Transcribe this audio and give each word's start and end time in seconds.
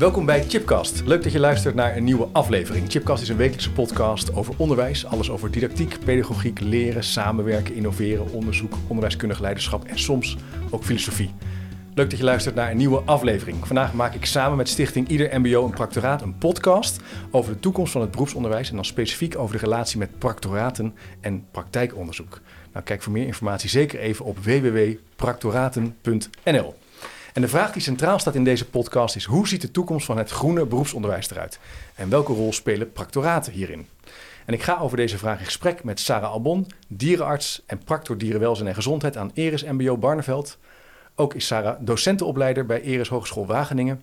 Welkom 0.00 0.26
bij 0.26 0.44
Chipcast. 0.44 1.02
Leuk 1.06 1.22
dat 1.22 1.32
je 1.32 1.40
luistert 1.40 1.74
naar 1.74 1.96
een 1.96 2.04
nieuwe 2.04 2.28
aflevering. 2.32 2.90
Chipcast 2.90 3.22
is 3.22 3.28
een 3.28 3.36
wekelijkse 3.36 3.72
podcast 3.72 4.34
over 4.34 4.54
onderwijs. 4.56 5.06
Alles 5.06 5.30
over 5.30 5.50
didactiek, 5.50 5.98
pedagogiek, 6.04 6.60
leren, 6.60 7.04
samenwerken, 7.04 7.74
innoveren, 7.74 8.32
onderzoek, 8.32 8.74
onderwijskundig 8.86 9.40
leiderschap 9.40 9.84
en 9.84 9.98
soms 9.98 10.36
ook 10.70 10.84
filosofie. 10.84 11.30
Leuk 11.94 12.10
dat 12.10 12.18
je 12.18 12.24
luistert 12.24 12.54
naar 12.54 12.70
een 12.70 12.76
nieuwe 12.76 13.02
aflevering. 13.04 13.66
Vandaag 13.66 13.92
maak 13.92 14.14
ik 14.14 14.24
samen 14.24 14.56
met 14.56 14.68
Stichting 14.68 15.08
Ieder 15.08 15.40
MBO 15.40 15.64
een 15.64 15.70
Practoraat 15.70 16.22
een 16.22 16.38
podcast 16.38 17.00
over 17.30 17.52
de 17.52 17.60
toekomst 17.60 17.92
van 17.92 18.00
het 18.00 18.10
beroepsonderwijs 18.10 18.68
en 18.68 18.74
dan 18.74 18.84
specifiek 18.84 19.38
over 19.38 19.58
de 19.58 19.64
relatie 19.64 19.98
met 19.98 20.18
practoraten 20.18 20.94
en 21.20 21.44
praktijkonderzoek. 21.50 22.40
Nou, 22.72 22.84
kijk 22.84 23.02
voor 23.02 23.12
meer 23.12 23.26
informatie 23.26 23.68
zeker 23.68 23.98
even 23.98 24.24
op 24.24 24.38
www.practoraten.nl. 24.38 26.74
En 27.40 27.46
de 27.46 27.52
vraag 27.52 27.72
die 27.72 27.82
centraal 27.82 28.18
staat 28.18 28.34
in 28.34 28.44
deze 28.44 28.68
podcast 28.68 29.16
is: 29.16 29.24
hoe 29.24 29.48
ziet 29.48 29.60
de 29.60 29.70
toekomst 29.70 30.06
van 30.06 30.18
het 30.18 30.30
groene 30.30 30.66
beroepsonderwijs 30.66 31.30
eruit? 31.30 31.58
En 31.94 32.08
welke 32.08 32.32
rol 32.32 32.52
spelen 32.52 32.92
practoraten 32.92 33.52
hierin? 33.52 33.88
En 34.46 34.54
ik 34.54 34.62
ga 34.62 34.78
over 34.78 34.96
deze 34.96 35.18
vraag 35.18 35.38
in 35.38 35.44
gesprek 35.44 35.84
met 35.84 36.00
Sarah 36.00 36.30
Albon, 36.30 36.66
dierenarts 36.88 37.62
en 37.66 37.78
practor 37.78 38.18
dierenwelzijn 38.18 38.68
en 38.68 38.74
gezondheid 38.74 39.16
aan 39.16 39.30
Eris 39.34 39.64
MBO 39.64 39.96
Barneveld. 39.96 40.58
Ook 41.14 41.34
is 41.34 41.46
Sarah 41.46 41.76
docentenopleider 41.80 42.66
bij 42.66 42.82
Eris 42.82 43.08
Hogeschool 43.08 43.46
Wageningen. 43.46 44.02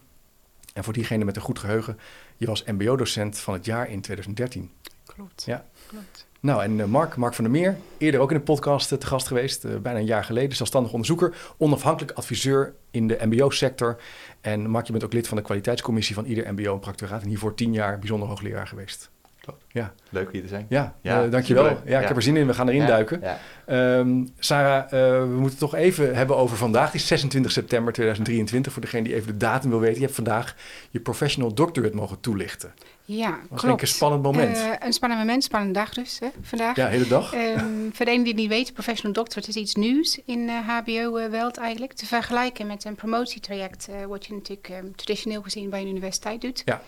En 0.73 0.83
voor 0.83 0.93
diegene 0.93 1.25
met 1.25 1.35
een 1.35 1.41
goed 1.41 1.59
geheugen, 1.59 1.99
je 2.37 2.45
was 2.45 2.63
MBO-docent 2.63 3.39
van 3.39 3.53
het 3.53 3.65
jaar 3.65 3.89
in 3.89 4.01
2013. 4.01 4.71
Klopt. 5.05 5.43
Ja. 5.45 5.65
Klopt. 5.87 6.25
Nou, 6.47 6.63
en 6.63 6.79
eh, 6.79 6.85
Mark, 6.85 7.15
Mark 7.15 7.33
van 7.33 7.43
der 7.43 7.53
Meer, 7.53 7.77
eerder 7.97 8.19
ook 8.19 8.31
in 8.31 8.37
de 8.37 8.43
podcast 8.43 8.91
eh, 8.91 8.97
te 8.97 9.07
gast 9.07 9.27
geweest, 9.27 9.65
eh, 9.65 9.75
bijna 9.75 9.99
een 9.99 10.05
jaar 10.05 10.23
geleden, 10.23 10.55
zelfstandig 10.55 10.91
onderzoeker, 10.91 11.35
onafhankelijk 11.57 12.17
adviseur 12.17 12.73
in 12.91 13.07
de 13.07 13.17
MBO-sector. 13.21 13.97
En 14.41 14.69
Mark, 14.69 14.85
je 14.85 14.91
bent 14.91 15.03
ook 15.03 15.13
lid 15.13 15.27
van 15.27 15.37
de 15.37 15.43
kwaliteitscommissie 15.43 16.15
van 16.15 16.25
ieder 16.25 16.53
MBO 16.53 16.73
en 16.73 16.79
practoraat 16.79 17.21
en 17.21 17.27
hiervoor 17.27 17.53
tien 17.53 17.73
jaar 17.73 17.99
bijzonder 17.99 18.27
hoogleraar 18.27 18.67
geweest. 18.67 19.09
Klopt. 19.41 19.63
Ja, 19.67 19.93
Leuk 20.09 20.31
hier 20.31 20.41
te 20.41 20.47
zijn. 20.47 20.65
ja, 20.69 20.95
Ja, 21.01 21.27
dankjewel. 21.27 21.77
Ja, 21.85 21.99
ik 21.99 22.07
heb 22.07 22.15
er 22.15 22.21
zin 22.21 22.37
in, 22.37 22.47
we 22.47 22.53
gaan 22.53 22.67
erin 22.67 22.81
Ja, 22.81 22.87
duiken. 22.87 23.21
Ehm, 23.65 24.25
Sarah, 24.39 24.89
we 24.89 25.25
moeten 25.29 25.49
het 25.49 25.59
toch 25.59 25.75
even 25.75 26.15
hebben 26.15 26.37
over 26.37 26.57
vandaag. 26.57 26.93
Is 26.93 27.07
26 27.07 27.51
september 27.51 27.93
2023, 27.93 28.73
voor 28.73 28.81
degene 28.81 29.03
die 29.03 29.13
even 29.13 29.27
de 29.27 29.37
datum 29.37 29.69
wil 29.69 29.79
weten. 29.79 29.95
Je 29.95 30.03
hebt 30.03 30.15
vandaag 30.15 30.55
je 30.89 30.99
professional 30.99 31.53
doctorate 31.53 31.95
mogen 31.95 32.19
toelichten. 32.19 32.73
Ja, 33.09 33.31
Dat 33.31 33.49
was 33.49 33.61
klopt. 33.61 33.81
een 33.81 33.87
spannend 33.87 34.23
moment. 34.23 34.57
Eh, 34.57 34.71
een 34.79 34.93
spannend 34.93 35.21
moment, 35.21 35.43
spannende 35.43 35.73
dag 35.73 35.93
dus 35.93 36.19
hè, 36.19 36.27
vandaag. 36.41 36.75
ja, 36.75 36.85
de 36.85 36.91
hele 36.91 37.07
dag. 37.07 37.33
Ehm, 37.33 37.65
voor 37.91 38.05
degenen 38.05 38.23
die 38.23 38.33
het 38.33 38.41
niet 38.41 38.49
weten, 38.49 38.73
professional 38.73 39.13
doctorate 39.13 39.49
is 39.49 39.55
iets 39.55 39.75
nieuws 39.75 40.19
in 40.25 40.49
eh 40.49 40.67
HBO-wereld 40.67 41.57
eigenlijk. 41.57 41.93
Te 41.93 42.05
vergelijken 42.05 42.67
met 42.67 42.83
een 42.85 42.95
promotietraject, 42.95 43.87
eh, 43.87 44.05
wat 44.05 44.25
je 44.25 44.33
natuurlijk 44.33 44.69
ehm, 44.69 44.91
traditioneel 44.95 45.41
gezien 45.41 45.69
bij 45.69 45.81
een 45.81 45.87
universiteit 45.87 46.41
doet. 46.41 46.61
Ja. 46.65 46.81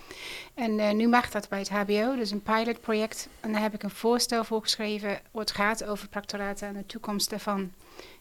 En 0.53 0.79
eh, 0.79 0.91
nu 0.91 1.07
mag 1.07 1.29
dat 1.31 1.49
bij 1.49 1.59
het 1.59 1.69
HBO, 1.69 2.15
dus 2.15 2.31
een 2.31 2.41
pilotproject. 2.41 3.29
En 3.39 3.51
daar 3.51 3.61
heb 3.61 3.73
ik 3.73 3.83
een 3.83 3.89
voorstel 3.89 4.43
voor 4.43 4.61
geschreven, 4.61 5.19
wat 5.31 5.51
gaat 5.51 5.83
over 5.83 6.07
practoraten 6.07 6.67
en 6.67 6.73
de 6.73 6.85
toekomst 6.85 7.29
daarvan. 7.29 7.71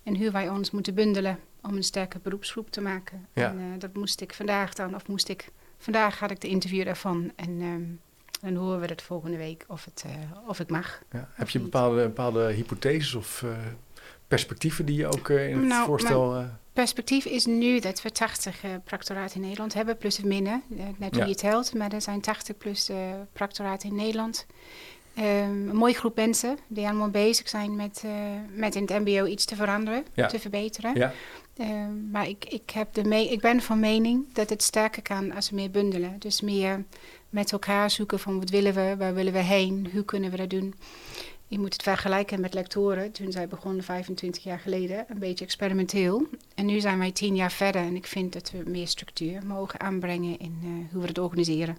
En 0.02 0.16
hoe 0.16 0.30
wij 0.30 0.48
ons 0.48 0.70
moeten 0.70 0.94
bundelen 0.94 1.38
om 1.62 1.76
een 1.76 1.82
sterke 1.84 2.18
beroepsgroep 2.18 2.70
te 2.70 2.80
maken. 2.80 3.26
Ja. 3.32 3.48
En 3.50 3.58
eh, 3.58 3.64
dat 3.80 3.94
moest 3.94 4.20
ik 4.20 4.34
vandaag 4.34 4.74
dan, 4.74 4.94
of 4.94 5.06
moest 5.06 5.28
ik, 5.28 5.48
vandaag 5.78 6.18
had 6.18 6.30
ik 6.30 6.40
de 6.40 6.48
interview 6.48 6.84
daarvan. 6.84 7.32
En 7.36 7.60
ehm, 7.60 7.82
dan 8.52 8.62
horen 8.62 8.80
we 8.80 8.86
het 8.86 9.02
volgende 9.02 9.36
week 9.36 9.64
of 9.68 9.84
het, 9.84 10.04
eh, 10.06 10.12
of 10.48 10.58
het 10.58 10.70
mag. 10.70 11.02
Ja. 11.12 11.28
Heb 11.32 11.48
je 11.48 11.60
bepaalde, 11.60 12.02
bepaalde 12.02 12.52
hypotheses 12.52 13.14
of 13.14 13.42
eh, 13.42 13.50
perspectieven 14.28 14.84
die 14.86 14.96
je 14.96 15.06
ook 15.06 15.28
eh, 15.28 15.48
in 15.48 15.58
het 15.58 15.66
Nou, 15.66 15.86
voorstel... 15.86 16.44
perspectief 16.72 17.24
is 17.24 17.46
nu 17.46 17.80
dat 17.80 18.02
we 18.02 18.10
80 18.12 18.64
eh 18.64 18.70
practoraten 18.84 19.34
in 19.36 19.42
Nederland 19.42 19.74
hebben, 19.74 19.96
plus 19.96 20.18
of 20.18 20.24
minder. 20.24 20.60
eh, 20.76 20.84
net 20.98 21.10
hoe 21.10 21.18
Ja. 21.18 21.24
je 21.24 21.30
het 21.30 21.38
telt, 21.38 21.74
maar 21.74 21.92
er 21.92 22.00
zijn 22.02 22.20
80 22.20 22.56
plus 22.58 22.90
practoraten 23.32 23.88
in 23.88 23.94
Nederland. 23.94 24.46
Ehm, 25.14 25.24
een 25.68 25.76
mooie 25.76 25.94
groep 25.94 26.16
mensen 26.16 26.58
die 26.68 26.84
allemaal 26.86 27.10
bezig 27.10 27.48
zijn 27.48 27.76
met, 27.76 28.02
met 28.54 28.74
in 28.74 28.82
het 28.82 28.90
MBO 29.04 29.24
iets 29.24 29.44
te 29.44 29.56
veranderen, 29.56 30.04
Ja. 30.14 30.26
te 30.26 30.38
verbeteren. 30.40 30.94
ja, 30.96 31.12
Ehm, 31.58 32.10
maar 32.10 32.28
ik, 32.28 32.44
ik, 32.44 32.70
heb 32.70 32.96
ik 32.96 33.40
ben 33.40 33.60
van 33.60 33.80
mening 33.80 34.32
dat 34.32 34.50
het 34.50 34.62
sterker 34.62 35.02
kan 35.02 35.32
als 35.34 35.50
we 35.50 35.56
meer 35.56 35.70
bundelen. 35.70 36.16
Dus 36.18 36.40
meer 36.40 36.84
met 37.28 37.52
elkaar 37.52 37.90
zoeken 37.90 38.18
van 38.18 38.38
wat 38.38 38.50
willen 38.50 38.74
we, 38.74 38.94
waar 38.98 39.14
willen 39.14 39.32
we 39.32 39.38
heen, 39.38 39.88
hoe 39.92 40.04
kunnen 40.04 40.30
we 40.30 40.36
dat 40.36 40.50
doen. 40.50 40.74
Je 41.46 41.58
moet 41.58 41.72
het 41.72 41.82
vergelijken 41.82 42.40
met 42.40 42.54
lectoren. 42.54 43.12
Toen 43.12 43.32
zij 43.32 43.48
begonnen 43.48 43.84
25 43.84 44.42
jaar 44.42 44.58
geleden, 44.58 45.04
een 45.08 45.18
beetje 45.18 45.44
experimenteel. 45.44 46.26
En 46.54 46.66
nu 46.66 46.80
zijn 46.80 46.98
wij 46.98 47.12
10 47.12 47.36
jaar 47.36 47.52
verder 47.52 47.82
en 47.82 47.96
ik 47.96 48.06
vind 48.06 48.32
dat 48.32 48.50
we 48.50 48.70
meer 48.70 48.88
structuur 48.88 49.46
mogen 49.46 49.80
aanbrengen 49.80 50.38
in 50.38 50.58
eh, 50.62 50.92
hoe 50.92 51.00
we 51.00 51.08
het 51.08 51.18
organiseren. 51.18 51.78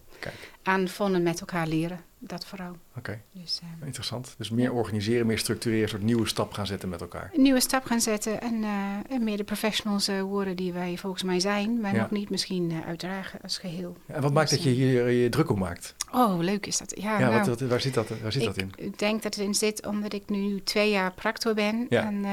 Aan 0.63 0.87
van 0.87 1.15
en 1.15 1.23
met 1.23 1.39
elkaar 1.39 1.67
leren, 1.67 1.99
dat 2.17 2.45
vooral. 2.45 2.75
oké. 2.97 3.21
Dus, 3.31 3.59
eh, 3.63 3.85
Interessant. 3.85 4.35
Dus 4.37 4.49
meer 4.49 4.73
organiseren, 4.73 5.25
meer 5.27 5.37
structureren, 5.37 5.83
een 5.83 5.89
soort 5.89 6.01
nieuwe 6.03 6.27
stap 6.27 6.53
gaan 6.53 6.65
zetten 6.67 6.89
met 6.89 7.01
elkaar. 7.01 7.31
een 7.35 7.41
nieuwe 7.41 7.59
stap 7.59 7.85
gaan 7.85 8.01
zetten 8.01 8.41
en, 8.41 8.63
eh, 8.63 8.69
en 9.15 9.23
meer 9.23 9.37
de 9.37 9.43
professionals 9.43 10.07
eh, 10.07 10.21
worden 10.21 10.55
die 10.55 10.73
wij 10.73 10.97
volgens 10.97 11.23
mij 11.23 11.39
zijn, 11.39 11.79
maar 11.81 11.93
Ja. 11.95 12.01
nog 12.01 12.11
niet 12.11 12.29
misschien 12.29 12.71
eh, 12.71 12.87
uitdragen 12.87 13.39
als 13.41 13.57
geheel. 13.57 13.97
Ja, 14.07 14.13
En 14.13 14.21
wat 14.21 14.33
maakt 14.33 14.49
dat 14.49 14.63
je 14.63 14.69
hier 14.69 15.05
eh, 15.05 15.23
je 15.23 15.29
druk 15.29 15.49
om 15.49 15.59
maakt? 15.59 15.95
Oh, 16.11 16.39
leuk 16.39 16.65
is 16.65 16.77
dat. 16.77 16.93
Ja, 17.01 17.19
Ja, 17.19 17.29
nou, 17.29 17.37
wat, 17.45 17.59
wat- 17.59 17.69
waar 17.69 17.81
zit, 17.81 17.93
dat, 17.93 18.07
waar 18.21 18.31
zit 18.31 18.43
dat 18.43 18.57
in? 18.57 18.71
ik 18.75 18.99
denk 18.99 19.21
dat 19.23 19.35
het 19.35 19.43
in 19.45 19.55
zit 19.55 19.85
omdat 19.85 20.13
ik 20.13 20.29
nu 20.29 20.61
twee 20.63 20.89
jaar 20.91 21.11
practor 21.13 21.53
ben 21.53 21.87
en 21.89 22.25
eh, 22.25 22.31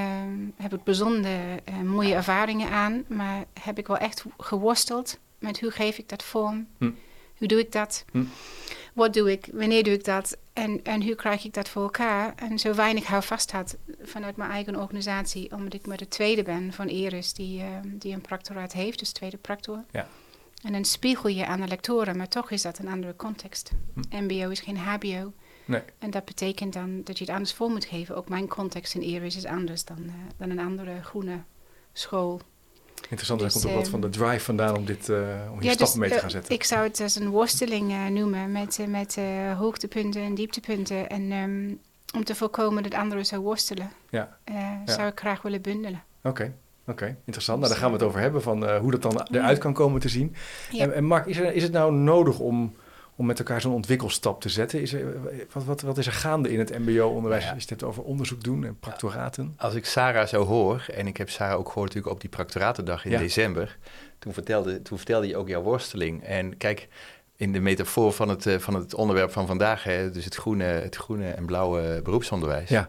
heb 0.62 0.74
ik 0.74 0.84
bijzonder 0.84 1.40
eh, 1.64 1.80
mooie 1.80 2.14
ervaringen 2.14 2.70
aan, 2.70 3.04
maar 3.08 3.44
heb 3.60 3.78
ik 3.78 3.86
wel 3.86 3.98
echt 3.98 4.24
geworsteld 4.38 5.18
met 5.38 5.60
hoe 5.60 5.70
geef 5.70 5.98
ik 5.98 6.08
dat 6.08 6.22
vorm, 6.22 6.66
Hm. 6.78 6.90
Hoe 7.36 7.48
doe 7.48 7.58
ik 7.58 7.72
dat, 7.72 8.04
Hm. 8.12 8.24
wat 8.94 9.14
doe 9.14 9.32
ik, 9.32 9.48
wanneer 9.52 9.82
doe 9.84 9.92
ik 9.92 10.04
dat 10.04 10.36
en, 10.52 10.80
en 10.84 11.02
hoe 11.02 11.14
krijg 11.14 11.44
ik 11.44 11.54
dat 11.54 11.68
voor 11.68 11.82
elkaar 11.82 12.34
en 12.36 12.58
zo 12.58 12.74
weinig 12.74 13.06
houvast 13.06 13.52
had 13.52 13.76
vanuit 14.02 14.36
mijn 14.36 14.50
eigen 14.50 14.76
organisatie, 14.76 15.52
omdat 15.52 15.74
ik 15.74 15.86
maar 15.86 15.96
de 15.96 16.08
tweede 16.08 16.42
ben 16.42 16.72
van 16.72 16.86
Eris 16.86 17.32
die, 17.32 17.60
eh, 17.60 17.68
die 17.84 18.12
een 18.12 18.20
practoraat 18.20 18.72
heeft, 18.72 18.98
dus 18.98 19.12
tweede 19.12 19.36
practor. 19.36 19.84
Ja. 19.90 20.08
En 20.62 20.72
dan 20.72 20.84
spiegel 20.84 21.28
je 21.28 21.46
aan 21.46 21.60
de 21.60 21.68
lectoren, 21.68 22.16
maar 22.16 22.28
toch 22.28 22.50
is 22.50 22.62
dat 22.62 22.78
een 22.78 22.88
andere 22.88 23.16
context. 23.16 23.70
MBO 24.10 24.48
is 24.48 24.60
geen 24.60 24.76
HBO. 24.76 25.32
Nee. 25.64 25.82
En 25.98 26.10
dat 26.10 26.24
betekent 26.24 26.72
dan 26.72 27.00
dat 27.04 27.18
je 27.18 27.24
het 27.24 27.32
anders 27.32 27.52
voor 27.52 27.70
moet 27.70 27.84
geven. 27.84 28.16
Ook 28.16 28.28
mijn 28.28 28.48
context 28.48 28.94
in 28.94 29.00
Eris 29.00 29.36
is 29.36 29.44
anders 29.44 29.84
dan, 29.84 29.98
eh, 30.06 30.12
dan 30.36 30.50
een 30.50 30.58
andere 30.58 31.02
groene 31.02 31.42
school. 31.92 32.40
Interessant, 33.08 33.40
daar 33.40 33.48
Dus, 33.48 33.62
komt 33.62 33.66
ook 33.72 33.78
wat 33.78 33.84
eh, 33.86 33.90
van 33.90 34.00
de 34.00 34.08
drive 34.08 34.44
vandaan 34.44 34.76
om, 34.76 34.84
dit, 34.84 35.08
eh, 35.08 35.16
om 35.52 35.60
hier 35.60 35.64
Ja, 35.70 35.72
stappen 35.72 35.86
dus, 35.86 35.94
mee 35.96 36.08
te 36.08 36.14
eh, 36.14 36.20
gaan 36.20 36.30
zetten. 36.30 36.54
Ik 36.54 36.64
zou 36.64 36.82
het 36.82 37.00
als 37.00 37.16
een 37.16 37.28
worsteling 37.28 38.08
noemen 38.10 38.52
met, 38.52 38.78
met 38.88 39.18
hoogtepunten 39.58 40.22
en 40.22 40.34
dieptepunten. 40.34 41.08
En 41.08 41.32
ehm, 41.32 41.74
om 42.16 42.24
te 42.24 42.34
voorkomen 42.34 42.82
dat 42.82 42.94
anderen 42.94 43.26
zou 43.26 43.42
worstelen, 43.42 43.90
Ja, 44.10 44.38
zou 44.84 45.08
ik 45.08 45.18
graag 45.20 45.42
willen 45.42 45.62
bundelen. 45.62 46.02
oké. 46.22 46.52
Oké, 46.88 47.16
interessant. 47.24 47.58
Nou, 47.58 47.70
daar 47.72 47.80
gaan 47.80 47.90
we 47.90 47.96
het 47.96 48.06
over 48.06 48.20
hebben, 48.20 48.42
van 48.42 48.76
hoe 48.76 48.90
dat 48.90 49.02
dan 49.02 49.12
Ja. 49.12 49.26
eruit 49.30 49.58
kan 49.58 49.72
komen 49.72 50.00
te 50.00 50.08
zien. 50.08 50.34
Ja. 50.70 50.82
En, 50.82 50.94
en 50.94 51.04
Mark, 51.04 51.26
is, 51.26 51.36
er, 51.38 51.54
is 51.54 51.62
het 51.62 51.72
nou 51.72 51.92
nodig 51.92 52.38
om, 52.38 52.76
om 53.16 53.26
met 53.26 53.38
elkaar 53.38 53.60
zo'n 53.60 53.72
ontwikkelstap 53.74 54.40
te 54.40 54.48
zetten? 54.48 54.80
Is 54.80 54.92
er, 54.92 55.16
wat, 55.52 55.64
wat, 55.64 55.80
wat 55.80 55.98
is 55.98 56.06
er 56.06 56.12
gaande 56.12 56.52
in 56.52 56.58
het 56.58 56.78
mbo-onderwijs 56.78 57.44
Ja. 57.44 57.48
als 57.50 57.56
je 57.62 57.68
het 57.68 57.80
hebt 57.80 57.82
over 57.90 58.02
onderzoek 58.02 58.44
doen 58.44 58.64
en 58.64 58.78
practoraten? 58.78 59.54
Als 59.56 59.74
ik 59.74 59.84
Sarah 59.86 60.26
zo 60.26 60.44
hoor, 60.44 60.86
en 60.94 61.06
ik 61.06 61.16
heb 61.16 61.30
Sarah 61.30 61.58
ook 61.58 61.66
gehoord 61.68 61.86
natuurlijk 61.88 62.14
op 62.14 62.20
die 62.20 62.30
practoratendag 62.30 63.04
in 63.04 63.10
Ja. 63.10 63.18
december, 63.18 63.76
toen 64.18 64.32
vertelde, 64.32 64.82
toen 64.82 64.96
vertelde 64.96 65.26
je 65.26 65.36
ook 65.36 65.48
jouw 65.48 65.62
worsteling. 65.62 66.24
En 66.24 66.56
kijk, 66.56 66.88
in 67.36 67.52
de 67.52 67.60
metafoor 67.60 68.12
van 68.12 68.28
het, 68.28 68.46
eh, 68.46 68.58
van 68.58 68.74
het 68.74 68.94
onderwerp 68.94 69.32
van 69.32 69.46
vandaag, 69.46 69.82
hè, 69.84 70.10
dus 70.10 70.24
het 70.24 70.34
groene, 70.34 70.64
het 70.64 70.96
groene 70.96 71.30
en 71.30 71.44
blauwe 71.46 72.00
beroepsonderwijs, 72.02 72.68
Ja. 72.68 72.88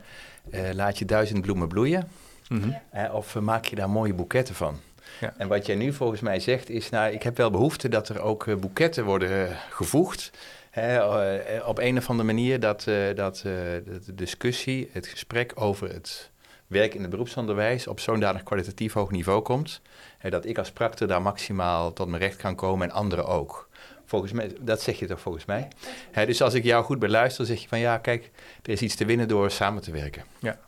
eh, 0.49 0.61
laat 0.73 0.97
je 0.97 1.05
duizend 1.05 1.41
bloemen 1.41 1.67
bloeien 1.67 2.07
Mhm. 2.49 2.69
hè, 2.89 3.11
of 3.11 3.35
eh, 3.35 3.41
maak 3.41 3.65
je 3.65 3.75
daar 3.75 3.89
mooie 3.89 4.13
boeketten 4.13 4.55
van. 4.55 4.79
Ja. 5.19 5.33
En 5.37 5.47
wat 5.47 5.65
jij 5.65 5.75
nu 5.75 5.93
volgens 5.93 6.21
mij 6.21 6.39
zegt 6.39 6.69
is, 6.69 6.89
nou, 6.89 7.13
ik 7.13 7.23
heb 7.23 7.37
wel 7.37 7.51
behoefte 7.51 7.89
dat 7.89 8.09
er 8.09 8.21
ook 8.21 8.47
eh, 8.47 8.55
boeketten 8.55 9.05
worden 9.05 9.49
eh, 9.49 9.55
gevoegd. 9.69 10.31
Hè, 10.79 10.97
eh, 11.39 11.67
op 11.67 11.79
een 11.79 11.97
of 11.97 12.09
andere 12.09 12.27
manier 12.27 12.59
dat, 12.59 12.87
eh, 12.87 13.15
dat, 13.15 13.37
eh, 13.37 13.43
de 13.43 14.15
discussie, 14.15 14.89
het 14.91 15.07
gesprek 15.07 15.51
over 15.55 15.93
het 15.93 16.31
werk 16.67 16.93
in 16.93 17.01
het 17.01 17.09
beroepsonderwijs 17.09 17.87
op 17.87 17.99
zo'n 17.99 18.19
danig 18.19 18.43
kwalitatief 18.43 18.93
hoog 18.93 19.11
niveau 19.11 19.41
komt. 19.41 19.81
Hè, 20.17 20.29
dat 20.29 20.45
ik 20.45 20.57
als 20.57 20.71
practor 20.71 21.07
daar 21.07 21.21
maximaal 21.21 21.93
tot 21.93 22.07
mijn 22.07 22.21
recht 22.21 22.35
kan 22.35 22.55
komen 22.55 22.89
en 22.89 22.95
anderen 22.95 23.25
ook. 23.25 23.69
Volgens 24.05 24.31
mij, 24.31 24.51
dat 24.59 24.81
zeg 24.81 24.99
je 24.99 25.05
toch 25.05 25.21
volgens 25.21 25.45
mij? 25.45 25.67
Hè, 26.11 26.25
dus 26.25 26.41
als 26.41 26.53
ik 26.53 26.63
jou 26.63 26.83
goed 26.83 26.99
beluister, 26.99 27.45
zeg 27.45 27.61
je 27.61 27.67
van 27.67 27.79
ja, 27.79 27.97
kijk, 27.97 28.31
er 28.63 28.71
is 28.71 28.81
iets 28.81 28.95
te 28.95 29.05
winnen 29.05 29.27
door 29.27 29.51
samen 29.51 29.81
te 29.81 29.91
werken. 29.91 30.23
Ja. 30.39 30.59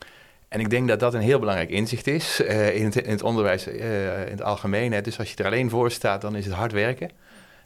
En 0.49 0.59
ik 0.59 0.69
denk 0.69 0.87
dat 0.87 0.99
dat 0.99 1.13
een 1.13 1.21
heel 1.21 1.39
belangrijk 1.39 1.69
inzicht 1.69 2.07
is 2.07 2.41
eh, 2.41 2.75
in, 2.75 2.85
het, 2.85 2.95
in 2.95 3.11
het 3.11 3.23
onderwijs 3.23 3.67
eh, 3.67 4.25
in 4.25 4.31
het 4.31 4.41
algemeen. 4.41 4.91
Hè. 4.91 5.01
Dus 5.01 5.19
als 5.19 5.29
je 5.29 5.35
er 5.35 5.45
alleen 5.45 5.69
voor 5.69 5.91
staat, 5.91 6.21
dan 6.21 6.35
is 6.35 6.45
het 6.45 6.53
hard 6.53 6.71
werken. 6.71 7.09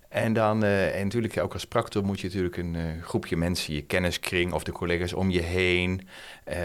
En 0.10 0.34
dan, 0.34 0.64
uh, 0.64 1.00
en 1.00 1.04
natuurlijk 1.04 1.38
ook 1.38 1.54
als 1.54 1.66
practor 1.66 2.04
moet 2.04 2.20
je 2.20 2.28
natuurlijk 2.28 2.58
een 2.58 2.78
groepje 3.02 3.38
mensen, 3.38 3.74
je 3.74 3.82
kenniskring 3.82 4.54
of 4.54 4.64
de 4.64 4.72
collega's 4.72 5.14
om 5.14 5.30
je 5.30 5.42
heen, 5.42 6.08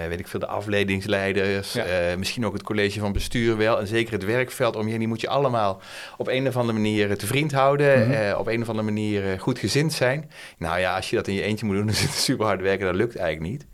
weet 0.09 0.19
ik 0.19 0.29
veel, 0.29 0.41
de 0.41 0.47
afleidingsleiders, 0.47 1.73
ja. 1.73 2.17
misschien 2.19 2.47
ook 2.47 2.53
het 2.53 2.63
college 2.63 3.01
van 3.01 3.13
bestuur 3.13 3.57
wel, 3.57 3.81
en 3.81 3.87
zeker 3.87 4.13
het 4.13 4.25
werkveld 4.25 4.77
om 4.77 4.85
je 4.85 4.91
heen, 4.91 4.99
die 4.99 5.09
moet 5.09 5.21
je 5.21 5.29
allemaal 5.29 5.81
op 6.17 6.29
een 6.29 6.49
of 6.49 6.57
andere 6.57 6.79
manier 6.79 7.17
te 7.17 7.27
vriend 7.27 7.53
houden, 7.53 8.07
mm 8.07 8.15
-hmm. 8.15 8.33
op 8.33 8.47
een 8.47 8.63
of 8.63 8.69
andere 8.69 8.87
manier 8.87 9.41
goed 9.41 9.59
gezind 9.59 9.93
zijn. 9.93 10.31
Nou 10.59 10.79
ja, 10.79 10.97
als 10.97 11.11
je 11.11 11.17
dat 11.17 11.29
in 11.29 11.35
je 11.35 11.43
eentje 11.43 11.67
moet 11.67 11.77
doen, 11.77 11.87
dan 11.93 11.95
zit 11.95 12.09
het 12.09 12.19
super 12.19 12.47
hard 12.47 12.61
werken, 12.61 12.87
dat 12.87 12.95
lukt 12.95 13.17
eigenlijk 13.17 13.53
niet. 13.53 13.67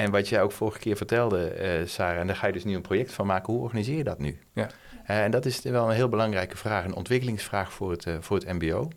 En 0.00 0.10
wat 0.10 0.28
jij 0.28 0.42
ook 0.42 0.52
vorige 0.52 0.78
keer 0.78 0.96
vertelde, 0.96 1.82
Sarah, 1.86 2.20
en 2.20 2.26
daar 2.26 2.36
ga 2.36 2.46
je 2.46 2.52
dus 2.52 2.64
nu 2.64 2.74
een 2.74 2.80
project 2.80 3.12
van 3.12 3.26
maken, 3.26 3.52
hoe 3.52 3.62
organiseer 3.62 3.96
je 3.96 4.04
dat 4.04 4.18
nu? 4.18 4.38
Ja. 4.52 4.68
Uh, 5.10 5.22
en 5.22 5.30
dat 5.30 5.46
is 5.46 5.62
wel 5.62 5.88
een 5.88 5.94
heel 5.94 6.08
belangrijke 6.08 6.56
vraag, 6.56 6.84
een 6.84 6.94
ontwikkelingsvraag 6.94 7.72
voor 7.72 7.90
het, 7.90 8.06
uh, 8.06 8.16
voor 8.20 8.36
het 8.36 8.52
MBO. 8.52 8.88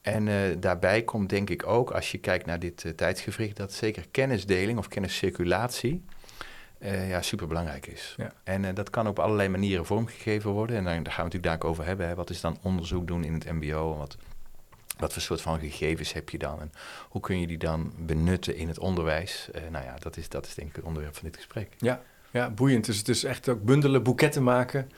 En 0.00 0.26
uh, 0.26 0.34
daarbij 0.58 1.02
komt 1.02 1.28
denk 1.28 1.50
ik 1.50 1.66
ook, 1.66 1.90
als 1.90 2.10
je 2.10 2.18
kijkt 2.18 2.46
naar 2.46 2.58
dit 2.58 2.92
tijdsgevricht, 2.96 3.56
dat 3.56 3.72
zeker 3.72 4.04
kennisdeling 4.10 4.78
of 4.78 4.88
kenniscirculatie 4.88 6.04
ja, 7.08 7.22
superbelangrijk 7.22 7.86
is. 7.86 8.14
Ja. 8.16 8.32
En 8.44 8.74
dat 8.74 8.90
kan 8.90 9.06
op 9.06 9.18
allerlei 9.18 9.48
manieren 9.48 9.86
vormgegeven 9.86 10.50
worden. 10.50 10.76
En 10.76 10.84
daar, 10.84 11.02
daar 11.02 11.12
gaan 11.12 11.24
we 11.24 11.32
natuurlijk 11.32 11.62
daar 11.62 11.70
over 11.70 11.84
hebben. 11.84 12.08
Hè. 12.08 12.14
Wat 12.14 12.30
is 12.30 12.40
dan 12.40 12.58
onderzoek 12.62 13.06
doen 13.06 13.24
in 13.24 13.34
het 13.34 13.52
MBO? 13.52 13.96
Wat, 13.96 14.16
wat 14.96 15.12
voor 15.12 15.22
soort 15.22 15.40
van 15.40 15.58
gegevens 15.58 16.12
heb 16.12 16.30
je 16.30 16.38
dan? 16.38 16.60
En 16.60 16.72
hoe 17.08 17.20
kun 17.20 17.40
je 17.40 17.46
die 17.46 17.58
dan 17.58 17.92
benutten 17.98 18.56
in 18.56 18.68
het 18.68 18.78
onderwijs? 18.78 19.48
nou 19.70 19.84
ja, 19.84 19.94
dat 19.98 20.16
is, 20.16 20.28
dat 20.28 20.46
is 20.46 20.54
denk 20.54 20.68
ik 20.68 20.76
het 20.76 20.84
onderwerp 20.84 21.14
van 21.14 21.24
dit 21.24 21.36
gesprek. 21.36 21.72
Ja, 21.78 22.02
ja 22.30 22.50
boeiend. 22.50 22.84
Dus 22.84 22.98
het 22.98 23.08
is 23.08 23.24
echt 23.24 23.48
ook 23.48 23.62
bundelen, 23.62 24.02
boeketten 24.02 24.42
maken 24.42 24.88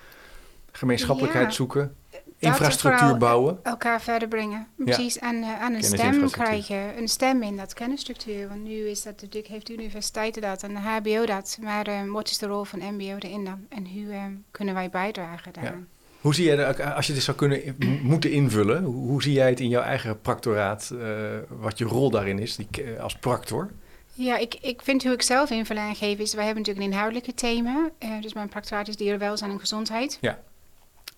gemeenschappelijkheid 0.78 1.46
ja. 1.46 1.52
zoeken, 1.52 1.96
infrastructuur 2.38 3.16
bouwen. 3.16 3.58
Elkaar 3.62 4.00
verder 4.00 4.28
brengen. 4.28 4.66
Precies, 4.76 5.14
ja. 5.14 5.20
en 5.20 5.44
aan 5.44 5.74
een 5.74 5.82
stem 5.82 6.30
krijgen. 6.30 6.98
Een 6.98 7.08
stem 7.08 7.42
in 7.42 7.56
dat 7.56 7.74
kennisstructuur. 7.74 8.48
Want 8.48 8.62
nu 8.62 8.88
is 8.88 9.02
dat 9.02 9.20
natuurlijk, 9.20 9.46
heeft 9.46 9.66
de 9.66 9.72
universiteiten 9.72 10.42
dat 10.42 10.62
en 10.62 10.74
de 10.74 10.80
HBO 10.80 11.26
dat. 11.26 11.58
Maar 11.60 11.88
uh, 11.88 12.12
wat 12.12 12.30
is 12.30 12.38
de 12.38 12.46
rol 12.46 12.64
van 12.64 12.78
MBO 12.78 13.16
erin 13.18 13.44
dan? 13.44 13.66
En 13.68 13.86
hoe 13.86 14.02
uh, 14.02 14.24
kunnen 14.50 14.74
wij 14.74 14.90
bijdragen 14.90 15.52
daaraan? 15.52 15.88
Hoe 16.20 16.35
zie 16.35 16.44
jij, 16.44 16.75
als 16.94 17.06
je 17.06 17.12
dit 17.12 17.23
zou 17.23 17.37
kunnen 17.37 17.76
moeten 18.03 18.31
invullen, 18.31 18.85
hoe, 18.85 19.23
zie 19.23 19.32
jij 19.32 19.49
het 19.49 19.61
in 19.61 19.69
jouw 19.69 19.82
eigen 19.82 20.20
practoraat, 20.20 20.91
uh, 20.94 21.00
wat 21.49 21.79
je 21.79 21.85
rol 21.85 22.11
daarin 22.11 22.38
is, 22.38 22.56
die, 22.56 22.69
als 23.00 23.15
practor? 23.15 23.70
Ja, 24.12 24.37
ik, 24.37 24.55
ik 24.61 24.82
vind 24.82 25.03
hoe 25.03 25.12
ik 25.12 25.23
zelf 25.23 25.50
invulling 25.50 25.87
aan 25.87 25.97
geef 25.97 26.19
is, 26.19 26.35
wij 26.35 26.44
hebben 26.44 26.62
natuurlijk 26.62 26.87
een 26.87 26.93
inhoudelijke 26.93 27.35
thema. 27.35 27.91
dus 28.20 28.32
mijn 28.35 28.49
practoraat 28.49 28.88
is 28.88 28.97
dierenwelzijn 28.97 29.50
en 29.50 29.61
gezondheid. 29.61 30.19
Ja. 30.20 30.38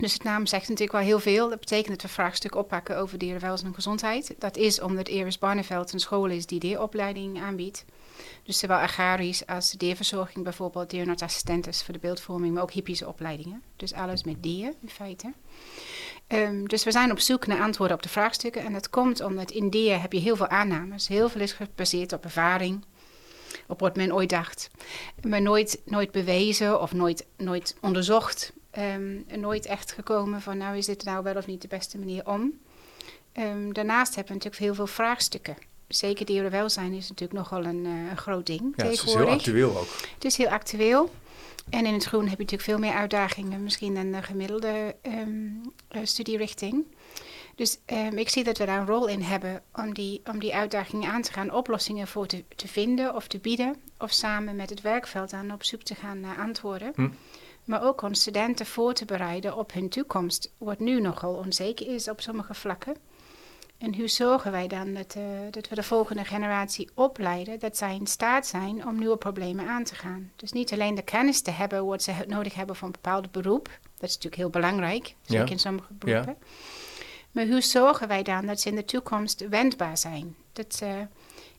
Dus 0.00 0.12
het 0.12 0.22
naam 0.22 0.46
zegt 0.46 0.68
natuurlijk 0.68 0.92
wel 0.92 1.06
heel 1.06 1.20
veel. 1.20 1.48
Dat 1.48 1.60
betekent 1.60 1.88
dat 1.88 2.02
we 2.02 2.08
vraagstuk 2.08 2.54
oppakken 2.54 2.98
over 2.98 3.18
dierenwelzijn 3.18 3.68
en 3.68 3.74
gezondheid. 3.74 4.34
Dat 4.38 4.56
is 4.56 4.80
omdat 4.80 5.08
Iris 5.08 5.38
Barneveld 5.38 5.92
een 5.92 6.00
school 6.00 6.26
is 6.26 6.46
die 6.46 6.60
dieropleiding 6.60 7.40
aanbiedt. 7.40 7.84
Dus 8.42 8.58
zowel 8.58 8.78
agrarisch 8.78 9.46
als 9.46 9.70
dierverzorging 9.70 10.44
bijvoorbeeld, 10.44 10.90
dierenartsassistentes 10.90 11.82
voor 11.82 11.94
de 11.94 12.00
beeldvorming, 12.00 12.54
maar 12.54 12.62
ook 12.62 12.72
hippische 12.72 13.08
opleidingen. 13.08 13.62
Dus 13.76 13.92
alles 13.92 14.24
met 14.24 14.42
dieren 14.42 14.74
in 14.82 14.90
feite. 14.90 15.32
Um, 16.28 16.68
dus 16.68 16.84
we 16.84 16.90
zijn 16.90 17.10
op 17.10 17.20
zoek 17.20 17.46
naar 17.46 17.60
antwoorden 17.60 17.96
op 17.96 18.02
de 18.02 18.08
vraagstukken. 18.08 18.64
En 18.64 18.72
dat 18.72 18.90
komt 18.90 19.20
omdat 19.20 19.50
in 19.50 19.70
dieren 19.70 20.00
heb 20.00 20.12
je 20.12 20.20
heel 20.20 20.36
veel 20.36 20.48
aannames. 20.48 21.08
Heel 21.08 21.28
veel 21.28 21.40
is 21.40 21.52
gebaseerd 21.52 22.12
op 22.12 22.24
ervaring, 22.24 22.84
op 23.66 23.80
wat 23.80 23.96
men 23.96 24.14
ooit 24.14 24.30
dacht. 24.30 24.70
Maar 25.22 25.42
nooit, 25.42 25.80
nooit 25.84 26.10
bewezen 26.10 26.80
of 26.80 26.92
nooit, 26.92 27.26
nooit 27.36 27.76
onderzocht 27.80 28.52
um, 28.78 29.24
nooit 29.40 29.66
echt 29.66 29.92
gekomen 29.92 30.40
van 30.40 30.56
nou 30.56 30.76
is 30.76 30.86
dit 30.86 31.04
nou 31.04 31.22
wel 31.22 31.36
of 31.36 31.46
niet 31.46 31.62
de 31.62 31.68
beste 31.68 31.98
manier 31.98 32.26
om. 32.26 32.60
Um, 33.38 33.72
daarnaast 33.72 34.14
hebben 34.14 34.32
we 34.32 34.44
natuurlijk 34.44 34.62
heel 34.62 34.74
veel 34.74 34.86
vraagstukken. 34.86 35.56
Zeker 35.88 36.26
dierenwelzijn 36.26 36.92
is 36.92 37.08
natuurlijk 37.08 37.38
nogal 37.38 37.64
een, 37.64 37.84
uh, 37.84 38.10
een 38.10 38.16
groot 38.16 38.46
ding 38.46 38.72
ja, 38.76 38.84
Het 38.84 38.92
is 38.92 39.14
heel 39.14 39.28
actueel 39.28 39.78
ook. 39.78 39.88
Het 40.14 40.24
is 40.24 40.36
heel 40.36 40.48
actueel. 40.48 41.10
En 41.70 41.86
in 41.86 41.94
het 41.94 42.04
groen 42.04 42.28
heb 42.28 42.38
je 42.38 42.44
natuurlijk 42.44 42.70
veel 42.70 42.78
meer 42.78 42.92
uitdagingen 42.92 43.62
misschien 43.62 43.94
dan 43.94 44.12
de 44.12 44.22
gemiddelde 44.22 44.96
um, 45.02 45.60
uh, 45.92 46.00
studierichting. 46.02 46.84
Dus 47.54 47.78
um, 47.86 48.18
ik 48.18 48.28
zie 48.28 48.44
dat 48.44 48.58
we 48.58 48.66
daar 48.66 48.80
een 48.80 48.86
rol 48.86 49.08
in 49.08 49.22
hebben 49.22 49.62
om 49.74 49.94
die, 49.94 50.20
om 50.24 50.38
die 50.38 50.54
uitdagingen 50.54 51.10
aan 51.10 51.22
te 51.22 51.32
gaan, 51.32 51.52
oplossingen 51.52 52.06
voor 52.06 52.26
te, 52.26 52.44
te 52.56 52.68
vinden 52.68 53.14
of 53.14 53.26
te 53.26 53.38
bieden. 53.38 53.76
Of 53.98 54.12
samen 54.12 54.56
met 54.56 54.70
het 54.70 54.80
werkveld 54.80 55.32
aan 55.32 55.52
op 55.52 55.64
zoek 55.64 55.82
te 55.82 55.94
gaan 55.94 56.20
naar 56.20 56.38
antwoorden. 56.38 56.92
Hm 56.94 57.08
maar 57.64 57.82
ook 57.82 58.02
om 58.02 58.14
studenten 58.14 58.66
voor 58.66 58.92
te 58.92 59.04
bereiden 59.04 59.56
op 59.56 59.72
hun 59.72 59.88
toekomst, 59.88 60.52
wat 60.58 60.78
nu 60.78 61.00
nogal 61.00 61.34
onzeker 61.34 61.94
is 61.94 62.08
op 62.08 62.20
sommige 62.20 62.54
vlakken. 62.54 62.96
En 63.78 63.94
hoe 63.94 64.08
zorgen 64.08 64.52
wij 64.52 64.68
dan 64.68 64.94
dat, 64.94 65.14
uh, 65.16 65.24
dat 65.50 65.68
we 65.68 65.74
de 65.74 65.82
volgende 65.82 66.24
generatie 66.24 66.90
opleiden, 66.94 67.58
dat 67.58 67.76
zij 67.76 67.94
in 67.94 68.06
staat 68.06 68.46
zijn 68.46 68.86
om 68.86 68.98
nieuwe 68.98 69.16
problemen 69.16 69.68
aan 69.68 69.84
te 69.84 69.94
gaan? 69.94 70.32
Dus 70.36 70.52
niet 70.52 70.72
alleen 70.72 70.94
de 70.94 71.02
kennis 71.02 71.42
te 71.42 71.50
hebben 71.50 71.86
wat 71.86 72.02
ze 72.02 72.12
nodig 72.26 72.54
hebben 72.54 72.76
voor 72.76 72.86
een 72.86 72.92
bepaald 72.92 73.30
beroep, 73.30 73.64
dat 73.98 74.08
is 74.08 74.14
natuurlijk 74.14 74.36
heel 74.36 74.50
belangrijk, 74.50 75.14
zeker 75.22 75.44
ja. 75.44 75.50
in 75.50 75.58
sommige 75.58 75.92
beroepen. 75.92 76.36
Ja. 76.38 76.46
Maar 77.30 77.46
hoe 77.46 77.60
zorgen 77.60 78.08
wij 78.08 78.22
dan 78.22 78.46
dat 78.46 78.60
ze 78.60 78.68
in 78.68 78.76
de 78.76 78.84
toekomst 78.84 79.48
wendbaar 79.48 79.98
zijn? 79.98 80.36
Dat 80.52 80.74
ze 80.74 81.06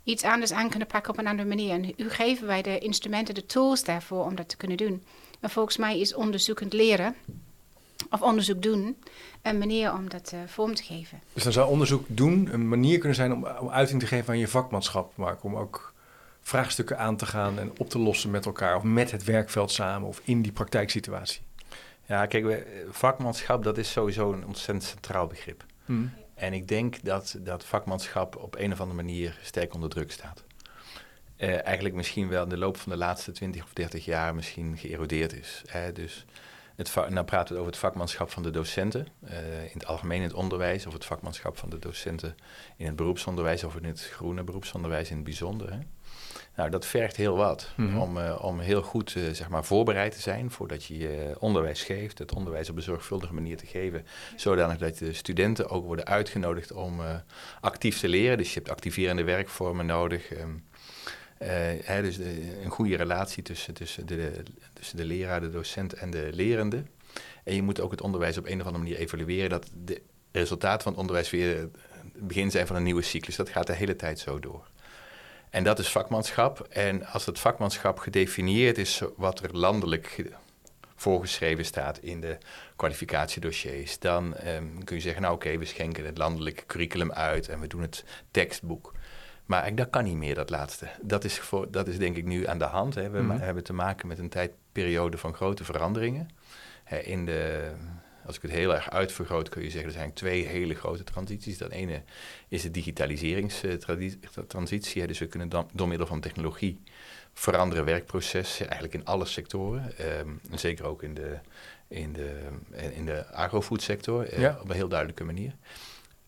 iets 0.04 0.24
anders 0.24 0.52
aan 0.52 0.70
kunnen 0.70 0.88
pakken 0.88 1.12
op 1.12 1.20
een 1.20 1.28
andere 1.28 1.48
manier. 1.48 1.72
En 1.72 1.94
hoe 1.98 2.10
geven 2.10 2.48
wij 2.48 2.62
de 2.62 2.80
instrumenten, 2.80 3.34
de 3.34 3.46
tools 3.46 3.84
daarvoor 3.84 4.26
om 4.26 4.36
dat 4.36 4.50
te 4.50 4.58
kunnen 4.58 4.78
doen? 4.78 5.04
En 5.40 5.50
volgens 5.50 5.78
mij 5.78 6.00
is 6.00 6.14
onderzoekend 6.14 6.74
leren 6.74 7.16
of 8.10 8.22
onderzoek 8.22 8.62
doen 8.62 8.98
een 9.42 9.58
manier 9.58 9.94
om 9.94 10.10
dat 10.10 10.32
uh, 10.34 10.40
vorm 10.46 10.76
te 10.76 10.84
geven. 10.84 11.22
Dus 11.34 11.44
dan 11.44 11.52
zou 11.52 11.70
onderzoek 11.70 12.06
doen 12.08 12.50
een 12.54 12.70
manier 12.70 12.98
kunnen 12.98 13.16
zijn 13.16 13.34
om, 13.34 13.48
om 13.60 13.70
uiting 13.70 14.00
te 14.00 14.08
geven 14.08 14.34
aan 14.34 14.40
je 14.40 14.48
vakmanschap, 14.48 15.18
maar 15.18 15.38
om 15.42 15.56
ook 15.56 15.94
vraagstukken 16.42 17.00
aan 17.00 17.16
te 17.16 17.26
gaan 17.26 17.60
en 17.60 17.72
op 17.78 17.90
te 17.90 18.00
lossen 18.00 18.32
met 18.32 18.46
elkaar 18.46 18.76
of 18.76 18.84
met 18.84 19.12
het 19.12 19.24
werkveld 19.24 19.72
samen 19.72 20.08
of 20.08 20.22
in 20.24 20.42
die 20.42 20.52
praktijksituatie. 20.52 21.42
Ja, 22.06 22.26
kijk, 22.26 22.66
vakmanschap 22.90 23.64
dat 23.64 23.78
is 23.78 23.92
sowieso 23.92 24.34
een 24.34 24.46
ontzettend 24.46 24.84
centraal 24.84 25.28
begrip. 25.28 25.64
Hmm. 25.86 26.12
En 26.42 26.54
ik 26.54 26.68
denk 26.68 27.04
dat 27.04 27.38
dat 27.40 27.66
vakmanschap 27.66 28.36
op 28.36 28.56
een 28.56 28.72
of 28.72 28.80
andere 28.80 29.02
manier 29.02 29.40
sterk 29.42 29.74
onder 29.74 29.90
druk 29.90 30.12
staat. 30.12 30.44
Uh, 31.38 31.66
eigenlijk 31.66 31.96
misschien 31.96 32.28
wel 32.28 32.44
in 32.44 32.50
de 32.50 32.58
loop 32.58 32.78
van 32.78 32.92
de 32.92 32.98
laatste 32.98 33.32
20 33.32 33.64
of 33.64 33.74
30 33.74 34.06
jaar 34.06 34.36
misschien 34.36 34.78
geërodeerd 34.78 35.34
is. 35.34 35.62
Hè? 35.66 35.92
Dus 35.92 36.26
het 36.76 36.96
nou 37.10 37.26
praten 37.26 37.54
we 37.54 37.60
over 37.60 37.72
het 37.72 37.82
vakmanschap 37.82 38.30
van 38.30 38.44
de 38.44 38.50
docenten 38.50 39.08
uh, 39.24 39.64
in 39.64 39.74
het 39.74 39.86
algemeen 39.86 40.18
in 40.18 40.24
het 40.24 40.34
onderwijs, 40.34 40.86
of 40.86 40.94
het 40.94 41.06
vakmanschap 41.06 41.58
van 41.58 41.70
de 41.70 41.80
docenten 41.80 42.36
in 42.78 42.86
het 42.86 42.96
beroepsonderwijs 42.96 43.64
of 43.64 43.76
in 43.76 43.86
het 43.86 44.02
groene 44.02 44.44
beroepsonderwijs 44.44 45.10
in 45.10 45.16
het 45.16 45.26
bijzonder. 45.26 45.72
Hè? 45.72 45.80
Nou, 46.56 46.70
dat 46.70 46.86
vergt 46.86 47.16
heel 47.16 47.36
wat 47.36 47.72
mm 47.76 47.88
-hmm. 47.88 47.98
om, 47.98 48.18
uh, 48.18 48.44
om 48.44 48.60
heel 48.60 48.82
goed 48.82 49.16
zeg 49.32 49.50
maar 49.50 49.66
voorbereid 49.66 50.12
te 50.12 50.22
zijn 50.22 50.52
voordat 50.52 50.86
je 50.86 50.98
je 50.98 51.36
onderwijs 51.40 51.84
geeft. 51.84 52.18
Het 52.18 52.34
onderwijs 52.34 52.70
op 52.70 52.76
een 52.76 52.82
zorgvuldige 52.82 53.34
manier 53.34 53.58
te 53.58 53.66
geven, 53.66 54.06
zodanig 54.36 54.78
dat 54.78 54.98
de 54.98 55.14
studenten 55.14 55.70
ook 55.70 55.86
worden 55.86 56.06
uitgenodigd 56.06 56.72
om 56.72 57.02
actief 57.62 58.00
te 58.00 58.08
leren. 58.08 58.38
Dus 58.38 58.54
je 58.54 58.60
hebt 58.60 58.72
activerende 58.72 59.24
werkvormen 59.24 59.86
nodig. 59.86 60.32
Um, 60.32 60.64
uh, 61.42 61.48
hè, 61.84 62.02
dus 62.02 62.18
een 62.64 62.70
goede 62.70 62.96
relatie 62.96 63.44
tussen, 63.44 63.74
tussen, 63.74 64.06
de, 64.06 64.44
tussen 64.74 64.98
de 64.98 65.06
leraar, 65.06 65.42
de 65.42 65.50
docent 65.50 65.94
en 65.94 66.12
de 66.12 66.30
lerende. 66.34 66.84
En 67.44 67.56
je 67.56 67.62
moet 67.62 67.80
ook 67.80 67.92
het 67.92 68.02
onderwijs 68.02 68.38
op 68.38 68.46
een 68.46 68.60
of 68.60 68.66
andere 68.66 68.84
manier 68.84 68.98
evalueren. 68.98 69.50
Dat 69.50 69.70
de 69.74 70.02
resultaten 70.32 70.82
van 70.82 70.92
het 70.92 71.02
onderwijs 71.02 71.30
weer 71.30 71.58
het 71.58 72.28
begin 72.28 72.52
zijn 72.52 72.68
van 72.68 72.76
een 72.76 72.84
nieuwe 72.84 73.02
cyclus. 73.02 73.36
Dat 73.36 73.50
gaat 73.50 73.68
de 73.68 73.74
hele 73.74 73.96
tijd 73.96 74.20
zo 74.20 74.40
door. 74.40 74.71
En 75.52 75.64
dat 75.64 75.80
is 75.80 75.90
vakmanschap. 75.90 76.68
En 76.70 77.06
als 77.06 77.26
het 77.26 77.40
vakmanschap 77.40 78.00
gedefinieerd 78.00 78.78
is 78.78 79.02
wat 79.16 79.40
er 79.40 79.58
landelijk 79.58 80.32
voorgeschreven 80.96 81.66
staat 81.66 81.98
in 81.98 82.22
de 82.22 82.38
kwalificatiedossiers, 82.76 84.00
dan 84.00 84.36
um, 84.48 84.84
kun 84.84 84.96
je 84.96 85.02
zeggen, 85.02 85.22
nou 85.22 85.34
oké, 85.34 85.58
we 85.58 85.66
schenken 85.66 86.06
het 86.06 86.18
landelijke 86.18 86.66
curriculum 86.66 87.12
uit 87.12 87.48
en 87.48 87.60
we 87.60 87.68
doen 87.68 87.82
het 87.82 88.04
tekstboek. 88.32 88.94
Maar 89.46 89.76
dat 89.76 89.90
kan 89.90 90.04
niet 90.04 90.16
meer, 90.16 90.36
dat 90.36 90.50
laatste. 90.50 90.88
Dat 91.02 91.24
is, 91.24 91.40
voor, 91.40 91.72
dat 91.72 91.88
is 91.88 91.98
denk 91.98 92.16
ik 92.16 92.26
nu 92.26 92.48
aan 92.48 92.58
de 92.58 92.66
hand. 92.66 92.96
Hè. 92.96 93.10
We 93.10 93.22
mm 93.22 93.30
-hmm. 93.30 93.40
hebben 93.40 93.64
te 93.64 93.74
maken 93.74 94.08
met 94.08 94.20
een 94.20 94.30
tijdperiode 94.30 95.18
van 95.18 95.34
grote 95.34 95.64
veranderingen. 95.64 96.30
in 97.04 97.26
de, 97.26 97.72
als 98.26 98.36
ik 98.36 98.42
het 98.42 98.52
heel 98.52 98.76
erg 98.76 98.90
uitvergroot, 98.90 99.50
kun 99.50 99.64
je 99.64 99.70
zeggen, 99.70 99.90
er 99.90 99.96
zijn 99.96 100.14
twee 100.14 100.46
hele 100.46 100.76
grote 100.76 101.04
transities. 101.04 101.58
Dat 101.58 101.72
ene 101.72 102.02
is 102.48 102.62
de 102.62 102.72
digitaliseringstransitie. 102.72 105.08
Dus 105.08 105.20
we 105.20 105.28
kunnen 105.28 105.50
dan, 105.50 105.70
door 105.74 105.88
middel 105.88 106.08
van 106.08 106.20
technologie 106.20 106.82
veranderen 107.34 107.86
werkprocessen, 107.86 108.66
eigenlijk 108.66 108.94
in 108.94 109.06
alle 109.06 109.26
sectoren. 109.26 109.94
Um, 110.20 110.40
zeker 110.52 110.86
ook 110.86 111.04
in 111.04 111.14
de, 111.14 111.38
in 111.88 112.14
de, 112.14 112.40
in 112.94 113.06
de 113.06 113.28
agrofoodsector, 113.28 114.34
uh, 114.34 114.40
ja. 114.40 114.58
op 114.62 114.70
een 114.70 114.76
heel 114.76 114.88
duidelijke 114.88 115.24
manier. 115.24 115.56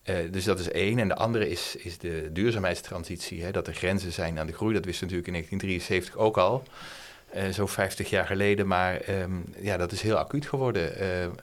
Uh, 0.05 0.31
dus 0.31 0.43
dat 0.43 0.59
is 0.59 0.69
één. 0.69 0.99
En 0.99 1.07
de 1.07 1.15
andere 1.15 1.49
is, 1.49 1.75
is 1.75 1.97
de 1.97 2.29
duurzaamheidstransitie. 2.33 3.43
Hè, 3.43 3.51
dat 3.51 3.67
er 3.67 3.73
grenzen 3.73 4.11
zijn 4.11 4.39
aan 4.39 4.47
de 4.47 4.53
groei. 4.53 4.73
Dat 4.73 4.85
wist 4.85 5.01
natuurlijk 5.01 5.27
in 5.27 5.33
1973 5.33 6.25
ook 6.25 6.37
al. 6.37 6.63
Uh, 7.35 7.47
zo 7.47 7.67
50 7.67 8.09
jaar 8.09 8.25
geleden. 8.25 8.67
Maar 8.67 8.95
ehm, 8.95 9.41
ja, 9.57 9.77
dat 9.77 9.91
is 9.91 10.01
heel 10.01 10.17
acuut 10.17 10.45
geworden. 10.45 10.91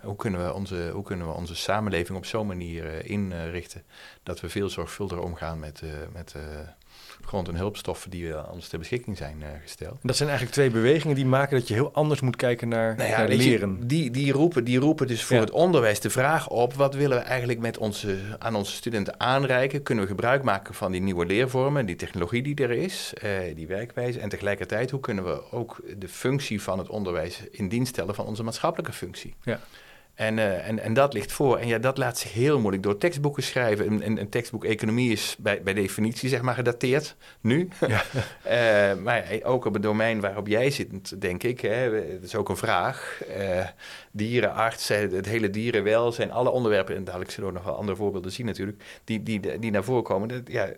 hoe, 0.02 0.16
kunnen 0.16 0.44
we 0.44 0.52
onze, 0.52 0.90
hoe 0.92 1.04
kunnen 1.04 1.26
we 1.26 1.32
onze 1.32 1.56
samenleving 1.56 2.18
op 2.18 2.24
zo'n 2.24 2.46
manier 2.46 3.06
inrichten 3.06 3.82
dat 4.22 4.40
we 4.40 4.48
veel 4.48 4.68
zorgvuldiger 4.68 5.24
omgaan 5.24 5.58
met, 5.58 5.82
met 6.12 6.34
grond- 7.30 7.48
en 7.48 7.56
hulpstoffen 7.56 8.10
die 8.10 8.24
uh, 8.24 8.48
ons 8.52 8.68
ter 8.68 8.78
beschikking 8.78 9.16
zijn 9.16 9.36
uh, 9.40 9.46
gesteld. 9.62 9.98
Dat 10.02 10.16
zijn 10.16 10.28
eigenlijk 10.28 10.58
twee 10.58 10.70
bewegingen 10.70 11.16
die 11.16 11.26
maken 11.26 11.58
dat 11.58 11.68
je 11.68 11.74
heel 11.74 11.92
anders 11.92 12.20
moet 12.20 12.36
kijken 12.36 12.68
naar, 12.68 12.96
nou 12.96 13.08
ja, 13.08 13.18
naar 13.18 13.28
leren. 13.28 13.76
Je, 13.78 13.86
die, 13.86 14.10
die, 14.10 14.32
roepen, 14.32 14.64
die 14.64 14.78
roepen 14.78 15.06
dus 15.06 15.24
voor 15.24 15.36
het 15.36 15.50
onderwijs 15.50 16.00
de 16.00 16.10
vraag 16.10 16.48
op: 16.48 16.74
wat 16.74 16.94
willen 16.94 17.18
we 17.18 17.24
eigenlijk 17.24 17.60
met 17.60 17.78
onze, 17.78 18.18
aan 18.38 18.54
onze 18.54 18.72
studenten 18.72 19.20
aanreiken? 19.20 19.82
Kunnen 19.82 20.04
we 20.04 20.10
gebruik 20.10 20.42
maken 20.42 20.74
van 20.74 20.92
die 20.92 21.00
nieuwe 21.00 21.26
leervormen, 21.26 21.86
die 21.86 21.96
technologie 21.96 22.42
die 22.42 22.54
er 22.54 22.70
is, 22.70 23.12
uh, 23.24 23.30
die 23.54 23.66
werkwijze? 23.66 24.20
En 24.20 24.28
tegelijkertijd, 24.28 24.90
hoe 24.90 25.00
kunnen 25.00 25.24
we 25.24 25.52
ook 25.52 25.80
de 25.98 26.08
functie 26.08 26.62
van 26.62 26.78
het 26.78 26.88
onderwijs 26.88 27.42
in 27.50 27.68
dienst 27.68 27.92
stellen 27.92 28.14
van 28.14 28.26
onze 28.26 28.42
maatschappelijke 28.42 28.92
functie? 28.92 29.34
Ja. 29.42 29.60
En, 30.20 30.36
uh, 30.36 30.68
en, 30.68 30.78
en 30.78 30.94
dat 30.94 31.12
ligt 31.12 31.32
voor. 31.32 31.58
En 31.58 31.66
ja, 31.66 31.78
dat 31.78 31.98
laat 31.98 32.18
zich 32.18 32.32
heel 32.32 32.58
moeilijk 32.58 32.82
door 32.82 32.98
tekstboeken 32.98 33.42
schrijven. 33.42 33.86
Een, 33.86 34.06
een, 34.06 34.20
een 34.20 34.28
tekstboek 34.28 34.64
economie 34.64 35.12
is 35.12 35.36
bij, 35.38 35.62
bij 35.62 35.74
definitie 35.74 36.28
zeg 36.28 36.42
maar 36.42 36.54
gedateerd, 36.54 37.16
nu. 37.40 37.68
Ja. 37.86 38.02
uh, 38.94 38.98
maar 39.04 39.40
ook 39.42 39.64
op 39.64 39.72
het 39.72 39.82
domein 39.82 40.20
waarop 40.20 40.46
jij 40.46 40.70
zit, 40.70 41.20
denk 41.20 41.42
ik. 41.42 41.60
Hè, 41.60 41.94
het 41.94 42.22
is 42.22 42.34
ook 42.34 42.48
een 42.48 42.56
vraag. 42.56 43.22
Uh, 43.38 43.66
dierenarts, 44.12 44.88
het 44.88 45.26
hele 45.26 45.50
dierenwelzijn, 45.50 46.30
alle 46.30 46.50
onderwerpen... 46.50 46.96
en 46.96 47.04
dadelijk 47.04 47.30
zullen 47.30 47.48
we 47.48 47.56
nog 47.56 47.64
wel 47.64 47.76
andere 47.76 47.96
voorbeelden 47.96 48.32
zien 48.32 48.46
natuurlijk... 48.46 49.00
die, 49.04 49.22
die, 49.22 49.58
die 49.58 49.70
naar 49.70 49.84
voren 49.84 50.02
komen. 50.04 50.28
Dat, 50.28 50.42
ja, 50.44 50.68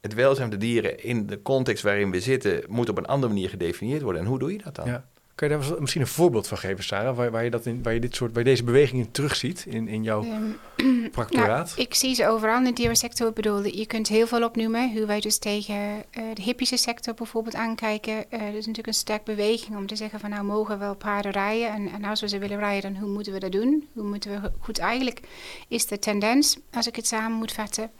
het 0.00 0.14
welzijn 0.14 0.50
van 0.50 0.58
de 0.58 0.66
dieren 0.66 1.02
in 1.02 1.26
de 1.26 1.42
context 1.42 1.82
waarin 1.82 2.10
we 2.10 2.20
zitten... 2.20 2.62
moet 2.68 2.88
op 2.88 2.98
een 2.98 3.06
andere 3.06 3.32
manier 3.32 3.48
gedefinieerd 3.48 4.02
worden. 4.02 4.22
En 4.22 4.28
hoe 4.28 4.38
doe 4.38 4.52
je 4.52 4.62
dat 4.62 4.74
dan? 4.74 4.86
Ja. 4.86 5.08
Kan 5.40 5.48
je 5.48 5.58
daar 5.58 5.80
misschien 5.80 6.00
een 6.00 6.06
voorbeeld 6.06 6.46
van 6.46 6.58
geven, 6.58 6.84
Sarah, 6.84 7.16
waar, 7.16 7.30
waar 7.30 7.44
je, 7.44 7.50
dat 7.50 7.66
in, 7.66 7.82
waar 7.82 7.94
je 7.94 8.00
dit 8.00 8.14
soort, 8.14 8.32
waar 8.32 8.42
je 8.42 8.48
deze 8.48 8.64
bewegingen 8.64 9.10
terugziet 9.10 9.64
in, 9.68 9.88
in 9.88 10.02
jouw 10.02 10.24
um, 10.24 10.58
Nou, 11.30 11.66
ik 11.76 11.94
zie 11.94 12.14
ze 12.14 12.28
overal 12.28 12.56
in 12.56 12.64
de 12.64 12.72
dierensector. 12.72 13.28
Ik 13.28 13.34
bedoel, 13.34 13.64
je 13.64 13.86
kunt 13.86 14.08
heel 14.08 14.26
veel 14.26 14.44
opnoemen. 14.44 14.92
Hoe 14.92 15.06
wij 15.06 15.20
dus 15.20 15.38
tegen 15.38 15.76
uh, 15.76 16.24
de 16.34 16.42
hippische 16.42 16.76
sector 16.76 17.14
bijvoorbeeld 17.14 17.54
aankijken. 17.54 18.14
Uh, 18.14 18.30
dat 18.30 18.40
is 18.40 18.54
natuurlijk 18.54 18.86
een 18.86 18.94
sterk 18.94 19.24
beweging 19.24 19.76
om 19.76 19.86
te 19.86 19.96
zeggen 19.96 20.20
van 20.20 20.30
nou 20.30 20.44
mogen 20.44 20.78
we 20.78 20.84
wel 20.84 20.96
paarden 20.96 21.32
rijden. 21.32 21.68
En, 21.72 21.88
en 21.92 22.04
als 22.04 22.20
we 22.20 22.28
ze 22.28 22.38
willen 22.38 22.58
rijden, 22.58 22.92
dan 22.92 23.02
hoe 23.02 23.12
moeten 23.12 23.32
we 23.32 23.38
dat 23.38 23.52
doen? 23.52 23.88
Hoe 23.92 24.04
moeten 24.04 24.42
we 24.42 24.50
goed 24.58 24.78
eigenlijk 24.78 25.20
is 25.68 25.86
de 25.86 25.98
tendens, 25.98 26.58
als 26.72 26.86
ik 26.86 26.96
het 26.96 27.06
samen 27.06 27.38
moet 27.38 27.52
vatten 27.52 27.90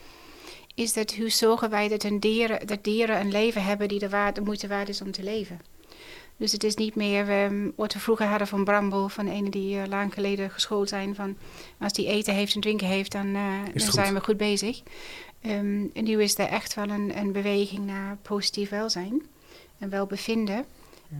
is 0.75 0.93
dat 0.93 1.15
hoe 1.15 1.31
zorgen 1.31 1.71
wij 1.71 1.89
dat, 1.89 2.03
een 2.03 2.21
dieren, 2.21 2.67
dat 2.67 2.85
dieren 2.85 3.21
een 3.21 3.31
leven 3.31 3.65
hebben 3.65 3.89
die 3.89 3.99
de, 3.99 4.09
waarde, 4.09 4.41
de 4.41 4.47
moeite 4.47 4.69
waard 4.69 4.89
is 4.89 5.03
om 5.03 5.11
te 5.11 5.23
leven. 5.23 5.61
Dus 6.41 6.53
het 6.53 6.65
is 6.65 6.75
niet 6.75 6.95
meer 6.95 7.45
um, 7.45 7.73
wat 7.77 7.93
we 7.93 7.99
vroeger 7.99 8.27
hadden 8.27 8.47
van 8.47 8.65
Bramble, 8.65 9.09
van 9.09 9.29
ene 9.29 9.51
die 9.51 9.77
uh, 9.77 9.83
lang 9.89 10.15
geleden 10.15 10.51
geschoold 10.51 10.89
zijn. 10.89 11.15
Van 11.15 11.37
als 11.79 11.93
die 11.93 12.07
eten 12.07 12.35
heeft 12.35 12.55
en 12.55 12.61
drinken 12.61 12.87
heeft, 12.87 13.13
dan, 13.13 13.27
uh, 13.27 13.59
dan 13.75 13.93
zijn 13.93 14.15
we 14.15 14.21
goed 14.21 14.37
bezig. 14.37 14.83
Um, 15.47 15.91
en 15.95 16.05
nu 16.05 16.23
is 16.23 16.39
er 16.39 16.47
echt 16.47 16.75
wel 16.75 16.89
een, 16.89 17.19
een 17.19 17.33
beweging 17.33 17.87
naar 17.87 18.17
positief 18.23 18.71
welzijn 18.71 19.23
en 19.79 19.91
welbevinden. 19.91 20.65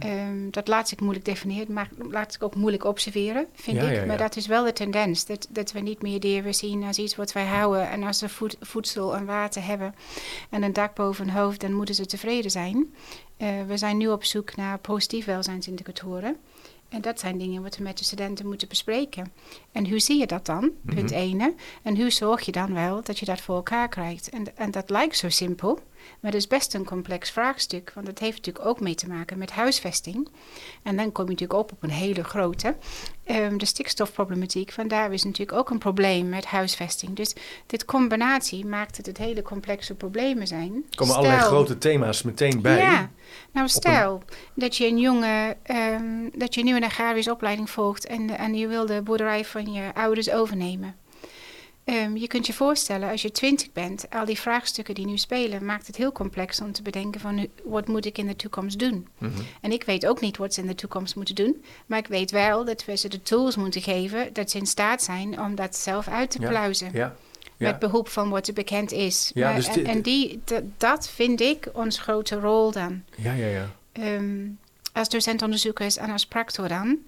Um, 0.05 0.51
dat 0.51 0.69
laat 0.69 0.89
zich 0.89 1.01
moeilijk 1.01 1.25
definiëren, 1.25 1.73
maar 1.73 1.89
laat 2.11 2.33
zich 2.33 2.43
ook 2.43 2.55
moeilijk 2.55 2.85
observeren, 2.85 3.47
vind 3.55 3.83
ik. 3.83 3.95
Ja. 3.95 4.05
Maar 4.05 4.19
dat 4.19 4.37
is 4.37 4.47
wel 4.47 4.65
de 4.65 4.73
tendens, 4.73 5.27
dat, 5.27 5.47
dat 5.51 5.73
we 5.73 5.81
niet 5.81 6.03
meer 6.03 6.21
dieren 6.21 6.55
zien 6.55 6.85
als 6.85 6.99
iets 6.99 7.17
wat 7.17 7.33
wij 7.33 7.47
houden. 7.47 7.91
En 7.91 8.03
als 8.03 8.19
ze 8.19 8.29
voed, 8.29 8.57
voedsel 8.61 9.17
en 9.17 9.25
water 9.25 9.65
hebben 9.65 9.95
en 10.51 10.63
een 10.63 10.73
dak 10.73 10.95
boven 10.95 11.27
hun 11.27 11.35
hoofd, 11.35 11.61
dan 11.61 11.73
moeten 11.73 11.95
ze 11.95 12.07
tevreden 12.07 12.51
zijn. 12.51 12.95
Uh, 13.43 13.63
we 13.67 13.77
zijn 13.77 13.97
nu 13.97 14.09
op 14.09 14.25
zoek 14.25 14.57
naar 14.57 14.79
positief 14.79 15.25
welzijnsindicatoren. 15.25 16.37
En 16.89 17.01
dat 17.01 17.21
zijn 17.21 17.39
dingen 17.39 17.63
wat 17.63 17.77
we 17.77 17.83
met 17.83 17.99
de 17.99 18.05
studenten 18.05 18.47
moeten 18.47 18.69
bespreken. 18.69 19.33
En 19.73 19.89
hoe 19.89 19.99
zie 19.99 20.19
je 20.19 20.27
dat 20.27 20.47
dan? 20.47 20.71
Punt 20.87 21.13
1. 21.13 21.37
Mhm. 21.37 21.49
En 21.83 21.97
hoe 21.97 22.11
zorg 22.11 22.41
je 22.41 22.53
dan 22.53 22.75
wel 22.75 23.03
dat 23.03 23.19
je 23.19 23.25
dat 23.25 23.41
voor 23.41 23.55
elkaar 23.57 23.89
krijgt? 23.89 24.29
En, 24.29 24.57
en 24.57 24.71
dat 24.71 24.91
lijkt 24.91 25.17
zo 25.17 25.29
simpel. 25.29 25.79
Maar 26.21 26.31
dat 26.31 26.41
is 26.41 26.47
best 26.47 26.75
een 26.75 26.85
complex 26.85 27.31
vraagstuk, 27.31 27.91
want 27.95 28.07
dat 28.07 28.19
heeft 28.19 28.37
natuurlijk 28.37 28.67
ook 28.67 28.81
mee 28.81 28.95
te 28.95 29.09
maken 29.09 29.39
met 29.39 29.51
huisvesting. 29.51 30.29
En 30.83 30.97
dan 30.97 31.13
kom 31.13 31.25
je 31.25 31.31
natuurlijk 31.31 31.61
op 31.61 31.73
op 31.73 31.83
een 31.83 31.91
hele 31.91 32.25
grote. 32.25 32.77
Um, 33.27 33.59
de 33.59 33.67
stikstofproblematiek, 33.67 34.73
vandaar 34.73 35.13
is 35.13 35.25
natuurlijk 35.25 35.59
ook 35.59 35.71
een 35.71 35.79
probleem 35.79 36.29
met 36.29 36.45
huisvesting. 36.45 37.17
Dus 37.17 37.35
dit 37.67 37.85
combinatie 37.85 38.67
maakt 38.67 38.97
het 38.97 39.07
het 39.07 39.19
hele 39.19 39.43
complexe 39.43 39.95
problemen 39.95 40.47
zijn. 40.47 40.85
Er 40.91 40.97
komen 40.97 41.15
allerlei 41.15 41.41
grote 41.41 41.79
thema's 41.79 42.23
meteen 42.23 42.63
bij. 42.63 42.79
Ja, 42.79 43.11
nou 43.53 43.69
stel 43.69 44.23
dat 44.55 44.77
je 44.77 44.87
een 44.87 44.99
jonge, 44.99 45.57
um, 45.71 46.31
dat 46.35 46.55
je 46.55 46.63
nu 46.63 46.77
een 46.77 46.85
agrarische 46.85 47.31
opleiding 47.31 47.71
volgt 47.71 48.07
en, 48.07 48.39
en 48.39 48.55
je 48.55 48.67
wil 48.67 48.87
de 48.87 49.03
boerderij 49.03 49.45
van 49.45 49.73
je 49.73 49.95
ouders 49.95 50.31
overnemen. 50.31 50.95
Um, 51.91 52.17
je 52.17 52.27
kunt 52.27 52.47
je 52.47 52.53
voorstellen, 52.53 53.11
als 53.11 53.23
je 53.23 53.31
twintig 53.31 53.73
bent, 53.73 54.07
al 54.11 54.25
die 54.25 54.39
vraagstukken 54.39 54.95
die 54.95 55.07
nu 55.07 55.19
spelen, 55.19 55.65
maakt 55.65 55.87
het 55.87 55.97
heel 55.97 56.13
complex 56.13 56.61
om 56.61 56.73
te 56.73 56.83
bedenken 56.83 57.21
van 57.21 57.49
wat 57.65 57.89
moet 57.89 58.05
ik 58.05 58.19
in 58.19 58.27
de 58.27 58.37
toekomst 58.37 58.79
doen. 58.79 59.09
Mm 59.19 59.33
-hmm. 59.33 59.45
En 59.61 59.73
ik 59.73 59.85
weet 59.85 60.07
ook 60.07 60.21
niet 60.21 60.37
wat 60.37 60.55
ze 60.55 60.61
in 60.61 60.67
de 60.67 60.75
toekomst 60.75 61.17
moeten 61.17 61.35
doen, 61.35 61.65
maar 61.87 61.99
ik 61.99 62.07
weet 62.07 62.31
wel 62.31 62.65
dat 62.65 62.85
we 62.85 62.97
ze 62.97 63.09
de 63.09 63.23
tools 63.23 63.57
moeten 63.57 63.83
geven 63.83 64.33
dat 64.33 64.51
ze 64.51 64.59
in 64.59 64.67
staat 64.67 65.03
zijn 65.03 65.41
om 65.41 65.55
dat 65.55 65.77
zelf 65.77 66.09
uit 66.09 66.31
te 66.31 66.39
pluizen. 66.39 66.91
Ja. 66.93 67.17
Ja. 67.57 67.71
Met 67.71 67.79
behulp 67.79 68.09
van 68.09 68.29
wat 68.29 68.47
er 68.47 68.55
bekend 68.55 68.93
is. 68.93 69.31
Ja, 69.35 69.55
dus 69.55 69.69
en, 69.69 69.87
en 69.87 70.03
die, 70.03 70.41
dat 70.77 71.09
vind 71.09 71.41
ik 71.41 71.69
ons 71.73 71.99
grote 71.99 72.41
rol 72.41 72.71
dan. 72.71 73.03
Ja, 73.17 73.33
ja, 73.33 73.47
ja. 73.47 73.71
Um, 74.15 74.59
als 74.93 75.09
docentonderzoekers 75.09 75.97
en 75.97 76.11
als 76.11 76.27
practor 76.27 76.69
dan. 76.69 76.99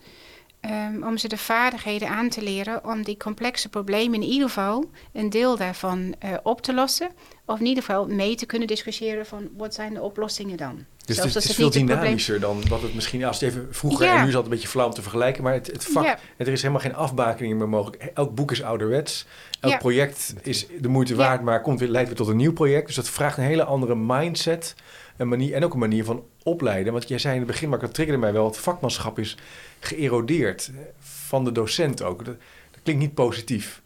Um, 0.71 1.05
om 1.05 1.19
ze 1.19 1.29
de 1.29 1.37
vaardigheden 1.37 2.09
aan 2.09 2.29
te 2.29 2.43
leren 2.43 2.85
om 2.85 3.03
die 3.03 3.17
complexe 3.17 3.69
problemen 3.69 4.23
in 4.23 4.29
ieder 4.29 4.49
geval 4.49 4.91
een 5.13 5.31
deel 5.31 5.57
daarvan 5.57 6.15
uh, 6.25 6.31
op 6.43 6.63
te 6.63 6.75
lossen. 6.75 7.11
Of 7.47 7.59
in 7.59 7.67
ieder 7.67 7.83
geval 7.83 8.07
mee 8.07 8.35
te 8.35 8.47
kunnen 8.47 8.69
discussiëren 8.69 9.27
van 9.27 9.49
wat 9.57 9.75
zijn 9.75 9.95
de 9.95 10.03
oplossingen 10.03 10.57
dan. 10.57 10.85
Dus 11.07 11.17
Zelfs 11.17 11.35
het, 11.35 11.43
is, 11.43 11.51
het 11.51 11.59
is 11.59 11.65
veel 11.65 11.87
dynamischer 11.87 12.41
dan 12.41 12.69
wat 12.69 12.83
het 12.83 12.95
misschien... 12.95 13.25
Als 13.25 13.41
het 13.41 13.51
even 13.51 13.69
vroeger 13.71 14.07
en 14.09 14.23
nu 14.23 14.29
is 14.29 14.35
het 14.35 14.45
een 14.45 14.51
beetje 14.51 14.69
flauw 14.69 14.87
om 14.87 14.93
te 14.93 15.03
vergelijken. 15.03 15.43
Maar 15.43 15.53
het, 15.53 15.67
het 15.67 15.85
vak, 15.85 16.05
ja. 16.05 16.19
er 16.37 16.49
is 16.49 16.63
helemaal 16.63 16.83
geen 16.83 16.95
afbakening 16.95 17.59
meer 17.59 17.69
mogelijk. 17.69 18.03
Elk 18.15 18.35
boek 18.35 18.51
is 18.51 18.63
ouderwets. 18.63 19.27
Elk 19.61 19.73
ja. 19.73 19.79
project 19.79 20.35
is 20.43 20.67
de 20.81 20.89
moeite 20.89 21.15
waard, 21.15 21.43
maar 21.43 21.63
komt 21.63 21.81
weer, 21.81 21.89
leidt 21.89 22.09
weer 22.09 22.17
tot 22.19 22.29
een 22.29 22.37
nieuw 22.37 22.53
project. 22.53 22.87
Dus 22.87 22.97
dat 22.97 23.09
vraagt 23.09 23.37
een 23.37 23.45
hele 23.45 23.65
andere 23.65 23.95
mindset. 23.95 24.75
Een 25.17 25.29
manier, 25.29 25.55
en 25.55 25.65
ook 25.65 25.73
een 25.73 25.79
manier 25.79 26.05
van 26.05 26.25
opleiden. 26.43 26.93
Want 26.93 27.09
jij 27.09 27.19
zei 27.19 27.35
in 27.35 27.41
het 27.41 27.51
begin, 27.51 27.69
maar 27.69 27.79
dat 27.79 27.95
triggerde 27.95 28.21
mij 28.21 28.33
wel... 28.33 28.45
het 28.45 28.57
vakmanschap 28.57 29.19
is 29.19 29.37
geërodeerd 29.81 30.71
van 30.99 31.45
de 31.45 31.53
docent 31.53 32.03
ook. 32.03 32.25
Dat, 32.25 32.37
dat 32.71 32.81
klinkt 32.83 33.03
niet 33.03 33.15
positief. 33.15 33.83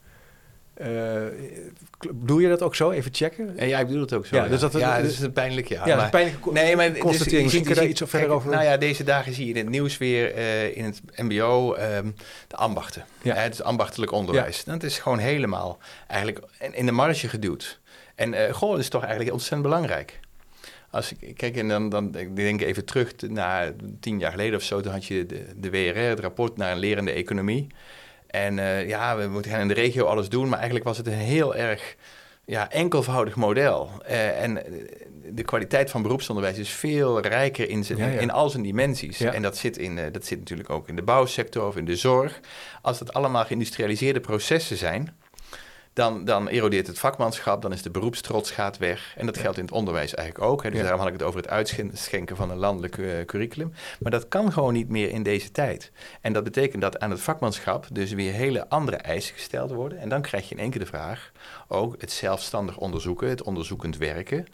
Uh, 0.82 1.22
bedoel 1.98 2.38
je 2.38 2.48
dat 2.48 2.62
ook 2.62 2.74
zo? 2.74 2.90
Even 2.90 3.14
checken? 3.14 3.68
Ja, 3.68 3.78
ik 3.78 3.86
bedoel 3.86 4.00
het 4.00 4.12
ook 4.12 4.26
zo. 4.26 4.36
Ja, 4.36 4.48
Dus 4.48 4.60
dat, 4.60 4.72
ja 4.72 5.00
dat 5.00 5.10
is 5.10 5.20
een 5.20 5.32
pijnlijk 5.32 5.68
ja. 5.68 5.86
Ja, 5.86 5.96
maar, 5.96 6.10
pijnlijke 6.10 6.52
nee, 6.52 6.76
maar 6.76 6.92
constatering. 6.92 7.42
Misschien 7.42 7.64
kun 7.64 7.74
je 7.74 7.80
daar 7.80 7.88
iets 7.88 8.02
verder 8.04 8.28
over 8.28 8.50
Nou 8.50 8.64
ja, 8.64 8.76
deze 8.76 9.04
dagen 9.04 9.32
zie 9.32 9.46
je 9.46 9.50
in 9.50 9.56
het 9.56 9.68
nieuws 9.68 9.98
weer 9.98 10.36
uh, 10.36 10.76
in 10.76 10.84
het 10.84 11.00
mbo 11.16 11.76
um, 11.76 12.14
de 12.48 12.56
ambachten. 12.56 13.04
Ja. 13.22 13.34
Uh, 13.34 13.42
het 13.42 13.62
ambachtelijk 13.62 14.12
onderwijs. 14.12 14.64
Dat 14.64 14.82
is 14.82 14.98
gewoon 14.98 15.18
helemaal 15.18 15.78
eigenlijk 16.06 16.46
in 16.72 16.86
de 16.86 16.92
marge 16.92 17.28
geduwd. 17.28 17.80
En 18.14 18.32
uh, 18.32 18.52
goh, 18.52 18.70
dat 18.70 18.78
is 18.78 18.88
toch 18.88 19.02
eigenlijk 19.02 19.32
ontzettend 19.32 19.62
belangrijk. 19.62 20.20
Als 20.96 21.12
ik 21.12 21.36
kijk, 21.36 21.56
en 21.56 21.68
dan, 21.68 21.88
dan 21.88 22.14
ik 22.14 22.36
denk 22.36 22.60
even 22.60 22.84
terug 22.84 23.12
naar 23.28 23.72
tien 24.00 24.18
jaar 24.18 24.30
geleden 24.30 24.58
of 24.58 24.62
zo, 24.62 24.80
toen 24.80 24.92
had 24.92 25.04
je 25.04 25.26
de, 25.26 25.46
de 25.56 25.70
WRR, 25.70 25.98
het 25.98 26.20
rapport 26.20 26.56
naar 26.56 26.72
een 26.72 26.78
lerende 26.78 27.10
economie. 27.10 27.66
En 28.26 28.56
uh, 28.56 28.88
ja, 28.88 29.16
we 29.16 29.28
moeten 29.28 29.60
in 29.60 29.68
de 29.68 29.74
regio 29.74 30.04
alles 30.04 30.28
doen, 30.28 30.48
maar 30.48 30.56
eigenlijk 30.56 30.86
was 30.86 30.96
het 30.96 31.06
een 31.06 31.12
heel 31.12 31.56
erg 31.56 31.96
ja, 32.44 32.70
enkelvoudig 32.70 33.36
model. 33.36 33.90
Uh, 34.08 34.42
en 34.42 34.62
de 35.24 35.42
kwaliteit 35.42 35.90
van 35.90 36.02
beroepsonderwijs 36.02 36.58
is 36.58 36.70
veel 36.70 37.20
rijker 37.20 37.68
in, 37.68 37.84
zijn, 37.84 37.98
ja, 37.98 38.06
ja. 38.06 38.20
in 38.20 38.30
al 38.30 38.50
zijn 38.50 38.62
dimensies. 38.62 39.18
Ja. 39.18 39.32
En 39.32 39.42
dat 39.42 39.56
zit, 39.56 39.78
in, 39.78 39.96
uh, 39.96 40.04
dat 40.12 40.24
zit 40.24 40.38
natuurlijk 40.38 40.70
ook 40.70 40.88
in 40.88 40.96
de 40.96 41.02
bouwsector 41.02 41.66
of 41.66 41.76
in 41.76 41.84
de 41.84 41.96
zorg. 41.96 42.40
Als 42.82 42.98
dat 42.98 43.12
allemaal 43.12 43.44
geïndustrialiseerde 43.44 44.20
processen 44.20 44.76
zijn, 44.76 45.16
dan, 45.96 46.24
dan 46.24 46.48
erodeert 46.48 46.86
het 46.86 46.98
vakmanschap, 46.98 47.62
dan 47.62 47.72
is 47.72 47.82
de 47.82 47.90
beroepstrots 47.90 48.50
gaat 48.50 48.78
weg. 48.78 49.14
En 49.16 49.26
dat 49.26 49.38
geldt 49.38 49.58
in 49.58 49.64
het 49.64 49.72
onderwijs 49.72 50.14
eigenlijk 50.14 50.50
ook. 50.50 50.62
Hè. 50.62 50.68
Dus 50.68 50.78
ja. 50.78 50.82
daarom 50.82 51.00
had 51.00 51.12
ik 51.12 51.18
het 51.18 51.28
over 51.28 51.40
het 51.40 51.48
uitschenken 51.48 52.36
van 52.36 52.50
een 52.50 52.56
landelijk 52.56 52.96
uh, 52.96 53.24
curriculum. 53.24 53.72
Maar 53.98 54.10
dat 54.10 54.28
kan 54.28 54.52
gewoon 54.52 54.72
niet 54.72 54.88
meer 54.88 55.10
in 55.10 55.22
deze 55.22 55.50
tijd. 55.50 55.92
En 56.20 56.32
dat 56.32 56.44
betekent 56.44 56.82
dat 56.82 57.00
aan 57.00 57.10
het 57.10 57.20
vakmanschap 57.20 57.86
dus 57.92 58.12
weer 58.12 58.32
hele 58.32 58.68
andere 58.68 58.96
eisen 58.96 59.34
gesteld 59.34 59.70
worden. 59.70 59.98
En 59.98 60.08
dan 60.08 60.22
krijg 60.22 60.48
je 60.48 60.54
in 60.54 60.60
één 60.60 60.70
keer 60.70 60.80
de 60.80 60.86
vraag, 60.86 61.32
ook 61.68 62.00
het 62.00 62.12
zelfstandig 62.12 62.76
onderzoeken, 62.76 63.28
het 63.28 63.42
onderzoekend 63.42 63.96
werken. 63.96 64.46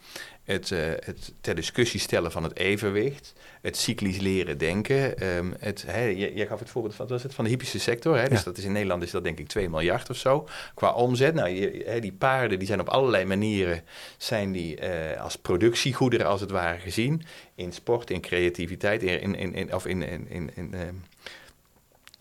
Het, 0.45 0.71
uh, 0.71 0.79
het 0.81 1.33
ter 1.41 1.55
discussie 1.55 2.01
stellen 2.01 2.33
van 2.33 2.43
het 2.43 2.57
evenwicht, 2.57 3.33
het 3.61 3.77
cyclisch 3.77 4.19
leren 4.19 4.59
denken. 4.59 5.27
Um, 5.37 5.55
het, 5.59 5.85
jij, 5.87 6.47
gaf 6.47 6.59
het 6.59 6.71
voorbeeld 6.71 6.95
van, 6.95 7.07
was 7.07 7.23
het, 7.23 7.35
van 7.35 7.45
de 7.45 7.51
hypische 7.51 7.79
sector. 7.79 8.19
Hè? 8.19 8.29
Dus 8.29 8.43
dat 8.43 8.59
is 8.59 8.65
in 8.65 8.73
Nederland 8.73 9.03
is 9.03 9.11
dat 9.11 9.25
denk 9.25 9.39
ik 9.39 9.49
2 9.49 9.69
miljard 9.69 10.11
of 10.11 10.17
zo 10.17 10.49
qua 10.75 10.93
omzet. 10.93 11.35
Nou, 11.35 11.49
je, 11.49 12.01
die 12.01 12.13
paarden 12.13 12.59
die 12.59 12.69
zijn 12.69 12.81
op 12.81 12.89
allerlei 12.89 13.25
manieren 13.25 13.83
zijn 14.17 14.53
die, 14.53 14.81
uh, 14.81 15.21
als 15.21 15.37
productiegoederen 15.37 16.27
als 16.27 16.41
het 16.41 16.51
ware 16.51 16.79
gezien. 16.79 17.23
In 17.55 17.73
sport, 17.73 18.11
in 18.11 18.21
creativiteit, 18.21 19.03
in, 19.03 19.35
in, 19.35 19.55
in, 19.55 19.75
of 19.75 19.87
in, 19.87 20.03
in, 20.03 20.29
in, 20.29 20.51
in 20.55 20.75
um, 20.75 21.03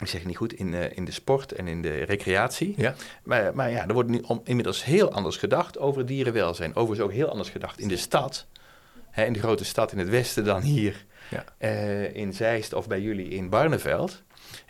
ik 0.01 0.07
zeg 0.07 0.25
niet 0.25 0.37
goed, 0.37 0.53
in, 0.53 0.73
uh, 0.73 0.97
in 0.97 1.05
de 1.05 1.11
sport 1.11 1.51
en 1.51 1.67
in 1.67 1.81
de 1.81 2.03
recreatie. 2.03 2.73
Ja. 2.77 2.95
Maar, 3.23 3.55
maar 3.55 3.71
ja, 3.71 3.87
er 3.87 3.93
wordt 3.93 4.09
nu 4.09 4.21
om, 4.27 4.41
inmiddels 4.43 4.83
heel 4.83 5.11
anders 5.11 5.37
gedacht 5.37 5.79
over 5.79 6.05
dierenwelzijn. 6.05 6.75
Overigens 6.75 7.07
ook 7.07 7.13
heel 7.13 7.29
anders 7.29 7.49
gedacht 7.49 7.79
in 7.79 7.87
de 7.87 7.97
stad. 7.97 8.47
Hè, 9.09 9.25
in 9.25 9.33
de 9.33 9.39
grote 9.39 9.65
stad 9.65 9.91
in 9.91 9.97
het 9.97 10.09
westen 10.09 10.45
dan 10.45 10.61
hier 10.61 11.05
ja. 11.29 11.45
uh, 11.59 12.15
in 12.15 12.33
Zeist 12.33 12.73
of 12.73 12.87
bij 12.87 13.01
jullie 13.01 13.27
in 13.29 13.49
Barneveld 13.49 14.23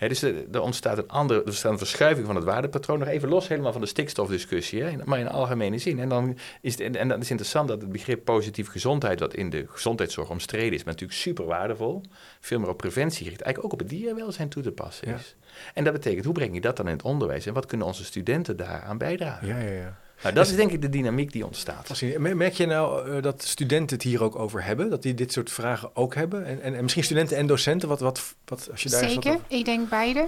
dus 0.07 0.21
er, 0.21 0.61
ontstaat 0.61 0.97
een 0.97 1.07
andere, 1.07 1.39
er 1.39 1.45
ontstaat 1.45 1.71
een 1.71 1.77
verschuiving 1.77 2.25
van 2.25 2.35
het 2.35 2.45
waardepatroon. 2.45 2.99
Nog 2.99 3.07
even 3.07 3.29
los 3.29 3.47
helemaal 3.47 3.71
van 3.71 3.81
de 3.81 3.87
stikstofdiscussie, 3.87 4.83
hè, 4.83 4.91
maar 5.05 5.19
in 5.19 5.29
algemene 5.29 5.77
zin. 5.77 5.99
En 5.99 6.09
dan 6.09 6.37
is 6.61 6.77
het, 6.77 6.95
en 6.95 7.19
is 7.19 7.29
interessant 7.29 7.67
dat 7.67 7.81
het 7.81 7.91
begrip 7.91 8.25
positieve 8.25 8.71
gezondheid, 8.71 9.19
wat 9.19 9.33
in 9.33 9.49
de 9.49 9.65
gezondheidszorg 9.67 10.29
omstreden 10.29 10.73
is, 10.73 10.83
maar 10.83 10.93
natuurlijk 10.93 11.19
super 11.19 11.45
waardevol, 11.45 12.01
veel 12.39 12.59
meer 12.59 12.69
op 12.69 12.77
preventie 12.77 13.23
gericht, 13.23 13.41
eigenlijk 13.41 13.73
ook 13.73 13.81
op 13.81 13.87
het 13.87 13.97
dierwelzijn 13.97 14.49
toe 14.49 14.63
te 14.63 14.71
passen 14.71 15.07
is. 15.07 15.35
En 15.73 15.83
dat 15.83 15.93
betekent, 15.93 16.25
hoe 16.25 16.33
breng 16.33 16.53
je 16.53 16.61
dat 16.61 16.77
dan 16.77 16.87
in 16.87 16.93
het 16.93 17.03
onderwijs 17.03 17.45
en 17.45 17.53
wat 17.53 17.65
kunnen 17.65 17.87
onze 17.87 18.03
studenten 18.03 18.57
daaraan 18.57 18.97
bijdragen? 18.97 19.47
Ja, 19.47 19.59
ja, 19.59 19.71
ja. 19.71 19.97
Nou, 20.23 20.35
dat 20.35 20.47
is 20.47 20.55
denk 20.55 20.71
ik 20.71 20.81
de 20.81 20.89
dynamiek 20.89 21.31
die 21.31 21.45
ontstaat. 21.45 22.01
Merk 22.17 22.53
je 22.53 22.65
nou 22.65 23.09
uh, 23.09 23.21
dat 23.21 23.43
studenten 23.43 23.95
het 23.95 24.05
hier 24.05 24.23
ook 24.23 24.35
over 24.35 24.63
hebben? 24.63 24.89
Dat 24.89 25.01
die 25.01 25.13
dit 25.13 25.31
soort 25.31 25.51
vragen 25.51 25.95
ook 25.95 26.15
hebben? 26.15 26.45
En, 26.45 26.61
en, 26.61 26.75
en 26.75 26.81
misschien 26.81 27.03
studenten 27.03 27.37
en 27.37 27.47
docenten? 27.47 27.89
Wat, 27.89 27.99
wat, 27.99 28.35
wat, 28.45 28.67
als 28.71 28.83
je 28.83 28.89
daar 28.89 29.09
Zeker, 29.09 29.39
ik 29.47 29.65
denk 29.65 29.89
beide. 29.89 30.27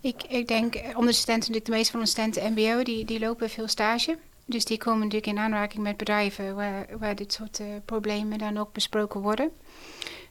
Ik, 0.00 0.22
ik 0.28 0.48
denk, 0.48 0.74
eh, 0.74 0.88
onder 0.88 1.10
de 1.10 1.18
studenten, 1.18 1.52
natuurlijk 1.52 1.64
de 1.64 1.72
meeste 1.72 1.92
van 1.92 2.00
de 2.00 2.06
studenten 2.06 2.52
MBO, 2.52 2.82
die, 2.82 3.04
die 3.04 3.18
lopen 3.18 3.50
veel 3.50 3.68
stage. 3.68 4.18
Dus 4.46 4.64
die 4.64 4.78
komen 4.78 4.98
natuurlijk 4.98 5.26
in 5.26 5.38
aanraking 5.38 5.82
met 5.82 5.96
bedrijven 5.96 6.54
waar, 6.54 6.86
waar 6.98 7.14
dit 7.14 7.32
soort 7.32 7.60
uh, 7.60 7.66
problemen 7.84 8.38
dan 8.38 8.58
ook 8.58 8.72
besproken 8.72 9.20
worden. 9.20 9.50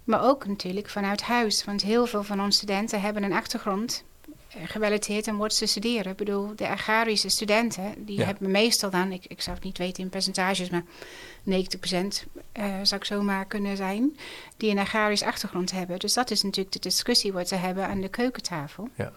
Maar 0.04 0.24
ook 0.24 0.48
natuurlijk 0.48 0.90
vanuit 0.90 1.22
huis. 1.22 1.66
Want 1.66 1.82
heel 1.82 2.06
veel 2.06 2.24
van 2.24 2.42
onze 2.42 2.58
studenten 2.58 3.02
hebben 3.02 3.24
een 3.24 3.34
achtergrond 3.34 4.04
gerelateerd 4.66 5.28
aan 5.28 5.38
wat 5.38 5.54
ze 5.54 5.66
studeren. 5.66 6.12
Ik 6.12 6.18
bedoel, 6.18 6.56
de 6.56 6.68
agrarische 6.68 7.30
studenten, 7.30 8.06
die 8.06 8.24
hebben 8.24 8.52
meestal 8.52 8.90
dan, 8.90 9.12
ik, 9.12 9.26
ik 9.28 9.42
zou 9.42 9.56
het 9.56 9.66
niet 9.66 9.78
weten 9.78 10.04
in 10.04 10.10
percentages, 10.10 10.70
maar 10.70 10.84
90% 10.84 10.86
uh, 11.50 12.76
zou 12.84 13.02
ik 13.02 13.06
zomaar 13.06 13.46
kunnen 13.46 13.78
zijn, 13.78 14.18
die 14.58 14.72
een 14.72 14.80
agrarisch 14.80 15.24
achtergrond 15.24 15.72
hebben. 15.72 16.00
Dus 16.00 16.14
dat 16.14 16.32
is 16.32 16.44
natuurlijk 16.44 16.74
de 16.74 16.80
discussie 16.80 17.34
wat 17.34 17.48
ze 17.48 17.56
hebben 17.56 17.88
aan 17.88 18.02
de 18.02 18.10
keukentafel. 18.10 18.90
Ja. 18.96 19.14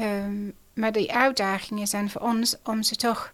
Um, 0.00 0.54
maar 0.74 0.92
de 0.92 1.12
uitdaging 1.12 1.80
is 1.80 1.90
dan 1.90 2.10
voor 2.10 2.20
ons 2.20 2.56
om 2.64 2.82
ze 2.82 2.96
toch 2.96 3.32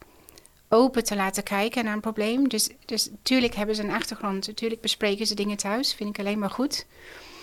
open 0.69 1.05
te 1.05 1.17
laten 1.17 1.43
kijken 1.43 1.85
naar 1.85 1.95
een 1.95 2.01
probleem. 2.01 2.49
Dus, 2.49 2.71
dus 2.85 3.11
natuurlijk 3.11 3.55
hebben 3.55 3.75
ze 3.75 3.83
een 3.83 3.91
achtergrond, 3.91 4.47
natuurlijk 4.47 4.81
bespreken 4.81 5.27
ze 5.27 5.35
dingen 5.35 5.57
thuis, 5.57 5.95
vind 5.95 6.09
ik 6.09 6.19
alleen 6.19 6.39
maar 6.39 6.51
goed. 6.51 6.87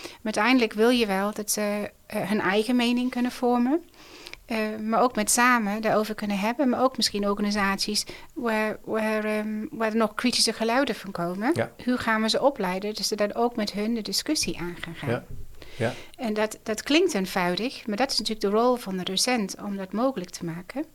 Maar 0.02 0.34
uiteindelijk 0.34 0.74
wil 0.74 0.90
je 0.90 1.06
wel 1.06 1.34
dat 1.34 1.52
ze 1.52 1.92
uh, 2.16 2.22
hun 2.22 2.40
eigen 2.40 2.76
mening 2.76 3.12
kunnen 3.12 3.32
vormen. 3.32 3.84
Uh, 4.48 4.58
maar 4.82 5.02
ook 5.02 5.16
met 5.16 5.32
samen 5.32 5.82
daarover 5.82 6.16
kunnen 6.16 6.40
hebben. 6.40 6.70
Maar 6.70 6.82
ook 6.82 6.98
misschien 6.98 7.30
organisaties 7.30 8.06
waar, 8.34 8.78
waar, 8.84 9.38
um, 9.38 9.68
waar 9.72 9.90
er 9.90 9.98
nog 9.98 10.14
kritische 10.14 10.54
geluiden 10.54 10.96
van 10.96 11.12
komen. 11.12 11.52
Ja. 11.54 11.72
Hoe 11.86 11.98
gaan 11.98 12.22
we 12.22 12.30
ze 12.30 12.42
opleiden? 12.42 12.94
Dus 12.94 13.08
ze 13.08 13.16
dan 13.16 13.34
ook 13.34 13.56
met 13.56 13.72
hun 13.72 13.94
de 13.94 14.02
discussie 14.02 14.60
aan 14.60 14.76
gaan 14.80 14.96
gaan. 14.96 15.10
Ja. 15.10 15.26
Ja. 15.78 15.94
En 16.16 16.34
dat, 16.34 16.60
dat 16.64 16.84
klinkt 16.84 17.14
eenvoudig, 17.14 17.88
maar 17.88 17.98
dat 17.98 18.12
is 18.12 18.18
natuurlijk 18.18 18.54
de 18.54 18.60
rol 18.60 18.76
van 18.76 18.98
de 18.98 19.04
docent 19.04 19.56
om 19.62 19.78
dat 19.78 19.92
mogelijk 19.92 20.30
te 20.30 20.46
maken. 20.46 20.86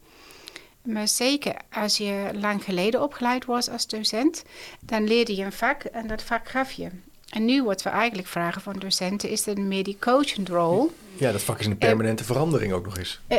Maar 0.83 1.09
zeker 1.09 1.57
als 1.71 1.97
je 1.97 2.31
lang 2.33 2.65
geleden 2.65 3.03
opgeleid 3.03 3.45
was 3.45 3.69
als 3.69 3.87
docent, 3.87 4.45
dan 4.81 5.05
leerde 5.05 5.37
je 5.37 5.45
een 5.45 5.53
vak 5.53 5.83
en 5.83 6.07
dat 6.07 6.23
vak 6.23 6.49
gaf 6.49 6.73
je. 6.73 6.89
En 7.35 7.45
nu 7.45 7.65
wat 7.65 7.83
we 7.83 7.89
eigenlijk 7.89 8.29
vragen 8.29 8.63
van 8.63 8.73
docenten 8.79 9.29
is 9.29 9.45
dan 9.45 9.69
meer 9.69 9.85
die 9.85 9.97
coaching 10.01 10.49
rol. 10.49 10.91
Ja, 11.17 11.33
dat 11.33 11.43
vak 11.43 11.59
is 11.59 11.67
een 11.67 11.79
permanente 11.79 12.25
verandering 12.25 12.73
ook 12.73 12.85
nog 12.85 12.99
eens. 12.99 13.21
Eh, 13.27 13.39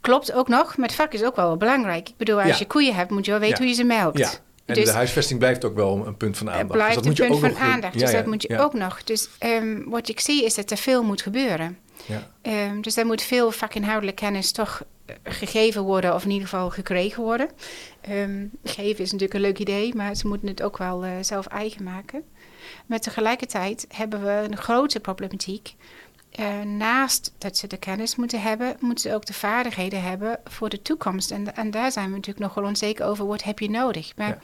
klopt 0.00 0.32
ook 0.32 0.48
nog, 0.48 0.76
maar 0.76 0.86
het 0.86 0.96
vak 0.96 1.12
is 1.12 1.22
ook 1.22 1.36
wel 1.36 1.56
belangrijk. 1.56 2.08
Ik 2.08 2.16
bedoel, 2.16 2.40
als 2.40 2.58
je 2.58 2.66
koeien 2.66 2.94
hebt, 2.94 3.10
moet 3.10 3.24
je 3.24 3.30
wel 3.30 3.40
weten 3.40 3.58
hoe 3.58 3.66
je 3.66 3.72
ze 3.72 3.84
melkt. 3.84 4.18
Ja. 4.18 4.30
En 4.64 4.74
dus, 4.74 4.84
de 4.84 4.90
huisvesting 4.90 5.38
blijft 5.38 5.64
ook 5.64 5.74
wel 5.74 6.06
een 6.06 6.16
punt 6.16 6.36
van 6.36 6.50
aandacht. 6.50 6.68
Het 6.68 6.76
blijft 6.76 6.94
dus 7.04 7.14
dat 7.14 7.26
een 7.26 7.32
moet 7.32 7.40
punt 7.40 7.56
van 7.56 7.66
aandacht, 7.66 7.98
dus 7.98 8.12
dat 8.12 8.26
moet 8.26 8.42
je 8.42 8.58
ook 8.58 8.74
nog. 8.74 9.04
Dus 9.04 9.28
um, 9.40 9.84
wat 9.88 10.08
ik 10.08 10.20
zie 10.20 10.44
is 10.44 10.54
dat 10.54 10.70
er 10.70 10.76
veel 10.76 11.02
moet 11.02 11.22
gebeuren. 11.22 11.78
Ja. 12.06 12.30
Um, 12.70 12.82
dus 12.82 12.96
er 12.96 13.06
moet 13.06 13.22
veel 13.22 13.50
vakinhoudelijke 13.50 14.24
kennis 14.24 14.52
toch 14.52 14.84
eh, 15.06 15.16
gegeven 15.22 15.82
worden, 15.82 16.14
of 16.14 16.24
in 16.24 16.30
ieder 16.30 16.48
geval 16.48 16.70
gekregen 16.70 17.22
worden. 17.22 17.48
Um, 18.10 18.50
geven 18.64 19.04
is 19.04 19.12
natuurlijk 19.12 19.34
een 19.34 19.40
leuk 19.40 19.58
idee, 19.58 19.94
maar 19.94 20.14
ze 20.14 20.26
moeten 20.26 20.48
het 20.48 20.62
ook 20.62 20.78
wel 20.78 21.04
uh, 21.04 21.10
zelf 21.20 21.46
eigen 21.46 21.84
maken. 21.84 22.22
Maar 22.86 23.00
tegelijkertijd 23.00 23.86
hebben 23.88 24.24
we 24.24 24.46
een 24.50 24.56
grote 24.56 25.00
problematiek. 25.00 25.74
Uh, 26.40 26.60
naast 26.60 27.32
dat 27.38 27.56
ze 27.56 27.66
de 27.66 27.76
kennis 27.76 28.16
moeten 28.16 28.42
hebben, 28.42 28.76
moeten 28.80 29.10
ze 29.10 29.16
ook 29.16 29.26
de 29.26 29.32
vaardigheden 29.32 30.02
hebben 30.02 30.40
voor 30.44 30.68
de 30.68 30.82
toekomst. 30.82 31.30
En, 31.30 31.56
en 31.56 31.70
daar 31.70 31.92
zijn 31.92 32.08
we 32.08 32.16
natuurlijk 32.16 32.46
nogal 32.46 32.64
onzeker 32.64 33.06
over. 33.06 33.26
Wat 33.26 33.42
heb 33.42 33.58
je 33.58 33.70
nodig? 33.70 34.16
Maar 34.16 34.28
ja. 34.28 34.38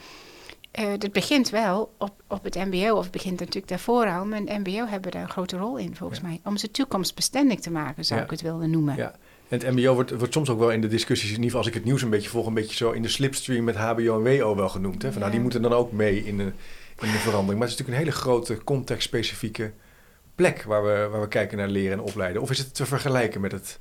Uh, 0.79 0.85
dat 0.97 1.11
begint 1.11 1.49
wel 1.49 1.93
op, 1.97 2.23
op 2.27 2.43
het 2.43 2.55
MBO, 2.55 2.95
of 2.95 3.03
het 3.03 3.11
begint 3.11 3.39
natuurlijk 3.39 3.67
daarvoor 3.67 4.05
al. 4.05 4.25
Maar 4.25 4.39
het 4.39 4.67
MBO 4.67 4.85
hebben 4.87 5.11
daar 5.11 5.21
een 5.21 5.29
grote 5.29 5.57
rol 5.57 5.77
in, 5.77 5.95
volgens 5.95 6.21
mij. 6.21 6.39
Om 6.43 6.57
ze 6.57 6.71
toekomstbestendig 6.71 7.59
te 7.59 7.71
maken, 7.71 8.05
zou 8.05 8.21
ik 8.21 8.29
het 8.29 8.41
willen 8.41 8.69
noemen. 8.69 8.95
Ja. 8.95 9.15
En 9.47 9.59
het 9.59 9.75
MBO 9.75 9.93
wordt, 9.93 10.11
wordt 10.11 10.33
soms 10.33 10.49
ook 10.49 10.59
wel 10.59 10.71
in 10.71 10.81
de 10.81 10.87
discussies, 10.87 11.29
in 11.29 11.35
ieder 11.35 11.45
geval 11.45 11.59
als 11.59 11.67
ik 11.67 11.73
het 11.73 11.83
nieuws 11.83 12.01
een 12.01 12.09
beetje 12.09 12.29
volg, 12.29 12.47
een 12.47 12.53
beetje 12.53 12.75
zo 12.75 12.91
in 12.91 13.01
de 13.01 13.07
slipstream 13.07 13.63
met 13.63 13.75
HBO 13.75 14.25
en 14.25 14.39
WO 14.39 14.55
wel 14.55 14.69
genoemd. 14.69 15.01
Hè? 15.01 15.11
Van, 15.11 15.19
nou, 15.19 15.31
die 15.31 15.41
moeten 15.41 15.61
dan 15.61 15.73
ook 15.73 15.91
mee 15.91 16.25
in 16.25 16.37
de 16.37 16.51
in 17.01 17.11
de 17.11 17.17
verandering. 17.17 17.59
Maar 17.59 17.67
het 17.67 17.79
is 17.79 17.85
natuurlijk 17.85 17.97
een 17.97 18.13
hele 18.13 18.33
grote 18.33 18.63
contextspecifieke 18.63 19.71
plek 20.35 20.63
waar 20.63 20.83
we, 20.83 21.07
waar 21.11 21.21
we 21.21 21.27
kijken 21.27 21.57
naar 21.57 21.67
leren 21.67 21.91
en 21.91 22.03
opleiden. 22.03 22.41
Of 22.41 22.49
is 22.49 22.57
het 22.57 22.75
te 22.75 22.85
vergelijken 22.85 23.41
met 23.41 23.51
het 23.51 23.79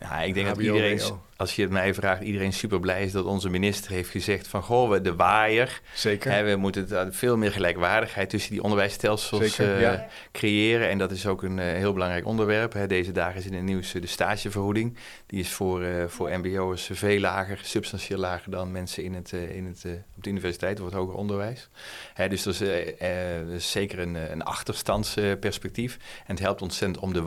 ja, 0.00 0.20
ik 0.20 0.34
denk 0.34 0.46
dat 0.46 0.58
iedereen, 0.58 1.00
als 1.42 1.56
je 1.56 1.62
het 1.62 1.70
mij 1.70 1.94
vraagt, 1.94 2.22
iedereen 2.22 2.52
super 2.52 2.80
blij 2.80 3.02
is 3.04 3.12
dat 3.12 3.24
onze 3.24 3.48
minister 3.48 3.90
heeft 3.90 4.10
gezegd 4.10 4.48
van 4.48 4.62
goh, 4.62 4.90
we 4.90 5.00
de 5.00 5.14
waaier. 5.14 5.80
Zeker. 5.94 6.32
Hè, 6.32 6.44
we 6.44 6.56
moeten 6.56 7.14
veel 7.14 7.36
meer 7.36 7.52
gelijkwaardigheid 7.52 8.30
tussen 8.30 8.50
die 8.52 8.62
onderwijsstelsels 8.62 9.58
uh, 9.58 9.92
creëren. 10.32 10.88
En 10.88 10.98
dat 10.98 11.10
is 11.10 11.26
ook 11.26 11.42
een 11.42 11.58
uh, 11.58 11.64
heel 11.64 11.92
belangrijk 11.92 12.26
onderwerp. 12.26 12.72
Hè. 12.72 12.86
Deze 12.86 13.12
dagen 13.12 13.38
is 13.38 13.46
in 13.46 13.54
het 13.54 13.62
nieuws 13.62 13.92
de 13.92 14.06
stagevergoeding. 14.06 14.96
Die 15.26 15.40
is 15.40 15.52
voor, 15.52 15.82
uh, 15.82 16.04
voor 16.06 16.38
mbo'ers 16.38 16.90
veel 16.92 17.20
lager, 17.20 17.58
substantieel 17.62 18.18
lager 18.18 18.50
dan 18.50 18.72
mensen 18.72 19.04
in 19.04 19.14
het, 19.14 19.32
in 19.32 19.66
het, 19.66 19.84
op 20.16 20.22
de 20.22 20.30
universiteit 20.30 20.78
of 20.80 20.84
het 20.84 20.94
hoger 20.94 21.14
onderwijs. 21.14 21.68
Hè, 22.14 22.28
dus 22.28 22.42
dat 22.42 22.60
is, 22.60 23.70
zeker 23.70 23.98
een, 23.98 24.32
een 24.32 24.42
achterstandsperspectief. 24.42 25.98
en 26.26 26.34
het 26.34 26.38
helpt 26.38 26.62
ontzettend 26.62 27.04
om, 27.04 27.12
de 27.12 27.20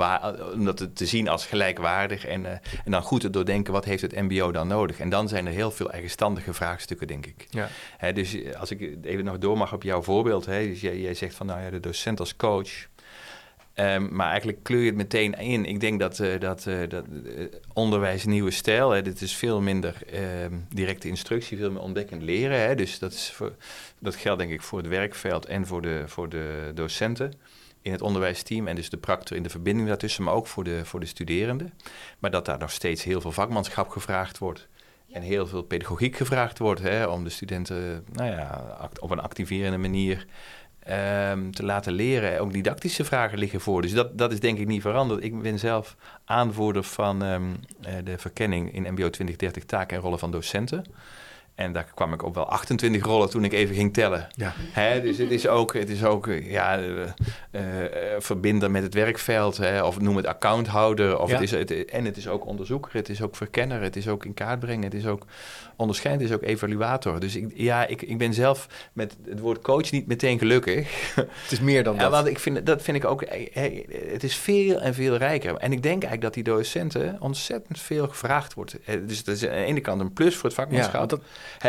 om 0.54 0.66
dat 0.66 0.96
te 0.96 1.06
zien 1.06 1.28
als 1.28 1.46
gelijkwaardig 1.46 2.26
en, 2.26 2.46
en 2.86 2.92
dan 2.92 3.02
goed 3.02 3.22
te 3.22 3.30
doordenken 3.30 3.74
wat 3.74 3.86
heeft 3.86 4.02
het 4.12 4.22
MBO 4.22 4.52
dan 4.52 4.68
nodig? 4.68 5.00
En 5.00 5.10
dan 5.10 5.28
zijn 5.28 5.46
er 5.46 5.52
heel 5.52 5.72
veel 5.72 5.92
eigenstandige 5.92 6.54
vraagstukken, 6.54 7.08
denk 7.08 7.26
ik. 7.26 7.48
Ja. 7.50 8.12
dus 8.12 8.56
als 8.56 8.72
ik 8.72 8.98
even 9.04 9.26
nog 9.26 9.38
door 9.38 9.58
mag 9.58 9.74
op 9.74 9.84
jouw 9.84 10.02
voorbeeld. 10.02 10.46
dus 10.46 10.82
jij, 10.82 11.00
jij, 11.00 11.14
zegt 11.14 11.36
van 11.36 11.46
nou 11.46 11.62
ja, 11.62 11.70
de 11.70 11.80
docent 11.80 12.20
als 12.20 12.36
coach. 12.36 12.88
Um, 13.76 14.16
maar 14.16 14.30
eigenlijk 14.30 14.64
kleur 14.64 14.80
je 14.80 14.86
het 14.86 14.96
meteen 14.96 15.34
in. 15.34 15.66
Ik 15.66 15.80
denk 15.80 16.00
dat, 16.00 16.20
uh, 16.20 16.40
dat, 16.40 16.66
uh, 16.66 16.90
dat 16.90 17.06
uh, 17.24 17.46
onderwijs 17.74 18.26
nieuwe 18.26 18.52
stijl, 18.52 18.90
hè, 18.90 19.02
dit 19.02 19.22
is 19.22 19.36
veel 19.36 19.62
minder 19.62 19.96
ehm, 20.12 20.54
directe 20.70 21.08
instructie, 21.08 21.58
veel 21.58 21.72
meer 21.72 21.82
ontdekkend 21.82 22.22
leren. 22.22 22.60
Hè, 22.60 22.76
dus 22.76 23.00
dat, 23.00 23.14
is 23.14 23.32
voor, 23.32 23.54
dat 24.00 24.16
geldt 24.16 24.40
denk 24.40 24.52
ik 24.52 24.62
voor 24.62 24.78
het 24.78 24.88
werkveld 24.88 25.46
en 25.46 25.68
voor 25.68 25.82
de, 25.82 26.04
voor 26.06 26.30
de 26.30 26.72
docenten 26.74 27.34
in 27.86 27.92
het 27.92 28.02
onderwijsteam 28.02 28.68
en 28.68 28.76
dus 28.76 28.90
de 28.90 28.98
practor 28.98 29.38
in 29.38 29.44
de 29.44 29.50
verbinding 29.50 29.88
daartussen, 29.88 30.24
maar 30.24 30.34
ook 30.34 30.48
voor 30.48 30.64
de, 30.64 30.86
voor 30.86 31.00
de 31.00 31.06
studerenden. 31.06 31.74
Maar 32.20 32.32
dat 32.32 32.46
daar 32.46 32.58
nog 32.58 32.72
steeds 32.72 33.04
heel 33.04 33.22
veel 33.22 33.32
vakmanschap 33.32 33.90
gevraagd 33.90 34.38
wordt. 34.38 34.68
En 35.12 35.22
heel 35.22 35.48
veel 35.48 35.62
pedagogiek 35.62 36.16
gevraagd 36.16 36.60
wordt 36.60 36.82
hè, 36.82 37.06
om 37.06 37.24
de 37.24 37.30
studenten 37.30 38.06
nou 38.12 38.30
ja, 38.30 38.80
op 39.00 39.12
een 39.12 39.20
activerende 39.20 39.78
manier 39.78 40.26
um, 41.30 41.52
te 41.52 41.64
laten 41.64 41.94
leren. 41.94 42.40
Ook 42.40 42.54
didactische 42.54 43.06
vragen 43.06 43.38
liggen 43.38 43.62
voor. 43.62 43.82
Dus 43.82 43.94
dat, 43.94 44.18
dat 44.18 44.32
is 44.32 44.40
denk 44.40 44.58
ik 44.58 44.68
niet 44.68 44.82
veranderd. 44.82 45.24
Ik 45.24 45.42
ben 45.42 45.60
zelf 45.60 45.96
aanvoerder 46.26 46.84
van 46.84 47.22
um, 47.22 47.56
de 48.04 48.18
verkenning 48.18 48.74
in 48.74 48.82
MBO 48.82 49.10
2030 49.10 49.66
taken 49.66 49.98
en 49.98 50.04
rollen 50.04 50.20
van 50.20 50.32
docenten. 50.32 50.86
En 51.56 51.74
daar 51.74 51.92
kwam 51.94 52.14
ik 52.14 52.24
op 52.24 52.36
wel 52.36 52.50
28 52.50 53.06
rollen 53.06 53.30
toen 53.30 53.44
ik 53.44 53.54
even 53.54 53.76
ging 53.76 53.94
tellen. 53.94 54.28
Ja. 54.36 54.54
Hè, 54.58 55.02
dus 55.02 55.18
het 55.18 55.32
is 55.32 55.48
ook, 55.48 55.74
het 55.74 55.90
is 55.90 56.04
ook 56.04 56.28
eh, 56.28 56.52
ja, 56.52 56.80
uh, 56.80 56.88
uh, 57.52 57.62
verbinden 58.18 58.72
met 58.72 58.84
het 58.84 58.94
werkveld. 58.94 59.58
Hè, 59.58 59.84
of 59.84 60.00
noem 60.00 60.16
het 60.16 60.26
accounthouder. 60.26 61.20
Of 61.20 61.30
Ja. 61.30 61.36
het 61.36 61.44
is, 61.44 61.52
het, 61.52 61.86
en 61.86 62.06
het 62.06 62.18
is 62.18 62.28
ook 62.28 62.46
onderzoeker, 62.46 62.94
het 62.94 63.10
is 63.10 63.22
ook 63.22 63.36
verkenner, 63.36 63.82
het 63.82 63.96
is 63.96 64.08
ook 64.08 64.26
in 64.26 64.34
kaart 64.34 64.60
brengen, 64.60 64.84
het 64.84 64.94
is 64.94 65.06
ook 65.06 65.26
onderscheid, 65.76 66.20
het 66.20 66.30
is 66.30 66.36
ook 66.36 66.44
evaluator. 66.44 67.20
Dus 67.20 67.36
ik, 67.36 67.52
ja, 67.54 67.88
ik, 67.88 68.02
ik 68.02 68.18
ben 68.18 68.34
zelf 68.34 68.68
met 68.94 69.16
het 69.30 69.40
woord 69.40 69.62
coach 69.62 69.92
niet 69.92 70.08
meteen 70.08 70.38
gelukkig. 70.40 71.14
Het 71.16 71.52
is 71.52 71.60
meer 71.60 71.84
dan 71.84 71.94
Ja, 71.96 72.00
dat. 72.02 72.12
want 72.12 72.28
ik 72.28 72.40
vind, 72.40 72.66
dat 72.66 72.82
vind 72.82 72.98
ik 72.98 73.06
ook, 73.06 73.22
eh, 73.22 73.48
hey, 73.54 73.86
het 74.12 74.24
is 74.24 74.36
veel 74.36 74.80
en 74.82 74.94
veel 74.94 75.16
rijker. 75.16 75.56
En 75.58 75.72
ik 75.72 75.84
denk 75.84 76.04
eigenlijk 76.04 76.22
dat 76.22 76.34
die 76.34 76.44
docenten 76.44 77.18
ontzettend 77.20 77.80
veel 77.80 78.08
gevraagd 78.08 78.54
wordt. 78.54 78.78
Eh, 78.86 78.96
Dus 79.08 79.24
dat 79.24 79.36
is 79.36 79.44
aan 79.48 79.50
de 79.56 79.64
ene 79.64 79.82
kant 79.82 80.02
een 80.02 80.14
plus 80.14 80.36
voor 80.36 80.44
het 80.44 80.54
vakmanschap. 80.54 81.10
dat, 81.10 81.22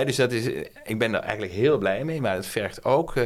dus 0.07 0.17
dat 0.17 0.33
is, 0.33 0.47
ik 0.85 0.99
ben 0.99 1.15
er 1.15 1.21
eigenlijk 1.21 1.53
heel 1.53 1.79
blij 1.79 2.05
mee, 2.05 2.21
maar 2.21 2.35
het 2.35 2.47
vergt 2.47 2.85
ook 2.85 3.17
eh, 3.17 3.25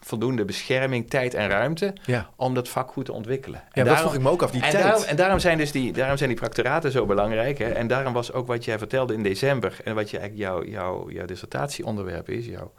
voldoende 0.00 0.44
bescherming, 0.44 1.10
tijd 1.10 1.34
en 1.34 1.48
ruimte 1.48 1.94
ja. 2.04 2.30
om 2.36 2.54
dat 2.54 2.68
vak 2.68 2.90
goed 2.90 3.04
te 3.04 3.12
ontwikkelen. 3.12 3.62
ja, 3.72 3.84
dat 3.84 3.98
vroeg 3.98 4.14
ik 4.14 4.20
me 4.20 4.30
ook 4.30 4.42
af, 4.42 4.50
die 4.50 4.62
en 4.62 4.70
tijd. 4.70 4.82
daarom, 4.82 5.02
en 5.02 5.16
daarom 5.16 5.38
zijn 5.38 5.58
dus 5.58 5.72
die, 5.72 5.92
daarom 5.92 6.16
zijn 6.16 6.28
die 6.28 6.38
proctoraten 6.38 6.92
zo 6.92 7.06
belangrijk. 7.06 7.58
Hè? 7.58 7.68
En 7.68 7.86
daarom 7.86 8.12
was 8.12 8.32
ook 8.32 8.46
wat 8.46 8.64
jij 8.64 8.78
vertelde 8.78 9.14
in 9.14 9.22
december 9.22 9.76
en 9.84 9.94
wat 9.94 10.10
je 10.10 10.18
eigenlijk 10.18 10.48
jouw, 10.48 10.64
jouw, 10.64 11.10
jouw 11.10 11.26
dissertatieonderwerp 11.26 12.28
is, 12.28 12.46
jouw 12.46 12.72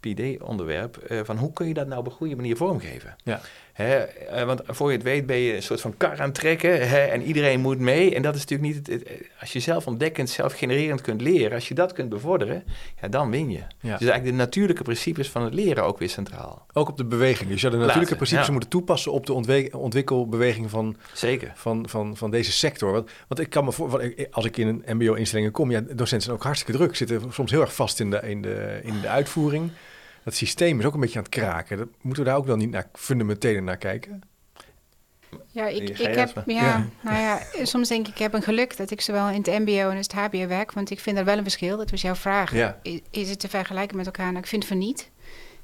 PD-onderwerp, 0.00 0.96
eh, 0.96 1.20
van 1.24 1.36
hoe 1.36 1.52
kun 1.52 1.68
je 1.68 1.74
dat 1.74 1.86
nou 1.86 2.00
op 2.00 2.06
een 2.06 2.12
goede 2.12 2.36
manier 2.36 2.56
vormgeven? 2.56 3.16
Ja. 3.24 3.40
Hè, 3.72 3.94
eh, 3.96 4.44
want 4.44 4.62
voor 4.66 4.90
je 4.90 4.96
het 4.96 5.06
weet 5.06 5.26
ben 5.26 5.36
je 5.36 5.54
een 5.56 5.62
soort 5.62 5.80
van 5.80 5.96
kar 5.96 6.20
aan 6.20 6.24
het 6.28 6.34
trekken 6.34 6.88
hè, 6.88 6.98
en 6.98 7.22
iedereen 7.22 7.60
moet 7.60 7.78
mee. 7.78 8.14
En 8.14 8.22
dat 8.22 8.34
is 8.34 8.40
natuurlijk 8.40 8.74
niet, 8.74 8.86
het, 8.86 9.08
het- 9.08 9.28
als 9.40 9.52
je 9.52 9.60
zelf 9.60 9.86
ontdekkend, 9.86 10.30
zelf 10.30 10.52
genererend 10.52 11.00
kunt 11.00 11.20
leren, 11.20 11.52
als 11.52 11.68
je 11.68 11.74
dat 11.74 11.92
kunt 11.92 12.08
bevorderen, 12.08 12.64
ja, 13.00 13.08
dan 13.08 13.30
win 13.30 13.50
je. 13.50 13.58
Ja. 13.58 13.64
Dus 13.80 13.88
eigenlijk 13.90 14.24
de 14.24 14.32
natuurlijke 14.32 14.82
principes 14.82 15.28
van 15.30 15.42
het 15.42 15.54
leren 15.54 15.84
ook 15.84 15.98
weer 15.98 16.08
centraal. 16.08 16.66
Ook 16.72 16.88
op 16.88 16.96
de 16.96 17.04
beweging. 17.04 17.50
Dus 17.50 17.60
je 17.60 17.68
zou 17.68 17.72
de 17.72 17.78
natuurlijke 17.78 18.16
principes 18.16 18.46
ja. 18.46 18.52
moeten 18.52 18.70
toepassen 18.70 19.12
op 19.12 19.26
de 19.26 19.32
ontwikkelbeweging 19.76 20.70
van, 20.70 20.96
Zeker. 21.12 21.52
van, 21.54 21.88
van, 21.88 22.16
van 22.16 22.30
deze 22.30 22.52
sector. 22.52 22.92
Want, 22.92 23.10
want 23.28 23.40
ik 23.40 23.50
kan 23.50 23.64
me 23.64 23.72
voor, 23.72 24.12
als 24.30 24.44
ik 24.44 24.56
in 24.56 24.66
een 24.66 24.96
MBO-instellingen 24.96 25.52
kom, 25.52 25.70
ja, 25.70 25.80
docenten 25.80 26.20
zijn 26.22 26.36
ook 26.36 26.42
hartstikke 26.42 26.78
druk, 26.78 26.96
zitten 26.96 27.22
soms 27.32 27.50
heel 27.50 27.60
erg 27.60 27.74
vast 27.74 28.00
in 28.00 28.10
de, 28.10 28.20
in 28.24 28.42
de, 28.42 28.80
in 28.82 29.00
de 29.00 29.08
uitvoering. 29.08 29.70
Dat 30.24 30.34
systeem 30.34 30.78
is 30.78 30.84
ook 30.84 30.94
een 30.94 31.00
beetje 31.00 31.18
aan 31.18 31.24
het 31.24 31.32
kraken. 31.34 31.76
Dat, 31.78 31.88
moeten 32.00 32.22
we 32.24 32.28
daar 32.28 32.38
ook 32.38 32.46
dan 32.46 32.58
niet 32.58 32.70
naar 32.70 32.88
fundamenteel 32.92 33.62
naar 33.62 33.76
kijken? 33.76 34.22
Ja, 35.46 35.66
ik, 35.66 35.88
ik 35.88 36.14
heb, 36.14 36.42
ja, 36.46 36.54
Ja. 36.54 36.86
nou 37.00 37.18
ja, 37.18 37.40
soms 37.62 37.88
denk 37.88 38.06
ik, 38.06 38.12
ik 38.12 38.18
heb 38.18 38.32
een 38.32 38.42
geluk 38.42 38.76
dat 38.76 38.90
ik 38.90 39.00
zowel 39.00 39.28
in 39.28 39.42
het 39.42 39.58
mbo 39.58 39.90
en 39.90 39.96
het 39.96 40.12
hbo 40.12 40.46
werk, 40.46 40.72
want 40.72 40.90
ik 40.90 41.00
vind 41.00 41.18
er 41.18 41.24
wel 41.24 41.36
een 41.36 41.42
verschil. 41.42 41.76
Dat 41.76 41.90
was 41.90 42.00
jouw 42.02 42.14
vraag. 42.14 42.54
Ja. 42.54 42.78
Is, 42.82 43.00
is 43.10 43.30
het 43.30 43.40
te 43.40 43.48
vergelijken 43.48 43.96
met 43.96 44.06
elkaar? 44.06 44.26
Nou, 44.26 44.38
ik 44.38 44.46
vind 44.46 44.64
van 44.64 44.78
niet. 44.78 45.10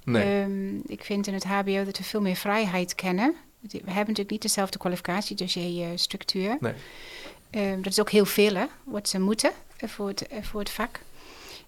Nee. 0.05 0.43
Ehm, 0.43 0.77
ik 0.87 1.05
vind 1.05 1.27
in 1.27 1.35
het 1.35 1.45
hbo 1.45 1.85
dat 1.85 1.99
we 1.99 2.05
veel 2.05 2.21
meer 2.21 2.37
vrijheid 2.37 2.95
kennen. 2.95 3.35
We 3.61 3.69
hebben 3.77 3.95
natuurlijk 3.95 4.31
niet 4.31 4.43
dezelfde 4.43 4.79
kwalificatiedossierstructuur. 4.79 6.57
Nee. 6.61 6.73
Ehm, 7.51 7.83
dat 7.83 7.93
is 7.93 8.01
ook 8.01 8.11
heel 8.11 8.25
veel, 8.27 8.55
hè, 8.55 8.65
wat 8.85 9.09
ze 9.09 9.19
moeten 9.21 9.51
eh, 9.77 9.89
voor 9.89 10.09
het, 10.09 10.27
eh, 10.27 10.43
voor 10.43 10.61
het 10.61 10.71
vak. 10.71 11.01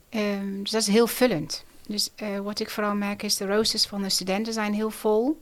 Ehm, 0.08 0.62
dus 0.62 0.70
dat 0.70 0.80
is 0.80 0.86
heel 0.86 1.06
vullend. 1.06 1.64
Dus 1.88 2.10
eh, 2.16 2.38
wat 2.38 2.60
ik 2.60 2.70
vooral 2.70 2.94
merk 2.94 3.22
is 3.22 3.36
de 3.36 3.46
roosters 3.46 3.86
van 3.86 4.02
de 4.02 4.08
studenten 4.08 4.52
zijn 4.52 4.74
heel 4.74 4.90
vol. 4.90 5.40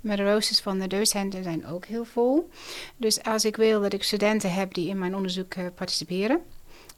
Maar 0.00 0.16
de 0.16 0.30
roosters 0.30 0.60
van 0.60 0.78
de 0.78 0.86
docenten 0.86 1.42
zijn 1.42 1.66
ook 1.66 1.86
heel 1.86 2.04
vol. 2.04 2.50
Dus 2.96 3.22
als 3.22 3.44
ik 3.44 3.56
wil 3.56 3.80
dat 3.80 3.92
ik 3.92 4.02
studenten 4.02 4.52
heb 4.52 4.74
die 4.74 4.88
in 4.88 4.98
mijn 4.98 5.14
onderzoek 5.14 5.54
eh, 5.54 5.64
participeren... 5.74 6.40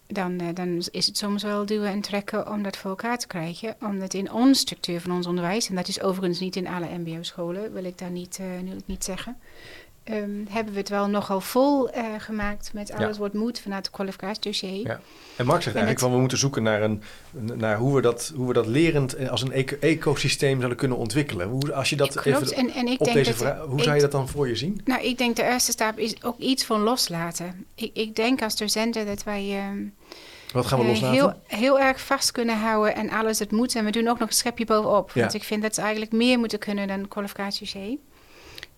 Dan, 0.07 0.41
eh, 0.41 0.47
dan 0.55 0.83
is 0.91 1.07
het 1.07 1.17
soms 1.17 1.43
wel 1.43 1.67
duwen 1.67 1.91
en 1.91 2.01
trekken 2.01 2.53
om 2.53 2.63
dat 2.63 2.77
voor 2.77 2.91
elkaar 2.91 3.19
te 3.19 3.27
krijgen. 3.27 3.77
Omdat 3.81 4.15
in 4.15 4.33
onze 4.33 4.61
structuur 4.61 5.01
van 5.01 5.13
ons 5.13 5.27
onderwijs... 5.27 5.69
en 5.69 5.75
dat 5.75 5.89
is 5.89 6.01
overigens 6.01 6.41
niet 6.41 6.57
in 6.57 6.69
alle 6.69 6.99
mbo-scholen, 6.99 7.73
wil 7.73 7.85
ik 7.85 7.99
daar 7.99 8.11
niet, 8.11 8.39
nu 8.63 8.77
niet 8.85 9.05
zeggen... 9.05 9.37
ehm, 10.11 10.31
hebben 10.49 10.73
we 10.73 10.79
het 10.79 10.89
wel 10.89 11.09
nogal 11.09 11.41
vol 11.41 11.91
eh, 11.91 12.05
gemaakt 12.19 12.71
met 12.73 12.93
alles 12.93 13.19
wat 13.19 13.33
moet 13.35 13.61
vanuit 13.61 13.85
het 13.87 13.95
kwalificatiedossier. 13.95 14.87
Ja. 14.87 15.01
En 15.37 15.47
Mark 15.47 15.63
zegt 15.63 15.77
En 15.77 15.83
eigenlijk 15.83 15.91
het- 15.91 16.01
van 16.01 16.13
we 16.13 16.19
moeten 16.19 16.39
zoeken 16.39 16.63
naar, 16.63 16.83
een, 16.83 17.03
naar 17.59 17.77
hoe, 17.77 17.95
we 17.95 18.01
dat, 18.01 18.33
hoe 18.37 18.47
we 18.47 18.53
dat 18.53 18.67
lerend 18.67 19.15
eh, 19.15 19.29
als 19.31 19.43
een 19.43 19.53
eco- 19.53 19.77
ecosysteem 19.81 20.57
zouden 20.57 20.79
kunnen 20.79 20.97
ontwikkelen. 20.99 21.49
Hoe, 21.49 21.73
als 21.75 21.91
je 21.91 21.97
dat 21.97 22.09
Klopt, 22.21 22.27
even 22.51 22.57
en, 22.57 22.71
en 22.71 22.87
ik 22.87 22.99
op 23.01 23.05
denk 23.05 23.17
deze 23.17 23.35
vraag, 23.35 23.61
hoe 23.65 23.77
ik- 23.79 23.83
zou 23.85 23.95
je 23.95 24.01
dat 24.03 24.13
dan 24.13 24.29
voor 24.29 24.49
je 24.49 24.57
zien? 24.57 24.81
Nou, 24.85 25.03
ik 25.03 25.19
denk 25.19 25.37
de 25.37 25.43
eerste 25.43 25.73
stap 25.73 25.99
is 25.99 26.23
ook 26.23 26.39
iets 26.39 26.65
van 26.65 26.81
loslaten. 26.81 27.67
Ik, 27.75 27.91
ik 27.95 28.17
denk 28.17 28.43
als 28.43 28.57
docenten 28.57 29.07
dat 29.07 29.23
wij 29.23 29.57
ehm, 29.57 29.83
Wat 30.53 30.67
gaan 30.67 30.79
we 30.79 30.85
eh, 30.85 30.91
loslaten? 30.91 31.17
heel, 31.19 31.33
heel 31.47 31.81
erg 31.81 32.01
vast 32.01 32.33
kunnen 32.33 32.57
houden 32.59 32.95
en 32.95 33.11
alles 33.11 33.39
het 33.39 33.51
moet. 33.51 33.75
En 33.75 33.85
we 33.85 33.91
doen 33.91 34.09
ook 34.09 34.19
nog 34.19 34.29
een 34.29 34.35
schepje 34.35 34.65
bovenop. 34.65 35.11
Ja. 35.15 35.21
Want 35.21 35.35
ik 35.35 35.45
vind 35.45 35.63
dat 35.63 35.75
ze 35.75 35.81
eigenlijk 35.81 36.13
meer 36.13 36.39
moeten 36.39 36.59
kunnen 36.59 36.89
dan 36.89 37.09
kwalificatie 37.09 37.67
C. 37.69 37.99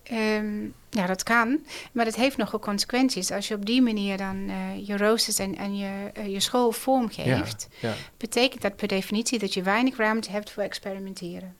Ehm, 0.03 0.63
ja, 0.89 1.05
dat 1.05 1.23
kan. 1.23 1.59
Maar 1.91 2.05
dat 2.05 2.15
heeft 2.15 2.37
nogal 2.37 2.59
consequenties. 2.59 3.31
Als 3.31 3.47
je 3.47 3.55
op 3.55 3.65
die 3.65 3.81
manier 3.81 4.17
dan 4.17 4.49
eh, 4.49 4.87
je 4.87 4.97
roosters 4.97 5.39
en, 5.39 5.57
en 5.57 5.77
je, 5.77 6.09
eh, 6.13 6.27
je 6.27 6.39
school 6.39 6.71
vormgeeft... 6.71 7.67
Ja. 7.79 7.93
betekent 8.17 8.61
dat 8.61 8.75
per 8.75 8.87
definitie 8.87 9.39
dat 9.39 9.53
je 9.53 9.61
weinig 9.61 9.97
ruimte 9.97 10.31
hebt 10.31 10.51
voor 10.51 10.63
experimenteren. 10.63 11.55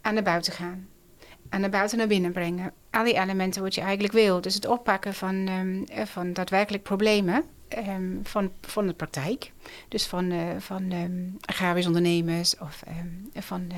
Aan 0.00 0.14
de 0.14 0.22
buiten 0.22 0.52
gaan. 0.52 0.88
Aan 1.48 1.62
de 1.62 1.68
buiten 1.68 1.98
naar 1.98 2.06
binnen 2.06 2.32
brengen. 2.32 2.72
Al 2.90 3.04
die 3.04 3.14
elementen 3.14 3.62
wat 3.62 3.74
je 3.74 3.80
eigenlijk 3.80 4.12
wil. 4.12 4.40
Dus 4.40 4.54
het 4.54 4.66
oppakken 4.66 5.14
van, 5.14 5.46
ehm, 5.48 5.98
eh, 6.00 6.06
van 6.06 6.32
daadwerkelijk 6.32 6.82
problemen 6.82 7.44
ehm, 7.68 8.12
van, 8.22 8.52
van 8.60 8.86
de 8.86 8.92
praktijk. 8.92 9.52
Dus 9.88 10.06
van, 10.06 10.30
eh 10.30 10.38
van 10.58 10.90
ehm 10.90 11.12
agrarisch 11.40 11.86
ondernemers 11.86 12.58
of 12.58 12.82
van 13.34 13.70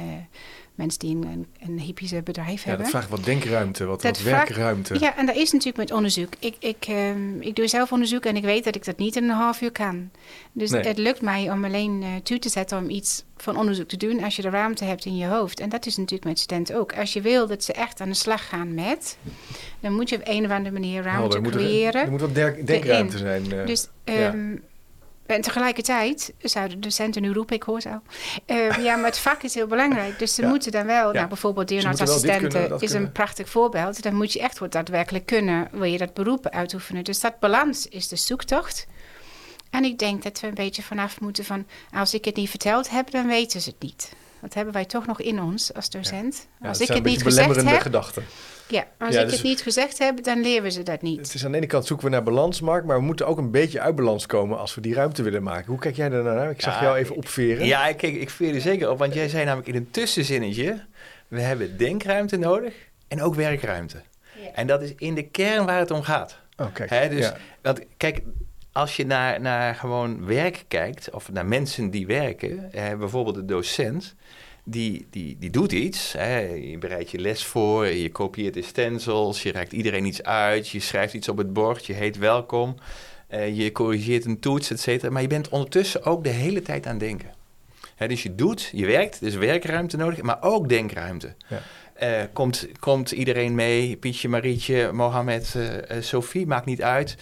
mensen 0.77 0.99
die 0.99 1.17
een, 1.17 1.47
een, 1.61 1.81
hippische 1.81 2.23
bedrijf 2.23 2.63
ja, 2.63 2.69
hebben. 2.69 2.79
dat 2.79 2.89
vraagt 2.89 3.09
wat 3.09 3.25
denkruimte, 3.25 3.85
wat, 3.85 4.03
Dat 4.03 4.19
wat 4.19 4.27
vraagt- 4.29 4.49
werkruimte. 4.49 4.99
Ja, 5.01 5.17
en 5.17 5.27
dat 5.27 5.37
is 5.37 5.51
natuurlijk 5.53 5.77
met 5.77 5.93
onderzoek. 5.93 6.33
Ik, 6.39 6.55
ik, 6.59 6.85
ehm, 6.89 7.41
ik 7.41 7.57
doe 7.57 7.67
zelf 7.69 7.93
onderzoek 7.93 8.25
en 8.25 8.37
ik 8.37 8.43
weet 8.45 8.65
dat 8.65 8.75
ik 8.75 8.85
dat 8.85 8.97
niet 8.99 9.17
in 9.17 9.25
een 9.25 9.31
half 9.37 9.61
uur 9.61 9.73
kan. 9.73 10.11
Dus 10.53 10.71
Nee. 10.71 10.83
het 10.83 10.99
lukt 10.99 11.21
mij 11.23 11.51
om 11.51 11.65
alleen 11.65 12.03
eh 12.03 12.09
toe 12.23 12.39
te 12.39 12.49
zetten 12.49 12.79
om 12.79 12.91
iets 12.91 13.25
van 13.37 13.57
onderzoek 13.57 13.89
te 13.89 13.97
doen 13.97 14.23
als 14.25 14.37
je 14.37 14.43
de 14.43 14.51
ruimte 14.51 14.85
hebt 14.85 15.05
in 15.05 15.17
je 15.17 15.27
hoofd. 15.27 15.61
En 15.61 15.69
dat 15.69 15.87
is 15.87 15.97
natuurlijk 15.97 16.25
met 16.25 16.39
studenten 16.39 16.77
ook. 16.77 16.97
Als 16.99 17.13
je 17.13 17.21
wil 17.21 17.47
dat 17.47 17.65
ze 17.65 17.73
echt 17.73 18.01
aan 18.01 18.09
de 18.09 18.15
slag 18.15 18.49
gaan 18.49 18.75
met, 18.75 19.17
dan 19.81 19.93
moet 19.95 20.09
je 20.09 20.17
op 20.17 20.23
een 20.25 20.45
of 20.45 20.51
andere 20.51 20.73
manier 20.75 21.03
ruimte 21.03 21.21
Helder, 21.21 21.43
moet 21.43 21.55
er- 21.55 21.61
creëren. 21.61 22.05
Er 22.05 22.11
moet 22.11 22.21
wat 22.21 22.35
denk- 22.35 22.67
denkruimte 22.67 23.19
zijn. 23.19 23.53
eh. 23.53 23.67
Dus, 23.67 23.89
ehm, 24.05 24.57
En 25.27 25.41
tegelijkertijd 25.41 26.33
zouden 26.39 26.81
docenten 26.81 27.23
nu 27.23 27.33
roepen, 27.33 27.57
ik 27.57 27.63
hoor 27.63 27.81
ze 27.81 27.89
al. 27.89 28.03
eh, 28.47 28.85
ja, 28.85 28.97
maar 28.97 29.05
het 29.07 29.19
vak 29.19 29.43
is 29.43 29.55
heel 29.55 29.67
belangrijk. 29.67 30.19
Dus 30.19 30.35
ze 30.35 30.43
Ja. 30.43 30.49
moeten 30.49 30.73
dan 30.73 30.87
wel, 30.87 31.07
Ja. 31.07 31.13
nou 31.13 31.29
bijvoorbeeld 31.29 31.69
dierenartsassistenten 31.69 32.63
is 32.73 32.79
kunnen. 32.79 33.07
een 33.07 33.13
prachtig 33.13 33.49
voorbeeld. 33.49 34.03
Dan 34.03 34.15
moet 34.15 34.33
je 34.33 34.41
echt 34.41 34.59
wat 34.59 34.73
daadwerkelijk 34.73 35.27
kunnen, 35.27 35.69
wil 35.73 35.83
je 35.85 35.99
dat 35.99 36.15
beroep 36.15 36.49
uitoefenen. 36.49 37.05
Dus 37.05 37.21
dat 37.21 37.39
balans 37.39 37.87
is 37.89 38.09
de 38.09 38.17
zoektocht. 38.17 38.87
En 39.71 39.85
ik 39.85 39.99
denk 39.99 40.23
dat 40.23 40.41
we 40.41 40.47
een 40.47 40.55
beetje 40.55 40.83
vanaf 40.83 41.21
moeten 41.21 41.45
van, 41.45 41.67
als 41.93 42.15
ik 42.15 42.25
het 42.25 42.37
niet 42.37 42.51
verteld 42.51 42.91
heb, 42.91 43.11
dan 43.11 43.27
weten 43.27 43.61
ze 43.61 43.69
het 43.71 43.83
niet. 43.83 44.13
Dat 44.41 44.55
hebben 44.55 44.75
wij 44.75 44.85
toch 44.85 45.07
nog 45.07 45.21
in 45.21 45.41
ons 45.43 45.75
als 45.75 45.91
docent. 45.91 46.47
Ja, 46.61 46.69
als 46.69 46.81
ik 46.81 46.89
het 46.89 47.05
niet 47.05 47.23
gezegd 47.23 47.35
belemmerende 47.35 47.71
heb, 47.71 47.81
gedachten. 47.81 48.25
Ja, 48.69 48.87
als 48.99 49.15
Ja, 49.15 49.21
ik 49.21 49.27
dus- 49.27 49.35
het 49.35 49.45
niet 49.47 49.63
gezegd 49.63 49.99
heb, 49.99 50.23
dan 50.25 50.41
leren 50.41 50.73
ze 50.73 50.83
dat 50.83 51.03
niet. 51.03 51.19
Het 51.19 51.35
is 51.35 51.45
aan 51.45 51.51
de 51.51 51.57
ene 51.57 51.67
kant 51.67 51.87
zoeken 51.87 52.07
we 52.07 52.13
naar 52.13 52.23
balans, 52.23 52.61
Mark, 52.61 52.85
maar 52.85 52.97
we 52.97 53.03
moeten 53.03 53.27
ook 53.27 53.39
een 53.39 53.51
beetje 53.51 53.81
uit 53.81 53.95
balans 53.95 54.27
komen 54.27 54.59
als 54.59 54.75
we 54.75 54.81
die 54.81 54.95
ruimte 54.95 55.23
willen 55.23 55.43
maken. 55.43 55.67
Hoe 55.67 55.79
kijk 55.79 55.97
jij 55.97 56.09
daar 56.09 56.23
naar? 56.23 56.51
Ik 56.51 56.61
zag 56.61 56.75
Ja, 56.75 56.83
jou 56.83 56.97
even 56.97 57.17
opveren. 57.17 57.67
Ja, 57.67 57.93
kijk, 57.93 58.15
ik 58.15 58.31
veer 58.31 58.55
er 58.55 58.61
zeker 58.61 58.91
op, 58.91 58.99
want 58.99 59.15
jij 59.15 59.29
zei 59.29 59.45
namelijk 59.45 59.69
in 59.69 59.75
een 59.75 59.91
tussenzinnetje: 59.91 60.85
we 61.29 61.41
hebben 61.41 61.77
denkruimte 61.77 62.37
nodig 62.37 62.75
en 63.09 63.23
ook 63.23 63.35
werkruimte. 63.35 64.03
Ja. 64.43 64.53
En 64.55 64.67
dat 64.67 64.83
is 64.83 64.93
in 64.97 65.15
de 65.15 65.23
kern 65.29 65.67
waar 65.67 65.79
het 65.79 65.91
om 65.91 66.03
gaat. 66.03 66.39
Oh, 66.57 66.67
kijk. 66.73 66.91
Hè, 66.91 67.09
dus, 67.09 67.25
ja. 67.25 67.37
want 67.63 67.81
kijk, 67.97 68.23
als 68.73 68.97
je 68.97 69.07
naar, 69.07 69.41
naar 69.41 69.75
gewoon 69.75 70.27
werk 70.27 70.65
kijkt, 70.69 71.11
of 71.11 71.33
naar 71.33 71.47
mensen 71.47 71.91
die 71.91 72.07
werken, 72.07 72.69
hè, 72.71 72.97
bijvoorbeeld 72.97 73.35
de 73.35 73.45
docent, 73.45 74.15
die, 74.69 75.07
die, 75.11 75.37
die 75.41 75.51
doet 75.51 75.73
iets. 75.73 76.13
Hè, 76.13 76.39
je 76.39 76.79
bereidt 76.79 77.11
je 77.11 77.19
les 77.19 77.45
voor, 77.45 77.87
je 77.87 78.11
kopieert 78.11 78.55
de 78.55 78.63
stencils, 78.63 79.43
je 79.43 79.53
reikt 79.53 79.73
iedereen 79.73 80.05
iets 80.05 80.23
uit, 80.23 80.69
je 80.69 80.81
schrijft 80.81 81.15
iets 81.15 81.29
op 81.29 81.37
het 81.37 81.53
bord, 81.53 81.87
je 81.87 81.93
heet 81.93 82.19
welkom, 82.19 82.75
eh, 83.29 83.57
je 83.57 83.73
corrigeert 83.73 84.25
een 84.25 84.41
toets, 84.41 84.71
et 84.71 84.81
cetera. 84.81 85.13
Maar 85.13 85.23
je 85.23 85.29
bent 85.29 85.49
ondertussen 85.49 86.05
ook 86.05 86.25
de 86.25 86.31
hele 86.31 86.63
tijd 86.63 86.87
aan 86.87 86.99
denken. 86.99 87.35
Hè, 87.97 88.09
dus 88.09 88.23
je 88.23 88.35
doet, 88.35 88.71
je 88.73 88.87
werkt, 88.87 89.21
dus 89.21 89.35
werkruimte 89.35 89.97
nodig, 89.97 90.23
maar 90.23 90.43
ook 90.43 90.69
denkruimte. 90.69 91.35
Ja. 91.49 91.63
Eh, 91.99 92.23
komt, 92.33 92.69
komt 92.79 93.11
iedereen 93.11 93.55
mee? 93.55 93.97
Pietje, 93.97 94.29
Marietje, 94.29 94.93
Mohammed, 94.93 95.55
eh, 95.55 95.97
Sophie, 96.01 96.47
maakt 96.47 96.67
niet 96.67 96.83
uit. 96.83 97.17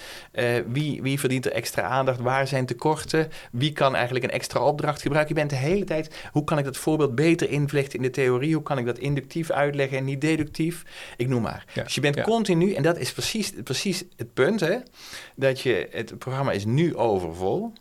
Wie, 0.66 1.02
wie 1.02 1.20
verdient 1.20 1.46
er 1.46 1.52
extra 1.52 1.82
aandacht? 1.82 2.20
Waar 2.20 2.46
zijn 2.46 2.66
tekorten? 2.66 3.30
Wie 3.52 3.72
kan 3.72 3.94
eigenlijk 3.94 4.24
een 4.24 4.30
extra 4.30 4.60
opdracht 4.60 5.02
gebruiken? 5.02 5.34
Je 5.34 5.40
bent 5.40 5.50
de 5.50 5.66
hele 5.66 5.84
tijd, 5.84 6.14
hoe 6.32 6.44
kan 6.44 6.58
ik 6.58 6.64
dat 6.64 6.76
voorbeeld 6.76 7.14
beter 7.14 7.50
invlechten 7.50 7.98
in 7.98 8.02
de 8.02 8.10
theorie? 8.10 8.54
Hoe 8.54 8.62
kan 8.62 8.78
ik 8.78 8.86
dat 8.86 8.98
inductief 8.98 9.50
uitleggen 9.50 9.98
en 9.98 10.04
niet 10.04 10.20
deductief? 10.20 10.82
Ik 11.16 11.28
noem 11.28 11.42
maar. 11.42 11.64
Ja, 11.72 11.82
Dus 11.82 11.94
je 11.94 12.00
bent 12.00 12.14
ja. 12.14 12.22
continu, 12.22 12.72
en 12.72 12.82
dat 12.82 12.98
is 12.98 13.12
precies, 13.12 13.52
precies 13.64 14.04
het 14.16 14.34
punt, 14.34 14.60
hè, 14.60 14.76
dat 15.34 15.60
je, 15.60 15.88
het 15.90 16.18
programma 16.18 16.52
is 16.52 16.64
nu 16.64 16.96
overvol. 16.96 17.72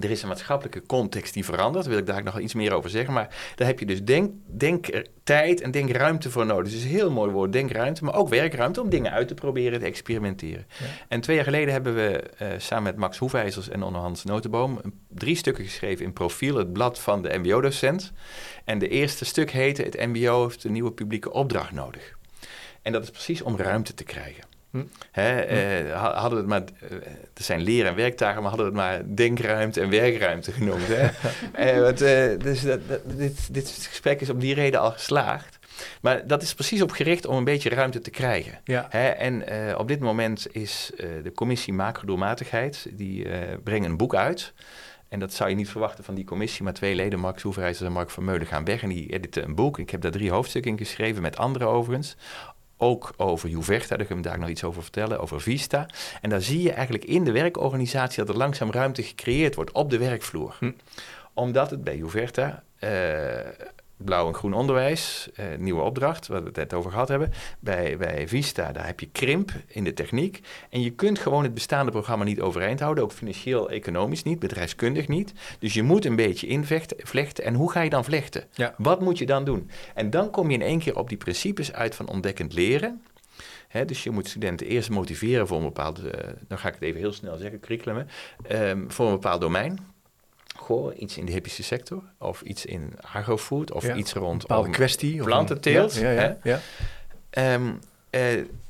Er 0.00 0.10
is 0.10 0.22
een 0.22 0.28
maatschappelijke 0.28 0.86
context 0.86 1.34
die 1.34 1.44
verandert. 1.44 1.84
Daar 1.84 1.92
wil 1.92 2.02
ik 2.02 2.06
daar 2.06 2.22
nog 2.22 2.40
iets 2.40 2.54
meer 2.54 2.72
over 2.72 2.90
zeggen. 2.90 3.14
Maar 3.14 3.52
daar 3.54 3.66
heb 3.66 3.78
je 3.78 3.86
dus 3.86 4.04
denk, 4.04 4.32
denktijd 4.46 5.60
en 5.60 5.70
denkruimte 5.70 6.30
voor 6.30 6.46
nodig. 6.46 6.72
Dus 6.72 6.82
een 6.82 6.88
heel 6.88 7.10
mooi 7.10 7.30
woord, 7.30 7.52
denkruimte. 7.52 8.04
Maar 8.04 8.14
ook 8.14 8.28
werkruimte 8.28 8.80
om 8.80 8.88
dingen 8.88 9.12
uit 9.12 9.28
te 9.28 9.34
proberen, 9.34 9.80
te 9.80 9.86
experimenteren. 9.86 10.66
En 11.08 11.20
twee 11.20 11.36
jaar 11.36 11.44
geleden 11.44 11.72
hebben 11.72 11.94
we 11.94 12.24
uh, 12.42 12.48
samen 12.58 12.84
met 12.84 12.96
Max 12.96 13.18
Hoefijzers 13.18 13.68
en 13.68 13.82
Onderhands 13.82 14.24
Notenboom... 14.24 14.80
drie 15.08 15.36
stukken 15.36 15.64
geschreven 15.64 16.04
in 16.04 16.12
Profiel, 16.12 16.56
het 16.56 16.72
blad 16.72 16.98
van 16.98 17.22
de 17.22 17.38
mbo-docent. 17.38 18.12
En 18.64 18.78
de 18.78 18.88
eerste 18.88 19.24
stuk 19.24 19.50
heette... 19.50 19.82
Het 19.82 20.06
mbo 20.06 20.42
heeft 20.42 20.64
een 20.64 20.72
nieuwe 20.72 20.92
publieke 20.92 21.32
opdracht 21.32 21.72
nodig. 21.72 22.16
En 22.82 22.92
dat 22.92 23.02
is 23.02 23.10
precies 23.10 23.42
om 23.42 23.56
ruimte 23.56 23.94
te 23.94 24.04
krijgen. 24.04 24.53
Hm. 24.74 24.84
Hè, 25.10 25.40
eh, 25.40 26.14
hadden 26.18 26.38
het 26.38 26.48
maar, 26.48 26.62
uh, 26.82 26.90
er 27.34 27.42
zijn 27.42 27.60
leer- 27.60 27.86
en 27.86 27.94
werktagen, 27.94 28.40
maar 28.40 28.50
hadden 28.50 28.66
het 28.66 28.74
maar 28.76 29.02
denkruimte 29.14 29.80
en 29.80 29.90
werkruimte 29.90 30.52
genoemd. 30.52 30.86
Hè? 30.86 31.08
uh, 31.74 31.80
want, 31.84 31.98
dus 32.42 32.62
dat, 32.62 32.80
dit, 33.04 33.54
dit 33.54 33.86
gesprek 33.88 34.20
is 34.20 34.30
om 34.30 34.38
die 34.38 34.54
reden 34.54 34.80
al 34.80 34.90
geslaagd. 34.90 35.58
Maar 36.00 36.26
dat 36.26 36.42
is 36.42 36.54
precies 36.54 36.82
op 36.82 36.90
gericht 36.90 37.26
om 37.26 37.36
een 37.36 37.44
beetje 37.44 37.68
ruimte 37.68 38.00
te 38.00 38.10
krijgen. 38.10 38.60
Ja. 38.64 38.86
Hè? 38.90 39.08
En 39.08 39.44
op 39.78 39.88
dit 39.88 40.00
moment 40.00 40.46
is 40.52 40.90
de 40.96 41.32
commissie 41.34 41.72
Macrodoelmatigheid, 41.72 42.86
die 42.92 43.26
brengt 43.62 43.86
een 43.86 43.96
boek 43.96 44.14
uit. 44.14 44.52
En 45.14 45.20
dat 45.20 45.32
zou 45.32 45.50
je 45.50 45.56
niet 45.56 45.70
verwachten 45.70 46.04
van 46.04 46.14
die 46.14 46.24
commissie, 46.24 46.64
maar 46.64 46.72
twee 46.72 46.94
leden, 46.94 47.20
Max 47.20 47.42
Hoeverijzer 47.42 47.86
en 47.86 47.92
Mark 47.92 48.10
Vermeulen, 48.10 48.46
gaan 48.46 48.64
weg 48.64 48.82
en 48.82 48.88
die 48.88 49.12
editen 49.12 49.44
een 49.44 49.54
boek. 49.54 49.78
Ik 49.78 49.90
heb 49.90 50.00
daar 50.00 50.10
drie 50.10 50.30
hoofdstukken 50.30 50.70
in 50.70 50.78
geschreven, 50.78 51.22
met 51.22 51.36
anderen 51.36 51.68
overigens, 51.68 52.16
ook 52.84 53.12
over 53.16 53.48
Juverta, 53.48 53.96
daar 53.96 54.06
kunnen 54.06 54.24
we 54.24 54.30
daar 54.30 54.38
nog 54.38 54.48
iets 54.48 54.64
over 54.64 54.82
vertellen, 54.82 55.18
over 55.20 55.40
Vista. 55.40 55.86
En 56.20 56.30
daar 56.30 56.42
zie 56.42 56.62
je 56.62 56.72
eigenlijk 56.72 57.04
in 57.04 57.24
de 57.24 57.32
werkorganisatie 57.32 58.24
dat 58.24 58.28
er 58.28 58.40
langzaam 58.40 58.70
ruimte 58.70 59.02
gecreëerd 59.02 59.54
wordt 59.54 59.72
op 59.72 59.90
de 59.90 59.98
werkvloer. 59.98 60.56
Hm. 60.58 60.72
Omdat 61.34 61.70
het 61.70 61.84
bij 61.84 61.96
Juverta 61.96 62.62
uh, 62.80 62.90
blauw 63.96 64.26
en 64.26 64.34
groen 64.34 64.52
onderwijs, 64.52 65.28
uh, 65.40 65.46
nieuwe 65.58 65.82
opdracht, 65.82 66.26
waar 66.26 66.40
we 66.40 66.46
het 66.46 66.56
net 66.56 66.74
over 66.74 66.90
gehad 66.90 67.08
hebben. 67.08 67.32
Bij, 67.60 67.96
bij 67.96 68.28
Vista, 68.28 68.72
daar 68.72 68.86
heb 68.86 69.00
je 69.00 69.08
krimp 69.12 69.50
in 69.66 69.84
de 69.84 69.94
techniek. 69.94 70.40
En 70.70 70.80
je 70.80 70.90
kunt 70.90 71.18
gewoon 71.18 71.42
het 71.42 71.54
bestaande 71.54 71.90
programma 71.90 72.24
niet 72.24 72.40
overeind 72.40 72.80
houden, 72.80 73.04
ook 73.04 73.12
financieel, 73.12 73.70
economisch 73.70 74.22
niet, 74.22 74.38
bedrijfskundig 74.38 75.08
niet. 75.08 75.32
Dus 75.58 75.74
je 75.74 75.82
moet 75.82 76.04
een 76.04 76.16
beetje 76.16 76.46
invlechten. 76.46 76.96
Vlechten. 77.06 77.44
En 77.44 77.54
hoe 77.54 77.70
ga 77.70 77.80
je 77.80 77.90
dan 77.90 78.04
vlechten? 78.04 78.44
Ja. 78.52 78.74
Wat 78.78 79.00
moet 79.00 79.18
je 79.18 79.26
dan 79.26 79.44
doen? 79.44 79.70
En 79.94 80.10
dan 80.10 80.30
kom 80.30 80.48
je 80.48 80.54
in 80.54 80.62
één 80.62 80.78
keer 80.78 80.96
op 80.96 81.08
die 81.08 81.18
principes 81.18 81.72
uit 81.72 81.94
van 81.94 82.08
ontdekkend 82.08 82.52
leren. 82.52 83.02
dus 83.86 84.02
je 84.02 84.10
moet 84.10 84.28
studenten 84.28 84.66
eerst 84.66 84.90
motiveren 84.90 85.46
voor 85.46 85.56
een 85.56 85.64
bepaald, 85.64 86.04
uh, 86.04 86.10
dan 86.48 86.58
ga 86.58 86.68
ik 86.68 86.74
het 86.74 86.82
even 86.82 87.00
heel 87.00 87.12
snel 87.12 87.36
zeggen, 87.36 87.60
curriculum, 87.60 88.06
um, 88.50 88.90
voor 88.90 89.06
een 89.06 89.12
bepaald 89.12 89.40
domein 89.40 89.93
goh, 90.64 90.98
iets 90.98 91.18
in 91.18 91.26
de 91.26 91.32
hippische 91.32 91.62
sector, 91.62 92.02
of 92.18 92.42
iets 92.42 92.64
in 92.64 92.92
agrofood, 93.00 93.72
of 93.72 93.94
iets 93.94 94.12
rond 94.12 94.50
een 94.50 94.70
kwestie, 94.70 95.22
plantenteelt. 95.22 95.94
Ja, 95.94 96.10
ja, 96.10 96.38
ja, 96.42 96.60
um, 97.56 97.80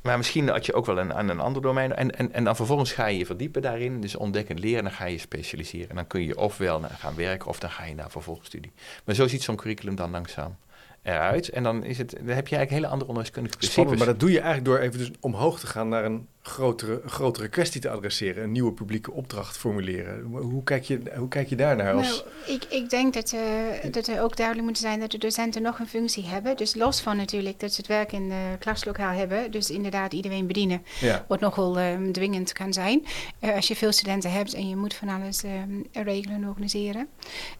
maar 0.01 0.17
misschien 0.17 0.47
had 0.47 0.65
je 0.65 0.73
ook 0.73 0.85
wel 0.85 0.99
een, 0.99 1.13
aan 1.13 1.29
een 1.29 1.39
ander 1.39 1.61
domein. 1.61 1.95
En, 1.95 2.17
en, 2.17 2.33
en 2.33 2.43
dan 2.43 2.55
vervolgens 2.55 2.91
ga 2.91 3.05
je 3.05 3.17
je 3.17 3.25
verdiepen 3.25 3.61
daarin. 3.61 4.01
Dus 4.01 4.15
ontdekken, 4.15 4.59
leren, 4.59 4.83
dan 4.83 4.91
ga 4.91 5.05
je 5.05 5.17
specialiseren. 5.17 5.89
En 5.89 5.95
dan 5.95 6.07
kun 6.07 6.21
je 6.21 6.37
ofwel 6.37 6.79
naar 6.79 6.97
gaan 6.99 7.15
werken 7.15 7.47
of 7.47 7.59
dan 7.59 7.69
ga 7.69 7.85
je 7.85 7.95
naar 7.95 8.11
vervolgstudie. 8.11 8.71
Maar 9.03 9.15
zo 9.15 9.27
ziet 9.27 9.43
zo'n 9.43 9.55
curriculum 9.55 9.95
dan 9.95 10.11
langzaam 10.11 10.55
eruit. 11.01 11.49
En 11.49 11.63
dan, 11.63 11.83
is 11.83 11.97
het, 11.97 12.09
dan 12.09 12.35
heb 12.35 12.47
je 12.47 12.55
eigenlijk 12.55 12.69
hele 12.69 12.87
andere 12.87 13.07
onderwijskundige 13.07 13.57
principes. 13.57 13.83
Spannend, 13.83 13.97
maar 13.97 14.07
dat 14.07 14.19
doe 14.19 14.31
je 14.31 14.39
eigenlijk 14.39 14.65
door 14.65 14.79
even 14.79 14.99
dus 14.99 15.11
omhoog 15.19 15.59
te 15.59 15.67
gaan 15.67 15.89
naar 15.89 16.05
een 16.05 16.27
grotere, 16.47 17.01
grotere 17.05 17.47
kwestie 17.47 17.81
te 17.81 17.89
adresseren, 17.89 18.43
een 18.43 18.51
nieuwe 18.51 18.71
publieke 18.71 19.11
opdracht 19.11 19.57
formuleren. 19.57 20.21
Hoe 20.23 20.63
kijk 20.63 20.83
je, 20.83 21.01
hoe 21.17 21.27
kijk 21.27 21.49
je 21.49 21.55
daarnaar? 21.55 21.93
Als... 21.93 22.07
Nou, 22.07 22.55
ik, 22.55 22.63
ik 22.63 22.89
denk 22.89 23.13
dat, 23.13 23.33
uh, 23.33 23.91
dat 23.91 24.07
er 24.07 24.21
ook 24.21 24.35
duidelijk 24.35 24.67
moet 24.67 24.77
zijn 24.77 24.99
dat 24.99 25.11
de 25.11 25.17
docenten 25.17 25.61
nog 25.61 25.79
een 25.79 25.87
functie 25.87 26.25
hebben. 26.25 26.57
Dus 26.57 26.75
los 26.75 27.01
van 27.01 27.17
natuurlijk 27.17 27.59
dat 27.59 27.73
ze 27.73 27.77
het 27.77 27.89
werk 27.89 28.11
in 28.11 28.29
de 28.29 28.55
klaslokaal 28.59 29.13
hebben, 29.13 29.51
dus 29.51 29.69
inderdaad 29.69 30.13
iedereen 30.13 30.47
bedienen, 30.47 30.83
ja. 30.99 31.25
wat 31.27 31.39
nogal 31.39 31.79
um, 31.79 32.11
dwingend 32.11 32.53
kan 32.53 32.73
zijn. 32.73 33.05
Uh, 33.41 33.55
als 33.55 33.67
je 33.67 33.75
veel 33.75 33.91
studenten 33.91 34.31
hebt 34.31 34.53
en 34.53 34.69
je 34.69 34.75
moet 34.75 34.93
van 34.93 35.09
alles 35.09 35.43
um, 35.43 35.85
regelen 35.91 36.35
en 36.35 36.47
organiseren. 36.47 37.07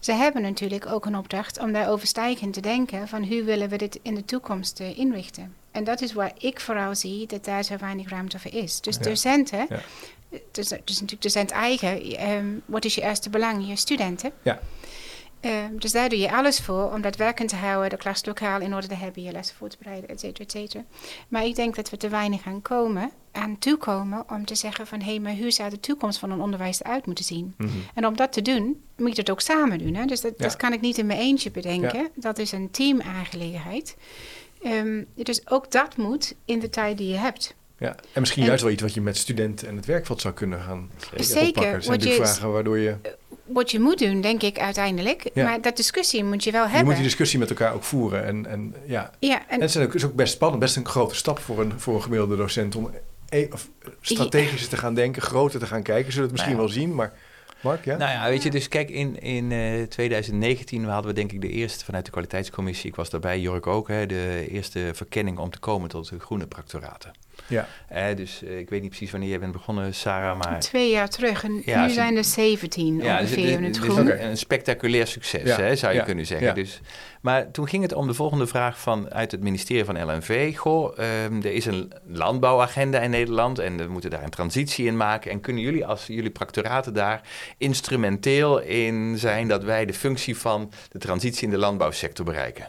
Ze 0.00 0.12
hebben 0.12 0.42
natuurlijk 0.42 0.86
ook 0.86 1.06
een 1.06 1.16
opdracht 1.16 1.58
om 1.58 1.72
daar 1.72 1.90
overstijgend 1.90 2.52
te 2.52 2.60
denken 2.60 3.08
van 3.08 3.24
hoe 3.24 3.42
willen 3.42 3.68
we 3.68 3.76
dit 3.76 3.98
in 4.02 4.14
de 4.14 4.24
toekomst 4.24 4.80
uh, 4.80 4.98
inrichten. 4.98 5.54
En 5.76 5.84
dat 5.84 6.00
is 6.00 6.12
waar 6.12 6.32
ik 6.38 6.60
vooral 6.60 6.94
zie 6.94 7.26
dat 7.26 7.44
daar 7.44 7.62
zo 7.62 7.76
weinig 7.76 8.08
ruimte 8.08 8.38
voor 8.38 8.52
is. 8.52 8.80
Dus 8.80 8.98
docenten, 8.98 9.66
ja. 9.68 9.80
dus, 10.30 10.68
dus 10.68 11.00
natuurlijk 11.00 11.22
docent 11.22 11.50
eigen, 11.50 12.22
um, 12.30 12.62
wat 12.64 12.84
is 12.84 12.94
je 12.94 13.02
eerste 13.02 13.30
belang? 13.30 13.68
Je 13.68 13.76
studenten. 13.76 14.32
Ja. 14.42 14.60
Um, 15.40 15.78
dus 15.78 15.92
daar 15.92 16.08
doe 16.08 16.18
je 16.18 16.32
alles 16.32 16.60
voor 16.60 16.92
om 16.92 17.00
dat 17.00 17.16
werkend 17.16 17.48
te 17.48 17.56
houden, 17.56 17.90
de 17.90 17.96
klaslokaal 17.96 18.60
in 18.60 18.74
orde 18.74 18.86
te 18.86 18.94
hebben, 18.94 19.22
je 19.22 19.32
lessen 19.32 19.56
voor 19.56 19.68
te 19.68 19.76
bereiden, 19.78 20.08
et 20.08 20.20
cetera, 20.20 20.44
et 20.44 20.50
cetera. 20.50 20.84
Maar 21.28 21.44
ik 21.44 21.54
denk 21.54 21.74
dat 21.76 21.90
we 21.90 21.96
te 21.96 22.08
weinig 22.08 22.42
gaan 22.42 22.62
komen, 22.62 23.10
aan 23.32 23.58
toekomen 23.58 24.24
om 24.30 24.44
te 24.44 24.54
zeggen 24.54 24.86
van 24.86 25.00
hé, 25.00 25.10
hey, 25.10 25.20
maar 25.20 25.36
hoe 25.36 25.50
zou 25.50 25.70
de 25.70 25.80
toekomst 25.80 26.18
van 26.18 26.30
een 26.30 26.40
onderwijs 26.40 26.80
eruit 26.82 27.06
moeten 27.06 27.24
zien? 27.24 27.54
Mm 27.56 27.66
-hmm. 27.66 27.82
En 27.94 28.06
om 28.06 28.16
dat 28.16 28.32
te 28.32 28.42
doen, 28.42 28.82
moet 28.96 29.14
je 29.14 29.20
het 29.20 29.30
ook 29.30 29.40
samen 29.40 29.78
doen. 29.78 29.94
Hè? 29.94 30.04
Dus 30.04 30.20
dat, 30.20 30.32
Ja. 30.36 30.44
dat 30.44 30.56
kan 30.56 30.72
ik 30.72 30.80
niet 30.80 30.98
in 30.98 31.06
mijn 31.06 31.18
eentje 31.18 31.50
bedenken. 31.50 31.98
Ja. 31.98 32.08
Dat 32.14 32.38
is 32.38 32.52
een 32.52 32.70
teamaangelegenheid. 32.70 33.96
Um, 34.64 35.06
dus 35.14 35.50
ook 35.50 35.70
dat 35.70 35.96
moet 35.96 36.34
in 36.44 36.58
de 36.60 36.68
tijd 36.70 36.98
die 36.98 37.08
je 37.08 37.16
hebt. 37.16 37.54
Ja, 37.78 37.94
en 38.12 38.20
misschien 38.20 38.42
En- 38.42 38.48
juist 38.48 38.62
wel 38.62 38.72
iets 38.72 38.82
wat 38.82 38.94
je 38.94 39.00
met 39.00 39.16
studenten 39.16 39.68
en 39.68 39.76
het 39.76 39.86
werkveld 39.86 40.20
zou 40.20 40.34
kunnen 40.34 40.60
gaan 40.60 40.90
Zeker, 41.16 41.46
oppakken. 41.48 41.72
Er 41.72 41.82
zijn 41.82 41.90
want 41.90 42.02
je- 42.02 42.08
natuurlijk 42.08 42.26
vragen 42.26 42.52
waardoor 42.52 42.78
je... 42.78 42.96
Wat 43.44 43.70
je 43.70 43.80
moet 43.80 43.98
doen, 43.98 44.20
denk 44.20 44.42
ik 44.42 44.58
uiteindelijk. 44.58 45.30
Ja. 45.34 45.44
Maar 45.44 45.60
dat 45.60 45.76
discussie 45.76 46.24
moet 46.24 46.44
je 46.44 46.50
wel 46.50 46.62
Je 46.62 46.68
hebben. 46.68 46.86
moet 46.86 46.94
die 46.94 47.04
discussie 47.04 47.38
met 47.38 47.50
elkaar 47.50 47.74
ook 47.74 47.82
voeren. 47.84 48.24
En, 48.24 48.46
en, 48.46 48.74
ja. 48.86 49.10
ja, 49.18 49.38
en 49.38 49.44
en 49.48 49.60
het 49.60 49.74
is 49.74 49.76
ook, 49.76 49.94
is 49.94 50.04
ook 50.04 50.14
best 50.14 50.32
spannend, 50.32 50.60
best 50.60 50.76
een 50.76 50.86
grote 50.86 51.14
stap 51.14 51.38
voor 51.38 51.60
een, 51.60 51.80
voor 51.80 51.94
een 51.94 52.02
gemiddelde 52.02 52.36
docent... 52.36 52.76
om 52.76 52.90
e- 53.28 53.48
strategischer 54.00 54.68
te 54.68 54.76
gaan 54.76 54.94
denken, 54.94 55.22
groter 55.22 55.60
te 55.60 55.66
gaan 55.66 55.82
kijken. 55.82 56.12
Zullen 56.12 56.26
het 56.28 56.36
misschien 56.36 56.56
wel 56.56 56.68
zien, 56.68 56.94
maar... 56.94 57.12
Ja? 57.84 57.96
Nou 57.96 58.10
ja, 58.10 58.28
weet 58.28 58.42
je, 58.42 58.50
dus 58.50 58.68
kijk, 58.68 58.90
in, 58.90 59.20
in 59.20 59.52
eh 59.52 59.82
2019 59.82 60.84
hadden 60.84 61.10
we 61.10 61.16
denk 61.16 61.32
ik 61.32 61.40
de 61.40 61.50
eerste 61.50 61.84
vanuit 61.84 62.04
de 62.04 62.10
kwaliteitscommissie, 62.10 62.90
ik 62.90 62.96
was 62.96 63.10
daarbij, 63.10 63.40
Jork 63.40 63.66
ook, 63.66 63.88
hè, 63.88 64.06
de 64.06 64.46
eerste 64.50 64.90
verkenning 64.94 65.38
om 65.38 65.50
te 65.50 65.58
komen 65.58 65.88
tot 65.88 66.08
de 66.08 66.20
groene 66.20 66.46
proctoraten. 66.46 67.12
Ja. 67.46 67.68
Eh, 67.88 68.16
dus 68.16 68.42
eh, 68.42 68.58
ik 68.58 68.70
weet 68.70 68.80
niet 68.80 68.90
precies 68.90 69.10
wanneer 69.10 69.30
je 69.30 69.38
bent 69.38 69.52
begonnen, 69.52 69.94
Sarah, 69.94 70.38
maar... 70.38 70.60
twee 70.60 70.90
jaar 70.90 71.08
terug. 71.08 71.44
En 71.44 71.62
Ja, 71.64 71.86
nu 71.86 71.92
zijn 71.92 72.16
er 72.16 72.24
17 72.24 72.98
Ja, 72.98 73.20
dus, 73.20 73.30
ongeveer 73.30 73.50
in 73.50 73.64
het 73.64 73.74
dus 73.74 73.82
groen. 73.82 74.00
Oké. 74.00 74.12
een, 74.12 74.24
een 74.24 74.36
spectaculair 74.36 75.06
succes, 75.06 75.42
Ja, 75.42 75.56
hè, 75.56 75.76
zou 75.76 75.92
je 75.92 75.98
ja, 75.98 76.04
kunnen 76.04 76.26
zeggen. 76.26 76.46
ja. 76.46 76.52
Dus, 76.52 76.80
maar 77.20 77.50
toen 77.50 77.68
ging 77.68 77.82
het 77.82 77.92
om 77.92 78.06
de 78.06 78.14
volgende 78.14 78.46
vraag 78.46 78.80
van, 78.80 79.12
uit 79.12 79.30
het 79.30 79.42
ministerie 79.42 79.84
van 79.84 80.04
LNV. 80.04 80.56
Goh, 80.56 80.98
ehm, 80.98 81.36
er 81.36 81.52
is 81.52 81.66
een 81.66 81.92
landbouwagenda 82.06 83.00
in 83.00 83.10
Nederland 83.10 83.58
en 83.58 83.76
we 83.76 83.86
moeten 83.86 84.10
daar 84.10 84.22
een 84.22 84.30
transitie 84.30 84.86
in 84.86 84.96
maken. 84.96 85.30
En 85.30 85.40
kunnen 85.40 85.62
jullie 85.62 85.86
als 85.86 86.06
jullie 86.06 86.30
practoraten 86.30 86.94
daar 86.94 87.20
instrumenteel 87.58 88.60
in 88.60 89.18
zijn 89.18 89.48
dat 89.48 89.64
wij 89.64 89.86
de 89.86 89.94
functie 89.94 90.36
van 90.36 90.72
de 90.88 90.98
transitie 90.98 91.44
in 91.44 91.50
de 91.50 91.58
landbouwsector 91.58 92.24
bereiken? 92.24 92.66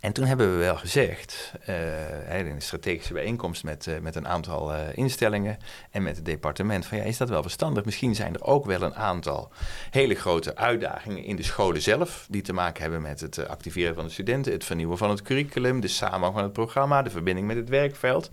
En 0.00 0.12
toen 0.12 0.24
hebben 0.24 0.52
we 0.52 0.56
wel 0.56 0.76
gezegd, 0.76 1.52
eh, 1.64 2.38
in 2.38 2.46
een 2.46 2.62
strategische 2.62 3.12
bijeenkomst 3.12 3.64
met, 3.64 3.86
eh, 3.86 3.98
met 3.98 4.14
een 4.14 4.28
aantal 4.28 4.74
eh, 4.74 4.78
instellingen 4.94 5.58
en 5.90 6.02
met 6.02 6.16
het 6.16 6.24
departement, 6.24 6.86
van 6.86 6.98
ja, 6.98 7.04
is 7.04 7.16
dat 7.16 7.28
wel 7.28 7.42
verstandig? 7.42 7.84
Misschien 7.84 8.14
zijn 8.14 8.34
er 8.34 8.42
ook 8.42 8.66
wel 8.66 8.82
een 8.82 8.94
aantal 8.94 9.52
hele 9.90 10.14
grote 10.14 10.56
uitdagingen 10.56 11.24
in 11.24 11.36
de 11.36 11.42
scholen 11.42 11.82
zelf, 11.82 12.26
die 12.30 12.42
te 12.42 12.52
maken 12.52 12.82
hebben 12.82 13.02
met 13.02 13.20
het 13.20 13.48
activeren 13.48 13.94
van 13.94 14.04
de 14.04 14.10
studenten, 14.10 14.52
het 14.52 14.64
vernieuwen 14.64 14.98
van 14.98 15.10
het 15.10 15.22
curriculum, 15.22 15.80
de 15.80 15.88
samenhang 15.88 16.34
van 16.34 16.42
het 16.42 16.52
programma, 16.52 17.02
de 17.02 17.10
verbinding 17.10 17.46
met 17.46 17.56
het 17.56 17.68
werkveld. 17.68 18.30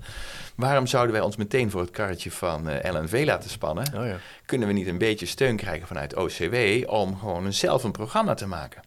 Waarom 0.56 0.88
zouden 0.88 1.14
wij 1.14 1.24
ons 1.24 1.36
meteen 1.36 1.72
voor 1.72 1.82
het 1.82 1.92
karretje 1.92 2.32
van 2.32 2.70
LNV 2.82 3.24
laten 3.26 3.50
spannen? 3.50 3.94
Oh, 3.96 4.06
ja. 4.06 4.18
kunnen 4.46 4.68
we 4.68 4.74
niet 4.74 4.88
een 4.88 4.98
beetje 4.98 5.26
steun 5.26 5.56
krijgen 5.56 5.88
vanuit 5.88 6.16
OCW 6.16 6.56
om 6.86 7.18
gewoon 7.18 7.54
zelf 7.54 7.84
een 7.84 7.92
programma 7.92 8.34
te 8.34 8.48
maken? 8.48 8.87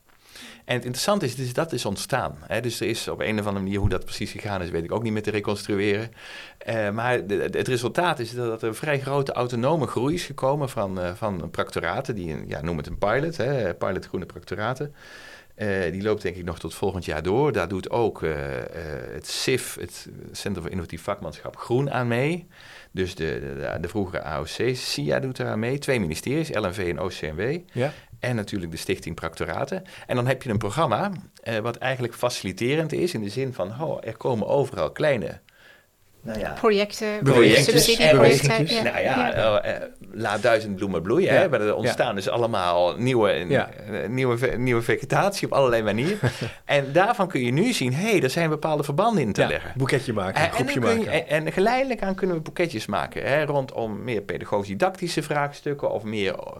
En 0.70 0.76
het 0.76 0.84
interessante 0.84 1.26
is, 1.26 1.52
dat 1.52 1.72
is 1.72 1.84
ontstaan. 1.84 2.38
Hè? 2.46 2.60
Dus 2.60 2.80
er 2.80 2.88
is 2.88 3.08
op 3.08 3.20
een 3.20 3.38
of 3.38 3.46
andere 3.46 3.64
manier, 3.64 3.78
hoe 3.78 3.88
dat 3.88 4.04
precies 4.04 4.30
gegaan 4.30 4.62
is, 4.62 4.70
weet 4.70 4.84
ik 4.84 4.92
ook 4.92 5.02
niet 5.02 5.12
meer 5.12 5.22
te 5.22 5.30
reconstrueren. 5.30 6.12
Eh, 6.58 6.90
maar 6.90 7.12
het 7.28 7.68
resultaat 7.68 8.18
is 8.18 8.34
dat 8.34 8.62
er 8.62 8.68
een 8.68 8.74
vrij 8.74 9.00
grote 9.00 9.32
autonome 9.32 9.86
groei 9.86 10.14
is 10.14 10.24
gekomen 10.24 10.68
van, 10.68 11.00
eh, 11.00 11.14
van 11.14 11.50
practoraten, 11.50 12.14
die, 12.14 12.36
ja, 12.46 12.60
noem 12.60 12.76
het 12.76 12.86
een 12.86 12.98
pilot, 12.98 13.36
hè? 13.36 13.74
pilot 13.74 14.06
groene 14.06 14.26
practoraten. 14.26 14.94
Eh, 15.54 15.92
die 15.92 16.02
loopt 16.02 16.22
denk 16.22 16.36
ik 16.36 16.44
nog 16.44 16.58
tot 16.58 16.74
volgend 16.74 17.04
jaar 17.04 17.22
door. 17.22 17.52
Daar 17.52 17.68
doet 17.68 17.90
ook 17.90 18.20
het 19.12 19.26
CIF, 19.26 19.76
het 19.80 20.08
Centrum 20.32 20.62
voor 20.62 20.72
Innovatief 20.72 21.02
Vakmanschap, 21.02 21.56
groen 21.56 21.90
aan 21.90 22.08
mee. 22.08 22.46
Dus 22.92 23.14
de, 23.14 23.40
de, 23.40 23.80
de 23.80 23.88
vroegere 23.88 24.22
AOC, 24.22 24.74
SIA 24.74 25.20
doet 25.20 25.38
eraan 25.38 25.58
mee. 25.58 25.78
Twee 25.78 26.00
ministeries, 26.00 26.54
LNV 26.54 26.78
en 26.88 27.00
OCMW. 27.00 27.58
Ja? 27.72 27.92
En 28.18 28.36
natuurlijk 28.36 28.72
de 28.72 28.78
Stichting 28.78 29.14
Practoraten. 29.14 29.82
En 30.06 30.16
dan 30.16 30.26
heb 30.26 30.42
je 30.42 30.50
een 30.50 30.58
programma 30.58 31.12
eh, 31.42 31.58
wat 31.58 31.76
eigenlijk 31.76 32.14
faciliterend 32.14 32.92
is 32.92 33.14
in 33.14 33.22
de 33.22 33.28
zin 33.28 33.52
van, 33.52 33.82
oh, 33.82 33.98
er 34.00 34.16
komen 34.16 34.46
overal 34.46 34.90
kleine 34.90 35.40
nou 36.22 36.38
ja, 36.38 36.52
projecten, 36.52 37.06
subsidieprojecten. 37.64 38.48
Bewegingjes. 38.48 38.76
Ja. 38.76 38.82
Nou 38.82 39.02
ja, 39.02 39.28
Ja. 39.28 39.62
eh, 39.62 39.88
laat 40.12 40.42
duizend 40.42 40.76
bloemen 40.76 41.02
bloeien. 41.02 41.32
Ja. 41.32 41.40
Hè? 41.40 41.48
Maar 41.48 41.60
er 41.60 41.74
ontstaan 41.74 42.14
dus 42.14 42.28
allemaal 42.28 42.94
nieuwe, 42.96 43.30
Ja. 43.48 43.70
eh, 43.70 44.08
nieuwe, 44.08 44.56
nieuwe 44.56 44.82
vegetatie 44.82 45.46
op 45.46 45.52
allerlei 45.52 45.82
manieren. 45.82 46.18
en 46.64 46.92
daarvan 46.92 47.28
kun 47.28 47.40
je 47.44 47.52
nu 47.52 47.72
zien, 47.72 47.94
hé, 47.94 48.10
hey, 48.10 48.22
er 48.22 48.30
zijn 48.30 48.48
bepaalde 48.48 48.82
verbanden 48.82 49.22
in 49.22 49.32
te 49.32 49.40
Ja, 49.40 49.48
leggen. 49.48 49.72
boeketje 49.76 50.12
maken, 50.12 50.40
En- 50.42 50.48
een 50.48 50.52
groepje 50.68 50.80
en, 50.90 50.98
je- 51.00 51.04
maken. 51.06 51.28
en, 51.28 51.46
en 51.46 51.52
geleidelijk 51.52 52.02
aan 52.02 52.14
kunnen 52.14 52.36
we 52.36 52.42
boeketjes 52.42 52.86
maken. 52.86 53.22
Hè, 53.22 53.44
rondom 53.44 54.04
meer 54.04 54.20
pedagogisch-didactische 54.20 55.22
vraagstukken. 55.22 55.90
Of 55.90 56.02
meer 56.02 56.34
eh, 56.34 56.52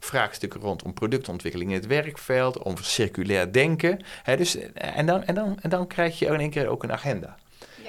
vraagstukken 0.00 0.60
rondom 0.60 0.92
productontwikkeling 0.94 1.70
in 1.70 1.76
het 1.76 1.86
werkveld. 1.86 2.58
Om 2.58 2.74
circulair 2.80 3.52
denken. 3.52 3.98
Hè, 4.22 4.36
dus, 4.36 4.58
en, 4.74 5.06
dan, 5.06 5.24
en, 5.24 5.34
dan, 5.34 5.56
en 5.60 5.70
dan 5.70 5.86
krijg 5.86 6.18
je 6.18 6.26
in 6.26 6.40
één 6.40 6.50
keer 6.50 6.68
ook 6.68 6.82
een 6.82 6.92
agenda. 6.92 7.36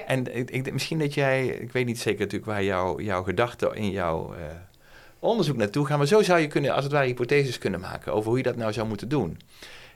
En 0.06 0.36
ik, 0.36 0.52
ik, 0.52 0.74
misschien 0.74 1.00
dat 1.00 1.14
jij, 1.14 1.48
ik 1.48 1.72
weet 1.72 1.86
niet 1.86 2.00
zeker 2.00 2.20
natuurlijk 2.20 2.52
waar 2.52 2.64
jouw 2.64 3.00
jouw 3.00 3.24
gedachten 3.24 3.76
in 3.76 3.92
jouw 3.92 4.34
eh, 4.34 4.44
onderzoek 5.20 5.58
naartoe 5.58 5.86
gaan. 5.86 5.98
Maar 5.98 6.08
zo 6.08 6.22
zou 6.22 6.40
je 6.40 6.48
kunnen, 6.48 6.74
als 6.74 6.84
het 6.84 6.94
ware, 6.94 7.06
hypotheses 7.06 7.58
kunnen 7.58 7.80
maken 7.80 8.14
over 8.14 8.30
hoe 8.30 8.38
je 8.38 8.44
dat 8.44 8.56
nou 8.56 8.74
zou 8.74 8.88
moeten 8.88 9.10
doen. 9.10 9.38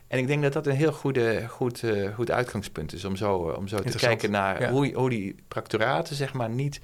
En 0.08 0.18
ik 0.18 0.26
denk 0.26 0.42
dat 0.42 0.52
dat 0.52 0.66
een 0.66 0.76
heel 0.76 0.92
goede, 0.92 1.48
goed, 1.48 1.82
eh, 1.82 2.14
goed 2.14 2.30
uitgangspunt 2.30 2.92
is 2.92 3.04
om 3.04 3.16
zo, 3.16 3.50
eh, 3.50 3.56
om 3.56 3.68
zo 3.68 3.78
te 3.78 3.98
kijken 3.98 4.30
naar 4.30 4.60
ja. 4.60 4.70
hoe, 4.70 4.92
hoe 4.94 5.10
die 5.10 5.34
practoraten 5.48 6.16
zeg 6.16 6.32
maar 6.32 6.50
niet 6.50 6.80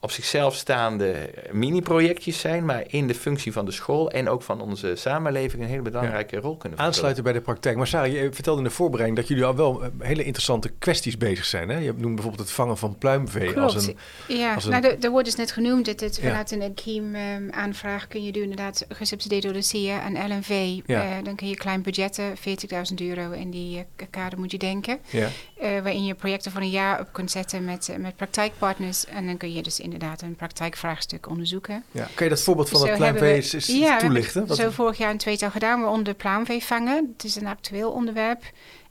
op 0.00 0.10
zichzelf 0.10 0.54
staande 0.54 1.30
mini-projectjes 1.52 2.40
zijn, 2.40 2.64
maar 2.64 2.82
in 2.86 3.06
de 3.06 3.14
functie 3.14 3.52
van 3.52 3.64
de 3.64 3.70
school 3.70 4.10
en 4.10 4.28
ook 4.28 4.42
van 4.42 4.60
onze 4.60 4.96
samenleving 4.96 5.62
een 5.62 5.68
hele 5.68 5.82
belangrijke 5.82 6.36
rol 6.36 6.40
kunnen 6.56 6.60
vervullen. 6.60 6.84
Aansluiten 6.86 7.24
bij 7.24 7.32
de 7.32 7.40
praktijk. 7.40 7.76
Maar 7.76 7.86
Sarah, 7.86 8.12
je 8.12 8.28
vertelde 8.32 8.58
in 8.62 8.66
de 8.66 8.74
voorbereiding 8.74 9.18
dat 9.20 9.28
jullie 9.28 9.44
al 9.44 9.56
wel 9.56 9.82
eh, 9.84 9.88
hele 9.98 10.24
interessante 10.24 10.68
kwesties 10.78 11.16
bezig 11.18 11.44
zijn. 11.44 11.68
Hè? 11.68 11.78
Je 11.78 11.92
noemt 11.96 12.14
bijvoorbeeld 12.14 12.38
het 12.48 12.50
vangen 12.56 12.78
van 12.78 12.98
pluimvee 12.98 13.60
als 13.60 13.86
een... 13.86 13.96
ja, 14.28 14.54
als 14.54 14.64
een- 14.64 14.70
nou, 14.70 15.10
wordt 15.10 15.26
dus 15.26 15.36
net 15.36 15.52
genoemd 15.52 15.84
dat 15.86 16.00
het 16.00 16.16
Ja. 16.16 16.22
vanuit 16.28 16.50
een 16.50 16.74
Kiem 16.74 17.14
ehm, 17.14 17.50
aanvraag 17.50 18.08
kun 18.08 18.24
je 18.24 18.32
doen 18.32 18.42
inderdaad 18.42 18.84
gesubsidieerd 18.88 19.42
door 19.42 19.52
de 19.52 19.62
SIA 19.62 20.02
en 20.04 20.12
LNV. 20.36 20.80
Ja. 20.86 21.02
Eh, 21.02 21.24
dan 21.24 21.34
kun 21.34 21.48
je 21.48 21.54
klein 21.56 21.82
budgetten, 21.82 22.36
40.000 22.36 23.00
euro 23.00 23.30
in 23.30 23.50
die 23.50 23.78
eh, 23.96 24.06
kader 24.10 24.38
moet 24.38 24.50
je 24.50 24.58
denken. 24.58 24.98
Ja. 25.10 25.28
eh, 25.60 25.70
waarin 25.70 26.04
je 26.04 26.14
projecten 26.14 26.52
voor 26.52 26.60
een 26.60 26.70
jaar 26.70 27.00
op 27.00 27.08
kunt 27.12 27.30
zetten 27.30 27.64
met, 27.64 27.94
met 27.98 28.16
praktijkpartners. 28.16 29.06
En 29.06 29.26
dan 29.26 29.36
kun 29.36 29.52
je 29.52 29.61
dus 29.62 29.80
inderdaad 29.80 30.22
een 30.22 30.34
praktijkvraagstuk 30.36 31.28
onderzoeken. 31.28 31.84
Ja. 31.90 32.08
Kan 32.14 32.26
je 32.26 32.32
dat 32.32 32.42
voorbeeld 32.42 32.68
van 32.68 32.78
hebben 32.80 32.96
pluimvee 32.98 33.28
we- 33.28 33.34
eens, 33.34 33.52
eens 33.52 33.66
Ja, 33.66 33.72
we 33.74 33.84
hebben 33.84 34.06
toelichten? 34.08 34.46
Wat- 34.46 34.56
Zo 34.56 34.70
vorig 34.70 34.98
jaar 34.98 35.10
een 35.10 35.18
tweetal 35.18 35.50
gedaan, 35.50 35.80
waaronder 35.80 36.14
pluimvee 36.14 36.62
vangen. 36.64 37.12
Het 37.16 37.24
is 37.24 37.36
een 37.36 37.46
actueel 37.46 37.90
onderwerp. 37.90 38.42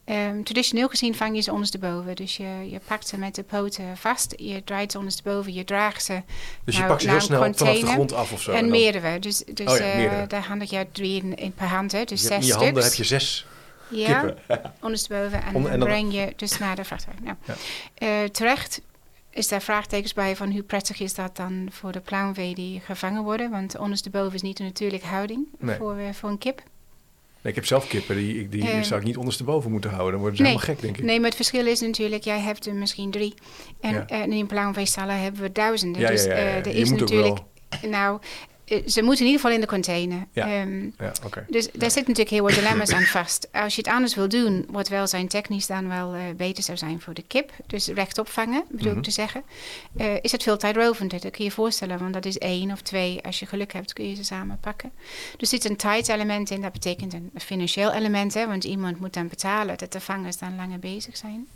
Ehm, 0.06 0.44
traditioneel 0.44 0.88
gezien 0.88 1.16
vang 1.16 1.36
je 1.36 1.42
ze 1.42 1.52
ondersteboven. 1.52 2.16
Dus 2.16 2.38
je, 2.38 2.68
je 2.70 2.80
pakt 2.88 3.08
ze 3.08 3.18
met 3.18 3.36
de 3.36 3.44
poten 3.44 3.98
vast, 3.98 4.34
je 4.38 4.64
draait 4.64 4.92
ze 4.92 4.98
ondersteboven, 4.98 5.54
je 5.54 5.64
draagt 5.64 6.04
ze 6.04 6.22
dus 6.64 6.74
je 6.74 6.80
nou, 6.82 6.92
pakt 6.92 7.04
ze 7.04 7.10
heel 7.10 7.22
snel 7.22 7.54
vanaf 7.54 7.80
de 7.80 7.86
grond 7.86 8.14
af 8.14 8.32
of 8.32 8.42
zo. 8.42 8.52
en 8.52 8.60
dan- 8.62 8.70
meerdere. 8.70 9.20
Dus, 9.20 9.38
dus 9.54 9.68
Oh 9.72 9.78
ja, 9.78 9.84
eh, 9.84 10.28
daar 10.28 10.44
handig 10.46 10.70
je 10.70 10.88
drie 10.92 11.22
in, 11.24 11.36
in 11.36 11.54
per 11.54 11.68
hand. 11.68 11.92
Hè. 11.92 12.04
Dus 12.04 12.22
je 12.22 12.28
zes 12.28 12.38
in 12.40 12.46
je 12.46 12.54
handen 12.54 12.84
heb 12.84 12.94
je 12.94 13.04
zes 13.04 13.46
Ja, 13.90 14.20
kippen. 14.22 14.74
ondersteboven. 14.82 15.44
En, 15.44 15.56
Om- 15.56 15.64
dan 15.64 15.72
en 15.72 15.80
dan- 15.80 15.88
breng 15.88 16.14
je 16.14 16.34
dus 16.36 16.58
naar 16.58 16.76
de 16.76 16.84
vrachtwagen. 16.84 17.24
Nou, 17.24 17.36
Ja. 17.46 17.54
eh, 17.96 18.30
terecht 18.30 18.82
is 19.32 19.48
daar 19.48 19.62
vraagtekens 19.62 20.14
bij 20.14 20.36
van 20.36 20.52
hoe 20.52 20.64
prettig 20.64 21.00
is 21.00 21.14
dat 21.14 21.36
dan 21.36 21.68
voor 21.72 21.92
de 21.92 22.00
pluimvee 22.00 22.56
die 22.56 22.80
gevangen 22.80 23.24
worden. 23.24 23.50
Want 23.52 23.78
ondersteboven 23.78 24.34
is 24.36 24.42
niet 24.42 24.60
een 24.60 24.66
natuurlijke 24.66 25.08
houding 25.08 25.46
Nee. 25.60 25.76
voor, 25.78 25.98
eh, 25.98 26.14
voor 26.14 26.30
een 26.30 26.38
kip. 26.38 26.64
Nee, 27.44 27.52
ik 27.54 27.56
heb 27.60 27.66
zelf 27.68 27.88
kippen, 27.88 28.16
die, 28.16 28.50
die, 28.50 28.70
Eh, 28.70 28.82
zou 28.82 29.00
ik 29.00 29.06
niet 29.06 29.18
ondersteboven 29.18 29.72
moeten 29.72 29.90
houden. 29.90 30.12
Dan 30.12 30.20
worden 30.22 30.38
ze 30.38 30.44
nee. 30.44 30.52
helemaal 30.52 30.76
gek, 30.76 30.84
denk 30.86 30.98
ik. 30.98 31.04
Nee, 31.04 31.18
maar 31.20 31.28
het 31.28 31.36
verschil 31.36 31.66
is 31.68 31.80
natuurlijk, 31.80 32.24
jij 32.24 32.40
hebt 32.40 32.66
er 32.66 32.74
misschien 32.74 33.12
drie. 33.12 33.34
En 33.80 33.94
Ja. 33.94 34.08
eh, 34.08 34.28
in 34.28 34.46
pluimveestallen 34.48 35.20
hebben 35.22 35.42
we 35.42 35.52
duizenden. 35.52 36.02
Ja, 36.02 36.08
dus 36.08 36.24
ja, 36.24 36.32
er 36.32 36.68
Je 36.68 36.74
is 36.74 36.90
moet 36.90 37.02
ook 37.02 37.10
natuurlijk... 37.10 37.40
Nou, 37.90 38.20
eh, 38.22 38.28
ze 38.88 39.02
moeten 39.02 39.26
in 39.26 39.32
ieder 39.32 39.42
geval 39.42 39.52
in 39.52 39.60
de 39.62 39.68
container. 39.68 40.28
Ja. 40.32 40.46
Ehm, 40.62 40.84
Ja, 41.00 41.12
oké. 41.26 41.46
Dus 41.50 41.66
daar 41.66 41.92
zitten 41.92 42.00
natuurlijk 42.14 42.30
heel 42.30 42.44
wat 42.44 42.54
dilemma's 42.54 42.92
aan 42.92 43.04
vast. 43.04 43.48
Als 43.52 43.76
je 43.76 43.82
het 43.82 43.92
anders 43.92 44.16
wil 44.16 44.30
doen, 44.30 44.66
wat 44.70 44.88
welzijn 44.88 45.28
technisch 45.28 45.68
dan 45.68 45.88
wel 45.88 46.14
eh, 46.14 46.22
beter 46.38 46.64
zou 46.64 46.78
zijn 46.78 47.02
voor 47.02 47.14
de 47.14 47.24
kip. 47.28 47.52
Dus 47.68 47.88
rechtop 47.88 48.28
vangen, 48.30 48.64
bedoel 48.70 48.90
Mhm. 48.90 48.98
ik 48.98 49.04
te 49.04 49.12
zeggen. 49.12 49.44
eh, 49.98 50.14
is 50.22 50.32
het 50.32 50.44
veel 50.44 50.58
tijdrovender. 50.58 51.20
Dat 51.22 51.32
kun 51.32 51.44
je 51.44 51.50
je 51.50 51.56
voorstellen, 51.56 52.00
want 52.00 52.14
dat 52.14 52.26
is 52.26 52.38
één 52.38 52.72
of 52.72 52.82
twee. 52.82 53.22
Als 53.24 53.40
je 53.40 53.46
geluk 53.46 53.74
hebt, 53.74 53.94
kun 53.94 54.10
je 54.10 54.16
ze 54.16 54.24
samen 54.24 54.58
pakken. 54.62 54.92
Dus 55.38 55.52
er 55.52 55.60
zit 55.62 55.70
een 55.70 55.78
tijd-element 55.78 56.50
in. 56.50 56.62
Dat 56.62 56.72
betekent 56.72 57.14
een 57.14 57.32
financieel 57.38 57.92
element, 57.94 58.34
hè, 58.34 58.48
want 58.48 58.64
iemand 58.64 59.00
moet 59.00 59.14
dan 59.14 59.28
betalen 59.28 59.78
dat 59.78 59.92
de 59.92 60.00
vangers 60.00 60.38
dan 60.38 60.56
langer 60.56 60.80
bezig 60.80 61.18
zijn. 61.18 61.48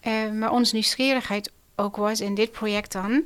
Eh, 0.00 0.12
maar 0.32 0.50
onze 0.52 0.74
nieuwsgierigheid 0.74 1.50
ook 1.76 1.96
was 1.96 2.20
in 2.20 2.34
dit 2.34 2.50
project 2.52 2.92
dan... 2.92 3.22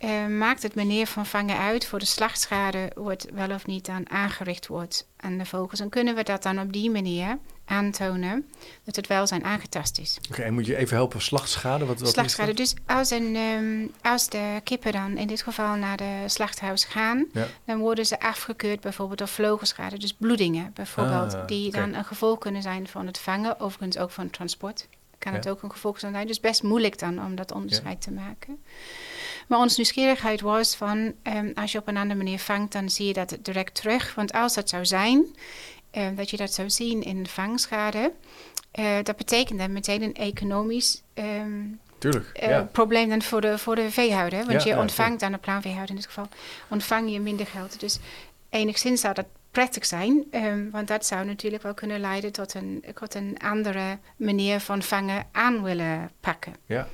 eh, 0.00 0.26
maakt 0.26 0.62
het 0.62 0.74
meneer 0.74 1.06
van 1.06 1.26
vangen 1.26 1.58
uit 1.58 1.86
voor 1.86 1.98
de 1.98 2.04
slachtschade... 2.04 2.90
wordt 2.94 3.26
wel 3.34 3.50
of 3.50 3.66
niet 3.66 3.86
dan 3.86 4.10
aangericht 4.10 4.66
wordt 4.66 5.06
aan 5.16 5.38
de 5.38 5.44
vogels. 5.44 5.80
En 5.80 5.88
kunnen 5.88 6.14
we 6.14 6.22
dat 6.22 6.42
dan 6.42 6.60
op 6.60 6.72
die 6.72 6.90
manier 6.90 7.38
aantonen... 7.64 8.50
dat 8.84 8.96
het 8.96 9.06
welzijn 9.06 9.44
aangetast 9.44 9.98
is. 9.98 10.18
Oké, 10.30 10.42
en 10.42 10.54
moet 10.54 10.66
je 10.66 10.76
even 10.76 10.96
helpen, 10.96 11.20
slachtschade? 11.20 11.84
Wat, 11.84 12.08
Slachtschade. 12.08 12.54
Dus 12.54 12.74
als, 12.86 13.10
een, 13.10 13.36
ehm, 13.36 13.86
als 14.12 14.28
de 14.28 14.60
kippen 14.64 14.92
dan 14.92 15.16
in 15.16 15.26
dit 15.26 15.42
geval 15.42 15.74
naar 15.76 15.96
de 15.96 16.24
slachthuis 16.26 16.84
gaan... 16.84 17.26
Ja. 17.32 17.46
dan 17.64 17.78
worden 17.78 18.06
ze 18.06 18.20
afgekeurd 18.20 18.80
bijvoorbeeld 18.80 19.18
door 19.18 19.28
vlogelschade. 19.28 19.98
Dus 19.98 20.12
bloedingen 20.12 20.70
bijvoorbeeld. 20.74 21.34
Ah, 21.34 21.46
die 21.46 21.70
dan 21.70 21.94
een 21.94 22.04
gevolg 22.04 22.38
kunnen 22.38 22.62
zijn 22.62 22.88
van 22.88 23.06
het 23.06 23.18
vangen. 23.18 23.60
Overigens 23.60 23.98
ook 23.98 24.10
van 24.10 24.24
het 24.24 24.32
transport. 24.32 24.88
Kan 25.18 25.32
het 25.32 25.48
ook 25.48 25.62
een 25.62 25.70
gevolg 25.70 25.98
zijn. 25.98 26.26
Dus 26.26 26.40
best 26.40 26.62
moeilijk 26.62 26.98
dan 26.98 27.24
om 27.24 27.34
dat 27.34 27.52
onderscheid 27.52 28.02
te 28.02 28.10
maken. 28.10 28.58
Maar 29.50 29.58
onze 29.58 29.76
nieuwsgierigheid 29.76 30.40
was 30.40 30.76
van... 30.76 31.12
ehm, 31.22 31.50
als 31.54 31.72
je 31.72 31.78
op 31.78 31.88
een 31.88 31.96
andere 31.96 32.22
manier 32.22 32.38
vangt, 32.38 32.72
dan 32.72 32.90
zie 32.90 33.06
je 33.06 33.12
dat 33.12 33.36
direct 33.42 33.74
terug. 33.74 34.14
Want 34.14 34.32
als 34.32 34.54
dat 34.54 34.68
zou 34.68 34.86
zijn, 34.86 35.26
eh, 35.90 36.06
dat 36.16 36.30
je 36.30 36.36
dat 36.36 36.52
zou 36.52 36.70
zien 36.70 37.02
in 37.02 37.26
vangschade... 37.26 38.12
eh, 38.70 38.96
dat 39.02 39.16
betekent 39.16 39.58
dan 39.58 39.72
meteen 39.72 40.02
een 40.02 40.14
economisch... 40.14 41.02
ehm, 41.14 41.62
Tuurlijk, 41.98 42.30
eh, 42.32 42.48
ja. 42.48 42.68
probleem 42.72 43.08
dan 43.08 43.22
voor 43.22 43.40
de, 43.40 43.58
voor 43.58 43.74
de 43.74 43.90
veehouder. 43.90 44.38
Want 44.38 44.50
Ja, 44.62 44.68
je 44.68 44.74
ja, 44.74 44.80
ontvangt 44.80 45.22
aan 45.22 45.32
de 45.32 45.38
pluimveehouder 45.38 45.90
in 45.90 45.96
dit 45.96 46.06
geval, 46.06 46.28
ontvang 46.68 47.12
je 47.12 47.20
minder 47.20 47.46
geld. 47.46 47.80
Dus 47.80 47.98
enigszins 48.50 49.00
zou 49.00 49.14
dat 49.14 49.26
prettig 49.50 49.86
zijn, 49.86 50.24
ehm, 50.30 50.70
want 50.70 50.88
dat 50.88 51.06
zou 51.06 51.24
natuurlijk 51.24 51.62
wel 51.62 51.74
kunnen 51.74 52.00
leiden 52.00 52.32
tot 52.32 52.54
een, 52.54 52.84
tot 52.94 53.14
een 53.14 53.36
andere 53.38 53.98
manier 54.16 54.60
van 54.60 54.82
vangen 54.82 55.26
aan 55.32 55.62
willen 55.62 56.10
pakken. 56.20 56.54
Ja. 56.66 56.88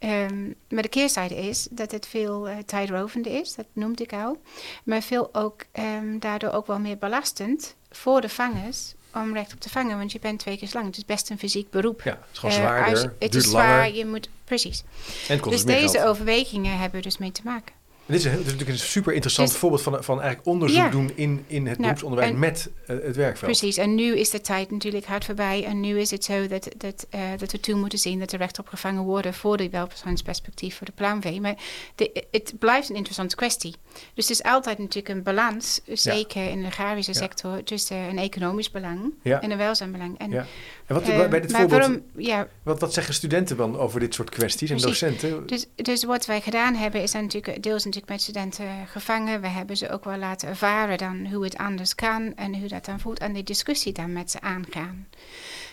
Ehm, 0.00 0.46
maar 0.68 0.82
de 0.82 0.88
keerzijde 0.88 1.34
is 1.36 1.68
dat 1.70 1.90
het 1.90 2.06
veel 2.06 2.48
tijdrovender 2.66 3.40
is, 3.40 3.54
dat 3.54 3.66
noemde 3.72 4.02
ik 4.02 4.12
al. 4.12 4.40
Maar 4.84 5.02
veel 5.02 5.28
ook, 5.34 5.64
ehm, 5.72 6.18
daardoor 6.18 6.50
ook 6.52 6.66
wel 6.66 6.78
meer 6.78 6.98
belastend 6.98 7.74
voor 7.90 8.20
de 8.20 8.28
vangers 8.28 8.94
om 9.14 9.34
recht 9.34 9.52
op 9.52 9.60
te 9.60 9.68
vangen. 9.68 9.96
Want 9.98 10.12
je 10.12 10.18
bent 10.18 10.38
twee 10.38 10.56
keer 10.58 10.68
zo 10.68 10.74
lang. 10.74 10.86
Het 10.88 10.96
is 10.96 11.04
best 11.04 11.30
een 11.30 11.38
fysiek 11.38 11.70
beroep. 11.70 12.00
ja, 12.02 12.10
het 12.10 12.18
is 12.32 12.38
gewoon 12.38 12.54
Eh, 12.54 12.60
zwaarder, 12.60 12.90
als 12.90 13.00
je- 13.02 13.08
het 13.18 13.32
duurt 13.32 13.44
is 13.44 13.52
langer 13.52 13.68
zwaar, 13.68 13.92
je 13.92 14.06
moet... 14.06 14.28
Precies. 14.44 14.82
en 15.28 15.40
Dus 15.40 15.64
deze 15.64 15.88
geld. 15.98 16.06
overwegingen 16.08 16.78
hebben 16.78 17.02
dus 17.02 17.18
mee 17.18 17.32
te 17.32 17.40
maken. 17.44 17.74
Dit 18.10 18.18
is, 18.18 18.24
een, 18.24 18.30
dit 18.30 18.40
is 18.46 18.52
natuurlijk 18.52 18.70
een 18.70 18.78
super 18.78 19.12
interessant 19.12 19.48
Dus- 19.48 19.58
voorbeeld 19.58 19.82
van, 19.82 20.04
van 20.04 20.20
eigenlijk 20.20 20.48
onderzoek 20.48 20.78
Ja. 20.78 20.88
doen 20.90 21.10
in, 21.14 21.44
in 21.46 21.66
het 21.66 21.78
Nou, 21.78 21.80
beroepsonderwijs 21.80 22.30
en- 22.32 22.38
met 22.38 22.70
eh, 22.86 22.96
het 23.02 23.16
werkveld. 23.16 23.50
Precies. 23.58 23.76
En 23.76 23.94
nu 23.94 24.16
is 24.18 24.30
de 24.30 24.40
tijd 24.40 24.70
natuurlijk 24.70 25.06
hard 25.06 25.24
voorbij. 25.24 25.64
En 25.64 25.80
nu 25.80 25.98
is 26.00 26.10
het 26.10 26.24
zo 26.24 26.46
dat, 26.46 26.68
dat, 26.76 27.06
eh, 27.10 27.20
dat 27.36 27.52
we 27.52 27.60
toe 27.60 27.74
moeten 27.74 27.98
zien 27.98 28.18
dat 28.18 28.32
er 28.32 28.38
recht 28.38 28.58
op 28.58 28.68
gevangen 28.68 29.02
worden 29.02 29.34
voor 29.34 29.56
de 29.56 29.68
welzijnsperspectief 29.70 30.76
voor 30.76 30.86
de 30.86 30.92
pluimvee. 30.92 31.40
Maar 31.40 31.54
de, 31.94 32.24
het 32.30 32.52
blijft 32.58 32.88
een 32.90 32.96
interessante 32.96 33.36
kwestie. 33.36 33.74
Dus 34.14 34.28
het 34.28 34.38
is 34.38 34.42
altijd 34.42 34.78
natuurlijk 34.78 35.08
een 35.08 35.22
balans, 35.22 35.80
zeker 35.86 36.50
in 36.50 36.60
de 36.60 36.66
agrarische 36.66 37.12
sector, 37.14 37.62
tussen 37.64 37.96
een 37.96 38.18
economisch 38.18 38.70
belang 38.70 39.12
en 39.22 39.50
een 39.50 39.56
welzijnbelang. 39.58 40.18
En, 40.18 40.30
Ja. 40.30 40.46
En 40.90 40.96
wat, 40.96 41.08
eh, 41.08 41.28
bij 41.28 41.40
dit 41.40 41.50
maar 41.50 41.60
voorbeeld, 41.60 41.80
waarom, 41.80 42.02
ja, 42.16 42.48
wat, 42.62 42.80
wat 42.80 42.92
zeggen 42.92 43.14
studenten 43.14 43.56
dan 43.56 43.78
over 43.78 44.00
dit 44.00 44.14
soort 44.14 44.30
kwesties 44.30 44.70
en 44.70 44.78
docenten? 44.78 45.46
Dus, 45.46 45.66
dus 45.76 46.04
wat 46.04 46.26
wij 46.26 46.40
gedaan 46.40 46.74
hebben, 46.74 47.02
is 47.02 47.12
natuurlijk 47.12 47.62
deels 47.62 47.84
natuurlijk 47.84 48.12
met 48.12 48.22
studenten 48.22 48.66
gevangen. 48.86 49.40
We 49.40 49.46
hebben 49.46 49.76
ze 49.76 49.90
ook 49.90 50.04
wel 50.04 50.16
laten 50.16 50.48
ervaren 50.48 50.98
dan 50.98 51.26
hoe 51.32 51.44
het 51.44 51.56
anders 51.56 51.94
kan 51.94 52.34
en 52.34 52.58
hoe 52.58 52.68
dat 52.68 52.84
dan 52.84 53.00
voelt. 53.00 53.18
En 53.18 53.32
die 53.32 53.42
discussie 53.42 53.92
dan 53.92 54.12
met 54.12 54.30
ze 54.30 54.40
aangaan. 54.40 55.06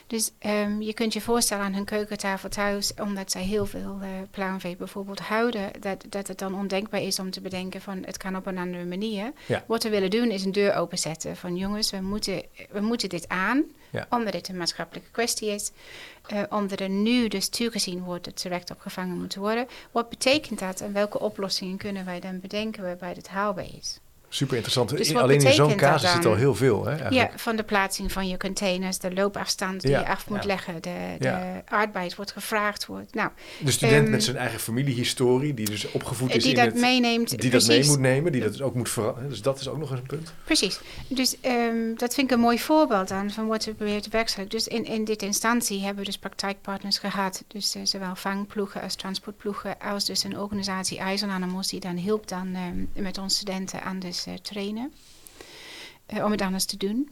Dus 0.07 0.31
ehm, 0.39 0.81
je 0.81 0.93
kunt 0.93 1.13
je 1.13 1.21
voorstellen 1.21 1.63
aan 1.63 1.73
hun 1.73 1.85
keukentafel 1.85 2.49
thuis, 2.49 2.93
omdat 3.01 3.31
zij 3.31 3.43
heel 3.43 3.65
veel 3.65 3.97
eh 4.01 4.09
pluimvee 4.31 4.75
bijvoorbeeld 4.75 5.19
houden, 5.19 5.71
dat, 5.79 6.05
dat 6.09 6.27
het 6.27 6.39
dan 6.39 6.55
ondenkbaar 6.55 7.01
is 7.01 7.19
om 7.19 7.31
te 7.31 7.41
bedenken 7.41 7.81
van 7.81 8.03
het 8.05 8.17
kan 8.17 8.35
op 8.35 8.45
een 8.45 8.57
andere 8.57 8.85
manier. 8.85 9.31
Ja. 9.45 9.63
Wat 9.67 9.83
we 9.83 9.89
willen 9.89 10.09
doen 10.09 10.31
is 10.31 10.45
een 10.45 10.51
deur 10.51 10.73
openzetten 10.73 11.35
van 11.35 11.55
jongens, 11.55 11.91
we 11.91 12.01
moeten, 12.01 12.41
we 12.71 12.81
moeten 12.81 13.09
dit 13.09 13.27
aan, 13.27 13.63
Ja. 13.89 14.07
omdat 14.09 14.33
dit 14.33 14.47
een 14.47 14.57
maatschappelijke 14.57 15.11
kwestie 15.11 15.49
is. 15.49 15.71
eh, 16.27 16.43
omdat 16.49 16.79
er 16.79 16.89
nu 16.89 17.27
dus 17.27 17.49
toegezien 17.49 18.03
wordt 18.03 18.25
dat 18.25 18.39
ze 18.39 18.49
recht 18.49 18.71
op 18.71 18.79
moeten 19.07 19.41
worden. 19.41 19.67
Wat 19.91 20.09
betekent 20.09 20.59
dat 20.59 20.81
en 20.81 20.93
welke 20.93 21.19
oplossingen 21.19 21.77
kunnen 21.77 22.05
wij 22.05 22.19
dan 22.19 22.39
bedenken 22.39 22.83
waarbij 22.83 23.13
dit 23.13 23.27
haalbaar 23.27 23.75
is? 23.77 23.99
Super 24.29 24.53
interessant. 24.55 24.89
Dus 24.97 25.15
Alleen 25.15 25.41
in 25.41 25.53
zo'n 25.53 25.75
casus 25.75 26.11
zit 26.11 26.25
al 26.25 26.35
heel 26.35 26.55
veel. 26.55 26.85
Hè, 26.85 26.89
eigenlijk. 26.95 27.31
Ja, 27.31 27.37
van 27.37 27.55
de 27.55 27.63
plaatsing 27.63 28.11
van 28.11 28.27
je 28.27 28.37
containers, 28.37 28.97
de 28.97 29.13
loopafstand 29.13 29.81
die 29.81 29.91
Ja. 29.91 29.99
je 29.99 30.07
af 30.07 30.29
moet 30.29 30.41
Ja. 30.41 30.47
leggen, 30.47 30.73
de, 30.73 30.89
de 31.19 31.25
Ja. 31.25 31.63
arbeid 31.69 32.15
wordt 32.15 32.31
gevraagd 32.31 32.85
wordt. 32.85 33.13
Nou, 33.13 33.29
De 33.59 33.71
student 33.71 34.01
Ehm, 34.03 34.11
met 34.11 34.23
zijn 34.23 34.37
eigen 34.37 34.59
familiehistorie, 34.59 35.53
die 35.53 35.65
dus 35.65 35.91
opgevoed 35.91 36.35
is 36.35 36.43
die 36.43 36.51
in 36.51 36.57
dat 36.57 36.65
het... 36.65 36.81
meeneemt. 36.81 37.41
Die 37.41 37.49
dat 37.49 37.67
mee 37.67 37.85
moet 37.85 37.99
nemen, 37.99 38.31
die 38.31 38.41
dat 38.41 38.51
dus 38.51 38.61
ook 38.61 38.73
moet 38.75 38.89
veranderen. 38.89 39.29
Dus 39.29 39.41
dat 39.41 39.59
is 39.59 39.67
ook 39.67 39.77
nog 39.77 39.91
eens 39.91 39.99
een 39.99 40.05
punt. 40.05 40.33
Precies. 40.43 40.79
Dus 41.07 41.35
ehm, 41.41 41.95
dat 41.95 42.13
vind 42.13 42.31
ik 42.31 42.35
een 42.37 42.43
mooi 42.43 42.59
voorbeeld 42.59 43.11
aan 43.11 43.31
van 43.31 43.47
wat 43.47 43.65
we 43.65 43.73
proberen 43.73 44.01
te. 44.01 44.45
Dus 44.47 44.67
in, 44.67 44.85
in 44.85 45.03
dit 45.03 45.21
instantie 45.21 45.79
hebben 45.79 45.99
we 45.99 46.05
dus 46.05 46.17
praktijkpartners 46.17 46.97
gehad. 46.97 47.43
Dus 47.47 47.75
eh, 47.75 47.81
zowel 47.83 48.15
vangploegen 48.15 48.81
als 48.81 48.95
transportploegen, 48.95 49.79
als 49.79 50.05
dus 50.05 50.23
een 50.23 50.39
organisatie 50.39 50.97
IJzernanemos 50.97 51.67
die 51.67 51.79
dan 51.79 51.95
hielp 51.95 52.27
dan 52.27 52.55
ehm, 52.55 53.03
met 53.03 53.17
onze 53.17 53.35
studenten 53.35 53.81
aan 53.83 53.99
dus 53.99 54.16
eh, 54.25 54.33
trainen. 54.33 54.93
eh, 56.05 56.23
om 56.25 56.31
het 56.31 56.41
anders 56.41 56.65
te 56.65 56.77
doen. 56.77 57.09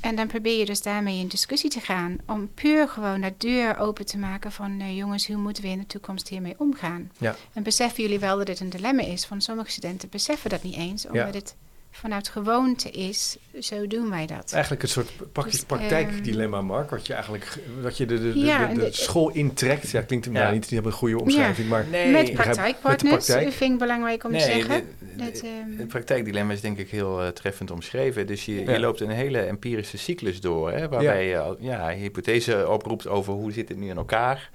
En 0.00 0.16
dan 0.16 0.26
probeer 0.26 0.58
je 0.58 0.64
dus 0.64 0.82
daarmee 0.82 1.18
in 1.18 1.28
discussie 1.28 1.70
te 1.70 1.80
gaan. 1.80 2.16
Om 2.26 2.54
puur 2.54 2.88
gewoon 2.88 3.20
dat 3.20 3.40
deur 3.40 3.78
open 3.78 4.06
te 4.06 4.18
maken 4.18 4.52
van... 4.52 4.80
eh, 4.80 4.96
jongens, 4.96 5.26
hoe 5.26 5.36
moeten 5.36 5.62
we 5.62 5.68
in 5.68 5.78
de 5.78 5.86
toekomst 5.86 6.28
hiermee 6.28 6.54
omgaan? 6.58 7.10
Ja. 7.18 7.36
En 7.52 7.62
beseffen 7.62 8.02
jullie 8.02 8.18
wel 8.18 8.36
dat 8.36 8.46
dit 8.46 8.60
een 8.60 8.70
dilemma 8.70 9.02
is? 9.02 9.24
Van 9.26 9.40
sommige 9.40 9.70
studenten 9.70 10.08
beseffen 10.08 10.50
dat 10.50 10.62
niet 10.62 10.76
eens. 10.76 11.06
Omdat 11.06 11.34
het 11.34 11.54
vanuit 12.00 12.28
gewoonte 12.28 12.90
is, 12.90 13.36
zo 13.60 13.86
doen 13.86 14.10
wij 14.10 14.26
dat. 14.26 14.52
Eigenlijk 14.52 14.82
een 14.82 14.88
soort 14.88 15.10
praktisch 15.32 15.54
Dus, 15.54 15.64
praktijkdilemma, 15.64 16.60
Mark. 16.60 16.90
Wat 16.90 17.06
je 17.06 17.12
eigenlijk 17.12 17.44
ge- 17.44 17.60
wat 17.82 17.96
je 17.96 18.06
de, 18.06 18.14
de, 18.22 18.32
de, 18.32 18.38
Ja, 18.38 18.58
de, 18.58 18.64
en 18.64 18.74
de 18.74 18.80
de- 18.80 18.92
school 18.92 19.28
intrekt. 19.30 19.90
Ja, 19.90 20.02
klinkt 20.02 20.26
Ja. 20.26 20.32
nou, 20.32 20.44
niet, 20.52 20.60
niet 20.60 20.70
helemaal 20.70 20.90
een 20.92 20.96
goede 20.98 21.20
omschrijving, 21.20 21.68
maar 21.68 21.86
Nee, 21.90 22.10
met 22.12 22.32
praktijkpartners 22.32 23.02
met 23.16 23.24
praktijk. 23.26 23.52
vind 23.54 23.72
ik 23.72 23.78
belangrijk 23.78 24.24
om 24.24 24.32
te 24.32 24.40
zeggen. 24.40 24.84
de- 24.98 25.06
de- 25.16 25.24
Dat, 25.24 25.40
ehm, 25.42 25.78
het 25.78 25.88
praktijkdilemma 25.88 26.52
is 26.52 26.60
denk 26.60 26.78
ik 26.78 26.90
heel 26.90 27.22
eh, 27.22 27.28
treffend 27.28 27.70
omschreven. 27.70 28.26
Dus 28.26 28.44
je, 28.44 28.64
Ja. 28.64 28.72
je 28.72 28.80
loopt 28.80 29.00
een 29.00 29.10
hele 29.10 29.38
empirische 29.40 29.98
cyclus 29.98 30.40
door, 30.40 30.72
hè, 30.72 30.88
waarbij 30.88 31.26
je 31.28 31.56
ja, 31.60 31.88
hypothese 31.90 32.68
oproept 32.68 33.06
over 33.08 33.32
hoe 33.32 33.52
zit 33.52 33.68
het 33.68 33.78
nu 33.78 33.88
in 33.88 33.96
elkaar. 33.96 34.50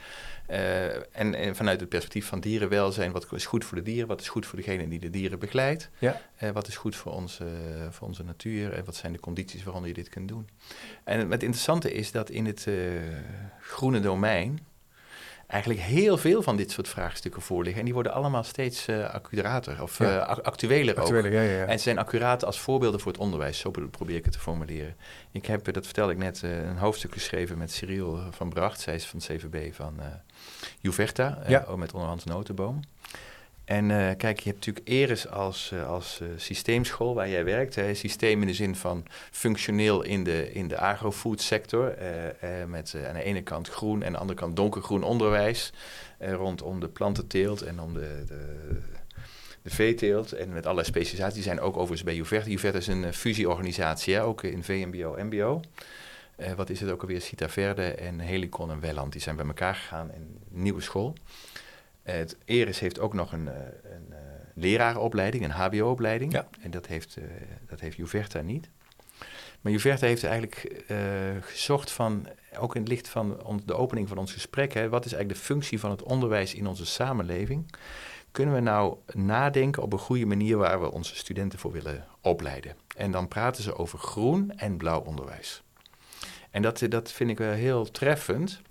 Eh, 0.53 0.95
en, 0.95 1.35
en 1.35 1.55
vanuit 1.55 1.79
het 1.79 1.89
perspectief 1.89 2.25
van 2.25 2.39
dierenwelzijn, 2.39 3.11
wat 3.11 3.31
is 3.31 3.45
goed 3.45 3.65
voor 3.65 3.77
de 3.77 3.83
dieren, 3.83 4.07
wat 4.07 4.21
is 4.21 4.29
goed 4.29 4.45
voor 4.45 4.57
degene 4.57 4.87
die 4.87 4.99
de 4.99 5.09
dieren 5.09 5.39
begeleidt, 5.39 5.89
Ja. 5.99 6.21
Eh, 6.35 6.49
wat 6.49 6.67
is 6.67 6.75
goed 6.75 6.95
voor 6.95 7.11
onze, 7.11 7.45
voor 7.89 8.07
onze 8.07 8.23
natuur 8.23 8.73
en 8.73 8.85
wat 8.85 8.95
zijn 8.95 9.13
de 9.13 9.19
condities 9.19 9.63
waaronder 9.63 9.89
je 9.89 9.95
dit 9.95 10.09
kunt 10.09 10.27
doen. 10.27 10.49
En 11.03 11.19
het, 11.19 11.31
het 11.31 11.43
interessante 11.43 11.93
is 11.93 12.11
dat 12.11 12.29
in 12.29 12.45
het 12.45 12.67
eh, 12.67 12.75
groene 13.59 13.99
domein 13.99 14.59
eigenlijk 15.53 15.81
heel 15.83 16.17
veel 16.17 16.41
van 16.41 16.55
dit 16.55 16.71
soort 16.71 16.87
vraagstukken 16.87 17.41
voorliggen. 17.41 17.79
En 17.79 17.85
die 17.85 17.93
worden 17.93 18.13
allemaal 18.13 18.43
steeds 18.43 18.87
eh 18.87 19.09
accurater 19.13 19.81
of 19.81 19.97
Ja. 19.97 20.05
eh, 20.19 20.27
ac- 20.29 20.39
actueler 20.45 20.99
ook. 21.01 21.07
ja, 21.09 21.41
ja, 21.41 21.41
ja. 21.41 21.65
En 21.65 21.77
ze 21.77 21.83
zijn 21.83 21.97
accuraat 21.97 22.45
als 22.45 22.59
voorbeelden 22.59 22.99
voor 22.99 23.11
het 23.11 23.21
onderwijs. 23.21 23.59
Zo 23.59 23.71
pro- 23.71 23.87
probeer 23.87 24.15
ik 24.15 24.23
het 24.23 24.33
te 24.33 24.39
formuleren. 24.39 24.95
Ik 25.31 25.45
heb, 25.45 25.67
eh, 25.67 25.73
dat 25.73 25.85
vertelde 25.85 26.11
ik 26.11 26.17
net, 26.17 26.41
een 26.41 26.77
hoofdstuk 26.77 27.13
geschreven 27.13 27.57
met 27.57 27.71
Cyril 27.71 28.19
van 28.31 28.49
Bracht. 28.49 28.79
Zij 28.81 28.95
is 28.95 29.05
van 29.05 29.19
het 29.19 29.27
CVB 29.27 29.73
van 29.73 29.99
Juverta, 30.79 31.37
met 31.77 31.93
onderhand 31.93 32.25
Notenboom. 32.25 32.79
En 33.65 33.91
eh, 33.91 34.15
kijk, 34.17 34.39
je 34.39 34.49
hebt 34.49 34.65
natuurlijk 34.65 34.87
Eres 34.87 35.29
als, 35.29 35.71
eh, 35.71 35.89
als 35.89 36.19
eh, 36.21 36.27
systeemschool 36.37 37.13
waar 37.13 37.29
jij 37.29 37.45
werkt. 37.45 37.79
Systeem 37.93 38.41
in 38.41 38.47
de 38.47 38.53
zin 38.53 38.75
van 38.75 39.05
functioneel 39.31 40.01
in 40.01 40.23
de, 40.23 40.51
in 40.53 40.67
de 40.67 40.77
agrofood 40.77 41.41
sector. 41.41 41.95
met 42.67 42.95
aan 43.07 43.13
de 43.13 43.23
ene 43.23 43.41
kant 43.41 43.69
groen 43.69 44.01
en 44.01 44.05
aan 44.05 44.13
de 44.13 44.19
andere 44.19 44.39
kant 44.39 44.55
donkergroen 44.55 45.03
onderwijs. 45.03 45.73
rondom 46.19 46.79
de 46.79 46.87
plantenteelt 46.87 47.61
en 47.61 47.79
om 47.79 47.93
de, 47.93 48.23
de, 48.27 48.79
de 49.61 49.69
veeteelt. 49.69 50.31
En 50.31 50.53
met 50.53 50.63
allerlei 50.63 50.87
specialisaties. 50.87 51.33
Die 51.33 51.43
zijn 51.43 51.59
ook 51.59 51.75
overigens 51.75 52.03
bij 52.03 52.15
Juverta. 52.15 52.49
Juverta 52.49 52.77
is 52.77 52.87
een 52.87 53.13
fusieorganisatie, 53.13 54.21
ook 54.21 54.43
in 54.43 54.63
VMBO, 54.63 55.15
MBO. 55.17 55.61
Wat 56.55 56.69
is 56.69 56.79
het 56.79 56.89
ook 56.89 57.01
alweer? 57.01 57.21
Cita 57.21 57.49
Verde 57.49 57.93
en 57.93 58.19
Helicon 58.19 58.71
en 58.71 58.79
Welland. 58.79 59.11
Die 59.11 59.21
zijn 59.21 59.35
bij 59.35 59.45
elkaar 59.45 59.75
gegaan 59.75 60.11
in 60.13 60.21
een 60.21 60.61
nieuwe 60.61 60.81
school. 60.81 61.15
Het 62.03 62.37
Eres 62.45 62.79
heeft 62.79 62.99
ook 62.99 63.13
nog 63.13 63.31
een, 63.31 63.47
eh, 63.47 63.55
een 63.83 64.13
eh, 64.13 64.17
lerarenopleiding, 64.53 65.43
een 65.43 65.51
HBO-opleiding. 65.51 66.31
Ja. 66.31 66.47
En 66.61 66.71
dat 66.71 66.85
heeft, 66.87 67.17
eh 67.17 67.23
dat 67.67 67.79
heeft 67.79 67.97
Juverta 67.97 68.41
niet. 68.41 68.69
Maar 69.61 69.71
Juverta 69.71 70.05
heeft 70.05 70.23
eigenlijk 70.23 70.83
eh, 70.87 70.97
gezocht 71.41 71.91
van, 71.91 72.27
ook 72.59 72.75
in 72.75 72.81
het 72.81 72.89
licht 72.89 73.07
van 73.07 73.43
on- 73.43 73.61
de 73.65 73.73
opening 73.73 74.07
van 74.07 74.17
ons 74.17 74.33
gesprek, 74.33 74.73
hè, 74.73 74.89
wat 74.89 75.05
is 75.05 75.13
eigenlijk 75.13 75.41
de 75.41 75.45
functie 75.47 75.79
van 75.79 75.91
het 75.91 76.03
onderwijs 76.03 76.53
in 76.53 76.67
onze 76.67 76.85
samenleving? 76.85 77.75
Kunnen 78.31 78.55
we 78.55 78.61
nou 78.61 78.97
nadenken 79.13 79.81
op 79.83 79.93
een 79.93 79.99
goede 79.99 80.25
manier 80.25 80.57
waar 80.57 80.81
we 80.81 80.91
onze 80.91 81.15
studenten 81.15 81.59
voor 81.59 81.71
willen 81.71 82.05
opleiden? 82.21 82.75
En 82.97 83.11
dan 83.11 83.27
praten 83.27 83.63
ze 83.63 83.75
over 83.75 83.99
groen 83.99 84.51
en 84.57 84.77
blauw 84.77 84.99
onderwijs. 85.01 85.63
En 86.49 86.61
dat, 86.61 86.85
dat 86.89 87.11
vind 87.11 87.29
ik 87.29 87.37
wel 87.37 87.51
heel 87.51 87.91
treffend. 87.91 88.61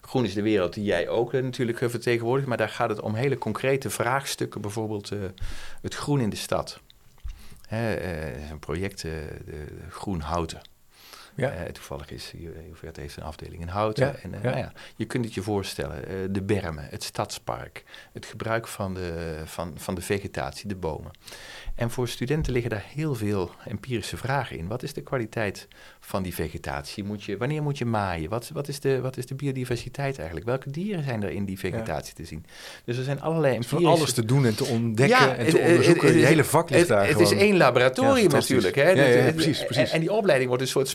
Groen 0.00 0.24
is 0.24 0.34
de 0.34 0.42
wereld 0.42 0.74
die 0.74 0.84
jij 0.84 1.08
ook 1.08 1.34
eh, 1.34 1.42
natuurlijk 1.42 1.80
eh, 1.80 1.88
vertegenwoordigt, 1.88 2.48
maar 2.48 2.56
daar 2.56 2.68
gaat 2.68 2.88
het 2.88 3.00
om 3.00 3.14
hele 3.14 3.38
concrete 3.38 3.90
vraagstukken, 3.90 4.60
bijvoorbeeld 4.60 5.10
eh, 5.10 5.18
het 5.82 5.94
groen 5.94 6.20
in 6.20 6.30
de 6.30 6.36
stad. 6.36 6.80
Hè, 7.66 8.00
een 8.50 8.58
project, 8.58 9.02
de, 9.02 9.26
de 9.44 9.66
Groen 9.90 10.20
Houten. 10.20 10.60
Ja. 11.36 11.50
Eh, 11.50 11.64
toevallig 11.72 12.10
is 12.10 12.32
Juvert 12.68 12.96
heeft 12.96 13.16
een 13.16 13.22
afdeling 13.22 13.62
in 13.62 13.68
Houten. 13.68 14.06
Ja, 14.06 14.14
En, 14.22 14.34
eh, 14.34 14.42
ja. 14.42 14.48
Nou 14.48 14.58
ja, 14.62 14.72
je 14.96 15.04
kunt 15.04 15.24
het 15.24 15.34
je 15.34 15.42
voorstellen, 15.42 16.06
eh, 16.08 16.14
de 16.30 16.42
bermen, 16.42 16.86
het 16.90 17.02
stadspark, 17.02 17.84
het 18.12 18.26
gebruik 18.26 18.66
van 18.68 18.94
de, 18.94 19.34
van, 19.44 19.72
van 19.76 19.94
de 19.94 20.00
vegetatie, 20.00 20.68
de 20.68 20.76
bomen. 20.76 21.10
En 21.74 21.90
voor 21.90 22.08
studenten 22.08 22.52
liggen 22.52 22.70
daar 22.70 22.84
heel 22.94 23.14
veel 23.14 23.50
empirische 23.66 24.16
vragen 24.16 24.58
in. 24.58 24.66
Wat 24.68 24.82
is 24.82 24.92
de 24.92 25.00
kwaliteit 25.02 25.68
van 26.00 26.22
die 26.22 26.34
vegetatie? 26.34 27.04
Moet 27.04 27.24
je, 27.24 27.36
wanneer 27.36 27.62
moet 27.62 27.78
je 27.78 27.84
maaien? 27.84 28.30
Wat, 28.30 28.50
wat, 28.52 28.68
is 28.68 28.80
de, 28.80 29.00
wat 29.00 29.16
is 29.16 29.26
de 29.26 29.34
biodiversiteit 29.34 30.16
eigenlijk? 30.16 30.46
Welke 30.46 30.70
dieren 30.70 31.04
zijn 31.04 31.22
er 31.22 31.30
in 31.30 31.44
die 31.44 31.58
vegetatie 31.58 32.14
te 32.14 32.24
zien? 32.24 32.44
Dus 32.84 32.96
er 32.96 33.04
zijn 33.04 33.20
allerlei 33.20 33.56
Dus 33.56 33.64
empirische... 33.64 33.90
van 33.90 33.98
alles 34.00 34.12
te 34.12 34.24
doen 34.24 34.46
en 34.46 34.54
te 34.56 34.64
ontdekken 34.64 35.36
en 35.38 35.46
te 35.46 35.58
het- 35.58 35.68
onderzoeken. 35.68 36.14
het- 36.16 36.24
hele 36.26 36.44
vak 36.44 36.68
ligt 36.70 36.80
Het, 36.80 36.88
daar 36.88 37.06
het 37.06 37.16
gewoon. 37.16 37.32
is 37.32 37.38
één 37.38 37.56
laboratorium 37.56 38.30
natuurlijk. 38.30 38.74
Hè? 38.74 38.90
Ja, 38.90 39.04
ja, 39.04 39.24
Dat- 39.24 39.34
precies, 39.34 39.60
en- 39.60 39.66
precies. 39.66 39.90
En, 39.90 40.00
die 40.00 40.12
opleiding 40.12 40.48
wordt 40.48 40.62
een 40.64 40.70
soort 40.70 40.88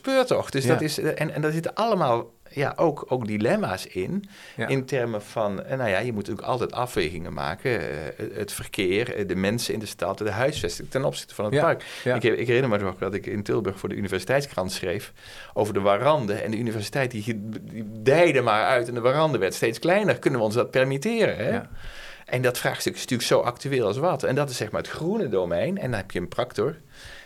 Dus 0.50 0.64
Ja. 0.64 0.70
dat 0.74 0.82
is, 0.82 1.00
en, 1.00 1.34
en 1.34 1.42
daar 1.42 1.52
zitten 1.52 1.74
allemaal 1.74 2.32
ja, 2.52 2.74
ook, 2.76 3.06
ook 3.08 3.28
dilemma's 3.28 3.86
in. 3.86 4.30
Ja. 4.56 4.68
In 4.68 4.86
termen 4.86 5.22
van, 5.22 5.64
eh, 5.64 5.78
nou 5.78 5.90
ja, 5.90 5.98
je 6.00 6.06
moet 6.14 6.22
natuurlijk 6.22 6.48
altijd 6.48 6.72
afwegingen 6.72 7.34
maken. 7.34 7.80
eh, 7.80 7.88
het 8.34 8.52
verkeer, 8.52 9.16
eh, 9.16 9.28
de 9.28 9.36
mensen 9.36 9.74
in 9.74 9.80
de 9.80 9.86
stad, 9.86 10.18
de 10.18 10.32
huisvesting 10.32 10.90
ten 10.90 11.06
opzichte 11.06 11.36
van 11.36 11.46
het 11.46 11.54
Ja, 11.54 11.62
park. 11.62 11.84
ja. 12.04 12.16
Ik, 12.16 12.24
ik 12.24 12.48
herinner 12.48 12.70
me 12.70 12.78
nog 12.78 12.98
dat 12.98 13.14
ik 13.14 13.26
in 13.26 13.44
Tilburg 13.44 13.80
voor 13.80 13.90
de 13.90 13.96
universiteitskrant 13.96 14.72
schreef 14.72 15.14
over 15.54 15.74
de 15.74 15.80
waranden. 15.80 16.44
En 16.44 16.52
de 16.52 16.58
universiteit 16.58 17.12
die, 17.12 17.24
die 17.62 17.86
dijde 18.02 18.42
maar 18.42 18.66
uit 18.66 18.88
en 18.88 18.94
de 18.94 19.02
waranden 19.02 19.40
werd 19.40 19.54
steeds 19.54 19.80
kleiner. 19.80 20.20
Kunnen 20.20 20.40
we 20.40 20.46
ons 20.46 20.56
dat 20.56 20.72
permitteren? 20.72 21.38
Hè? 21.38 21.60
En 22.26 22.42
dat 22.42 22.58
vraagstuk 22.58 22.94
is 22.94 23.00
natuurlijk 23.00 23.30
zo 23.30 23.40
actueel 23.40 23.86
als 23.88 23.98
wat. 23.98 24.24
En 24.24 24.36
dat 24.36 24.50
is 24.50 24.58
zeg 24.58 24.72
maar 24.72 24.82
het 24.82 24.90
groene 24.92 25.30
domein. 25.30 25.78
En 25.78 25.90
dan 25.92 26.00
heb 26.00 26.12
je 26.12 26.20
een 26.20 26.28
practor. 26.28 26.76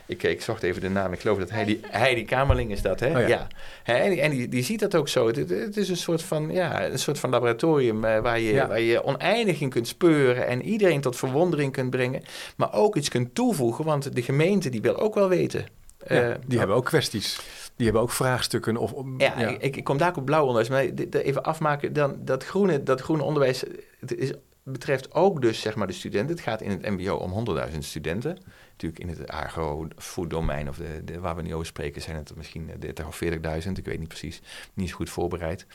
Ik, 0.05 0.23
ik 0.23 0.41
zocht 0.41 0.63
even 0.63 0.81
de 0.81 0.89
naam. 0.89 1.13
Ik 1.13 1.19
geloof 1.19 1.37
dat 1.37 1.49
Heidi, 1.49 1.79
Heidi 1.87 2.25
Kamerling 2.25 2.71
is 2.71 2.81
dat, 2.81 2.99
hè? 2.99 3.21
Oh 3.21 3.27
ja. 3.27 3.47
Hè, 3.83 3.93
En, 3.93 4.09
die, 4.09 4.21
en 4.21 4.31
die, 4.31 4.47
die 4.47 4.63
ziet 4.63 4.79
dat 4.79 4.95
ook 4.95 5.07
zo. 5.07 5.27
Het, 5.27 5.77
is 5.77 5.89
een 5.89 5.97
soort 5.97 6.21
van, 6.23 6.51
ja, 6.51 6.85
een 6.85 6.99
soort 6.99 7.19
van 7.19 7.29
laboratorium 7.29 8.03
eh, 8.05 8.19
waar, 8.19 8.39
je, 8.39 8.53
Ja. 8.53 8.67
waar 8.67 8.79
je 8.79 9.03
oneindig 9.03 9.61
in 9.61 9.69
kunt 9.69 9.87
speuren 9.87 10.47
en 10.47 10.61
iedereen 10.63 11.01
tot 11.01 11.15
verwondering 11.15 11.71
kunt 11.71 11.89
brengen. 11.89 12.21
Maar 12.57 12.73
ook 12.73 12.95
iets 12.95 13.09
kunt 13.09 13.35
toevoegen, 13.35 13.85
want 13.85 14.15
de 14.15 14.21
gemeente 14.21 14.69
die 14.69 14.81
wil 14.81 14.97
ook 14.97 15.13
wel 15.15 15.29
weten. 15.29 15.65
Ja, 16.07 16.29
Eh, 16.29 16.35
die 16.47 16.57
hebben 16.57 16.75
ook 16.75 16.85
kwesties. 16.85 17.39
Die 17.75 17.85
hebben 17.85 18.01
ook 18.03 18.11
vraagstukken. 18.11 18.77
Of, 18.77 18.91
of- 18.93 19.05
ja, 19.17 19.35
Ik, 19.59 19.75
ik 19.75 19.83
kom 19.83 19.97
daar 19.97 20.09
ook 20.09 20.17
op 20.17 20.25
blauw 20.25 20.45
onderwijs. 20.45 20.69
Maar 20.69 20.95
dit 20.95 21.15
even 21.15 21.43
afmaken, 21.43 21.93
dan, 21.93 22.15
dat, 22.19 22.45
groene, 22.45 22.83
dat 22.83 23.01
groene 23.01 23.23
onderwijs 23.23 23.63
het 23.99 24.15
is, 24.17 24.31
betreft 24.63 25.13
ook 25.13 25.41
dus 25.41 25.61
zeg 25.61 25.75
maar 25.75 25.87
de 25.87 25.93
studenten. 25.93 26.35
Het 26.35 26.43
gaat 26.45 26.61
in 26.61 26.69
het 26.69 26.89
mbo 26.89 27.15
om 27.15 27.45
100.000 27.71 27.77
studenten. 27.79 28.37
Natuurlijk 28.73 29.01
in 29.01 29.09
het 29.09 29.27
agro-food 29.29 30.29
domein 30.29 30.69
of 30.69 30.77
de, 30.77 31.01
de, 31.03 31.19
waar 31.19 31.35
we 31.35 31.41
nu 31.41 31.53
over 31.53 31.65
spreken 31.65 32.01
zijn 32.01 32.15
het 32.15 32.35
misschien 32.35 32.69
30 32.79 33.07
of 33.07 33.21
40.000. 33.23 33.29
Ik 33.71 33.85
weet 33.85 33.99
niet 33.99 34.07
precies, 34.07 34.41
niet 34.73 34.89
zo 34.89 34.95
goed 34.95 35.09
voorbereid. 35.09 35.65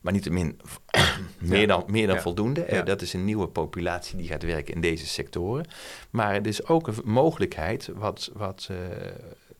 Maar 0.00 0.12
niettemin 0.12 0.60
meer 1.38 1.66
dan, 1.66 1.84
meer 1.86 2.06
dan 2.06 2.16
Ja. 2.16 2.22
voldoende. 2.22 2.64
Eh, 2.64 2.76
Ja. 2.76 2.82
dat 2.82 3.02
is 3.02 3.12
een 3.12 3.24
nieuwe 3.24 3.46
populatie 3.48 4.16
die 4.16 4.28
gaat 4.28 4.42
werken 4.42 4.74
in 4.74 4.80
deze 4.80 5.06
sectoren. 5.06 5.66
Maar 6.10 6.34
het 6.34 6.46
is 6.46 6.66
ook 6.66 6.86
een 6.86 6.94
mogelijkheid, 7.04 7.90
wat, 7.94 8.30
wat, 8.32 8.68
eh, 8.70 8.76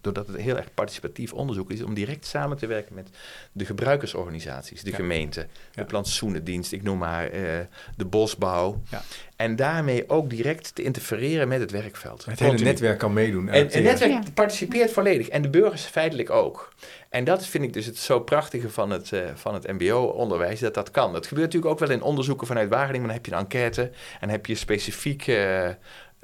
doordat 0.04 0.26
het 0.26 0.36
heel 0.36 0.56
erg 0.56 0.74
participatief 0.74 1.32
onderzoek 1.32 1.70
is, 1.70 1.82
om 1.82 1.94
direct 1.94 2.26
samen 2.26 2.56
te 2.56 2.66
werken 2.66 2.94
met 2.94 3.08
de 3.52 3.64
gebruikersorganisaties, 3.64 4.82
de 4.82 4.90
Ja. 4.90 4.96
gemeente, 4.96 5.40
Ja. 5.40 5.46
de 5.82 5.84
plantsoenendienst, 5.84 6.72
ik 6.72 6.82
noem 6.82 6.98
maar 6.98 7.26
eh, 7.28 7.40
de 7.96 8.04
bosbouw. 8.04 8.80
Ja. 8.90 9.02
En 9.36 9.56
daarmee 9.56 10.08
ook 10.08 10.30
direct 10.30 10.74
te 10.74 10.82
interfereren 10.82 11.48
met 11.48 11.60
het 11.60 11.70
werkveld. 11.70 12.24
Het 12.24 12.38
hele 12.38 12.58
netwerk 12.58 12.98
kan 12.98 13.12
meedoen. 13.12 13.48
En 13.48 13.62
het 13.64 13.82
netwerk 13.82 14.10
Ja. 14.12 14.22
participeert 14.34 14.90
volledig. 14.92 15.28
En 15.28 15.42
de 15.42 15.50
burgers 15.50 15.82
feitelijk 15.84 16.30
ook. 16.30 16.72
En 17.08 17.24
dat 17.24 17.46
vind 17.46 17.64
ik 17.64 17.72
dus 17.72 17.86
het 17.86 17.98
zo 17.98 18.20
prachtige 18.20 18.70
van 18.70 18.90
het, 18.90 19.12
eh, 19.12 19.20
van 19.34 19.54
het 19.54 19.66
mbo-onderwijs, 19.72 20.60
dat 20.60 20.74
dat 20.74 20.90
kan. 20.90 21.12
Dat 21.12 21.26
gebeurt 21.26 21.46
natuurlijk 21.46 21.72
ook 21.72 21.88
wel 21.88 21.96
in 21.96 22.02
onderzoeken 22.02 22.46
vanuit 22.46 22.68
Wageningen. 22.68 23.06
Maar 23.06 23.14
dan 23.14 23.16
heb 23.16 23.26
je 23.26 23.32
een 23.32 23.38
enquête 23.38 23.90
en 24.20 24.28
heb 24.28 24.46
je 24.46 24.54
specifiek... 24.54 25.26
eh, 25.26 25.68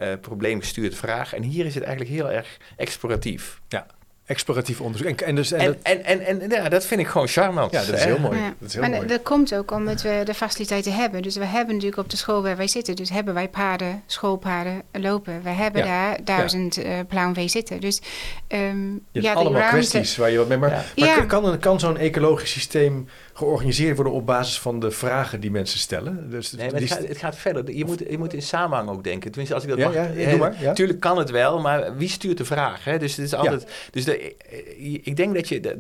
uh, 0.03 0.09
probleemgestuurd 0.21 0.95
vraag. 0.95 1.35
En 1.35 1.43
hier 1.43 1.67
is 1.67 1.75
het 1.75 1.85
eigenlijk 1.85 2.15
heel 2.15 2.31
erg 2.31 2.57
exploratief. 2.77 3.61
Ja 3.69 3.87
exploratief 4.31 4.81
onderzoek. 4.81 5.09
En, 5.09 5.27
en, 5.27 5.35
dus, 5.35 5.53
en, 5.53 5.79
en, 5.83 6.05
en, 6.05 6.41
en, 6.41 6.51
ja, 6.51 6.69
dat 6.69 6.87
vind 6.87 7.01
ik 7.01 7.07
gewoon 7.07 7.29
charmant. 7.29 7.73
Ja, 7.73 7.85
dat 7.85 7.95
is 7.95 8.05
heel 8.05 8.19
mooi. 8.19 8.39
Ja. 8.39 8.55
Dat 8.59 8.69
is 8.69 8.73
heel 8.75 8.83
maar 8.83 8.91
mooi. 8.91 9.07
dat 9.07 9.23
komt 9.23 9.55
ook 9.55 9.71
omdat 9.71 10.03
we 10.03 10.23
de 10.25 10.35
faciliteiten 10.35 10.95
hebben. 10.95 11.23
Dus 11.23 11.37
we 11.37 11.45
hebben 11.45 11.75
natuurlijk 11.75 12.03
op 12.03 12.11
de 12.11 12.17
school 12.17 12.43
waar 12.43 12.57
wij 12.57 12.69
zitten, 12.69 12.97
dus 12.97 13.11
hebben 13.11 13.35
wij 13.35 13.49
paarden, 13.49 14.03
schoolpaarden 14.07 14.83
lopen. 14.93 15.43
We 15.43 15.49
hebben 15.49 15.85
daar 15.85 16.19
duizend 16.25 16.75
ja. 16.75 17.05
uh, 17.37 17.49
zitten. 17.49 17.81
Dus 17.81 18.01
um, 18.49 19.01
je 19.13 19.23
ja, 19.23 19.33
allemaal 19.33 19.69
kwesties 19.69 20.17
waar 20.17 20.31
je 20.31 20.39
wat 20.39 20.49
mee... 20.49 20.59
Maar, 20.59 20.93
maar 20.97 21.27
kan, 21.27 21.59
kan 21.59 21.81
zo'n 21.81 21.97
ecologisch 21.97 22.51
systeem 22.51 23.09
georganiseerd 23.41 23.95
worden 23.95 24.13
op 24.13 24.27
basis 24.27 24.59
van 24.59 24.81
de 24.81 24.91
vragen 24.91 25.41
die 25.41 25.51
mensen 25.51 25.79
stellen. 25.79 26.31
Dus 26.31 26.53
nee, 26.53 26.71
het, 26.71 26.85
gaat, 26.85 27.09
het, 27.09 27.19
gaat, 27.19 27.37
verder. 27.37 27.75
Je 27.75 27.85
moet, 27.85 28.03
je 28.11 28.19
moet 28.19 28.35
in 28.35 28.43
samenhang 28.43 28.89
ook 28.89 29.05
denken. 29.05 29.31
Tenminste, 29.31 29.55
als 29.55 29.65
ik 29.65 29.71
dat 29.71 29.79
ja, 29.79 29.85
mag. 29.85 29.95
Ja, 29.95 30.09
ja, 30.15 30.31
doe 30.31 30.39
maar, 30.39 30.57
ja. 30.61 30.73
Tuurlijk 30.73 31.01
kan 31.01 31.19
het 31.19 31.31
wel, 31.31 31.61
maar 31.61 31.97
wie 31.97 32.09
stuurt 32.09 32.39
de 32.39 32.45
vraag? 32.45 32.85
Hè? 32.85 32.99
Dus 32.99 33.17
het 33.17 33.27
is 33.27 33.35
altijd. 33.35 33.67
Dus 33.91 34.05
de, 34.05 34.35
ik 35.03 35.17
denk 35.17 35.35
dat 35.35 35.49
je 35.49 35.79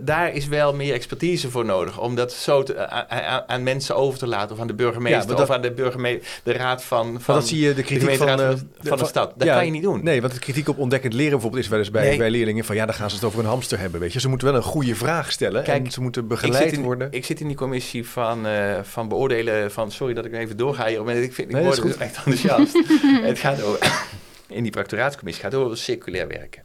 daar 0.00 0.32
is 0.32 0.46
wel 0.46 0.74
meer 0.74 0.94
expertise 0.94 1.50
voor 1.50 1.64
nodig 1.64 2.00
om 2.00 2.14
dat 2.14 2.32
zo 2.32 2.62
te, 2.62 2.88
aan, 2.88 3.42
aan, 3.46 3.62
mensen 3.62 3.96
over 3.96 4.18
te 4.18 4.26
laten 4.26 4.54
of 4.54 4.60
aan 4.60 4.66
de 4.66 4.74
burgemeester 4.74 5.36
dat, 5.36 5.40
of 5.40 5.50
aan 5.50 5.62
de 5.62 5.72
burgemeester, 5.72 6.40
de 6.42 6.52
raad 6.52 6.84
van. 6.84 7.20
van 7.20 7.34
dat 7.34 7.48
zie 7.48 7.60
je 7.60 7.74
de 7.74 7.82
kritiek 7.82 8.14
van, 8.14 8.36
de, 8.36 8.56
van, 8.78 8.98
de, 8.98 9.06
stad. 9.06 9.32
Dat 9.36 9.48
kan 9.48 9.64
je 9.64 9.70
niet 9.70 9.82
doen. 9.82 10.04
Nee, 10.04 10.20
want 10.20 10.32
de 10.32 10.38
kritiek 10.38 10.68
op 10.68 10.78
ontdekkend 10.78 11.12
leren 11.12 11.32
bijvoorbeeld 11.32 11.62
is 11.62 11.68
wel 11.68 11.78
eens 11.78 11.90
bij, 11.90 12.16
bij 12.16 12.30
leerlingen 12.30 12.64
van 12.64 12.76
ja, 12.76 12.86
dan 12.86 12.94
gaan 12.94 13.10
ze 13.10 13.16
het 13.16 13.24
over 13.24 13.38
een 13.38 13.44
hamster 13.44 13.78
hebben, 13.78 14.00
weet 14.00 14.12
je. 14.12 14.20
Ze 14.20 14.28
moeten 14.28 14.46
wel 14.46 14.56
een 14.56 14.62
goede 14.62 14.94
vraag 14.94 15.32
stellen 15.32 15.62
Kijk, 15.62 15.84
en 15.84 15.92
ze 15.92 16.00
moeten 16.00 16.26
begeleid 16.26 16.76
worden. 16.76 16.97
Ik 17.10 17.24
zit 17.24 17.40
in 17.40 17.46
die 17.46 17.56
commissie 17.56 18.08
van, 18.08 18.46
uh, 18.46 18.82
van 18.82 19.08
beoordelen 19.08 19.72
van... 19.72 19.92
Sorry 19.92 20.14
dat 20.14 20.24
ik 20.24 20.32
even 20.32 20.56
doorga 20.56 20.86
hier, 20.86 21.04
maar 21.04 21.14
ik, 21.14 21.32
vind, 21.32 21.48
ik 21.48 21.54
nee, 21.54 21.64
word 21.64 21.82
dus 21.82 21.96
echt 21.96 22.16
enthousiast. 22.16 22.72
het 23.30 23.38
gaat 23.38 23.62
over... 23.62 24.06
In 24.48 24.62
die 24.62 24.72
practoraatscommissie 24.72 25.44
gaat 25.44 25.54
over 25.54 25.76
circulair 25.76 26.28
werken. 26.28 26.64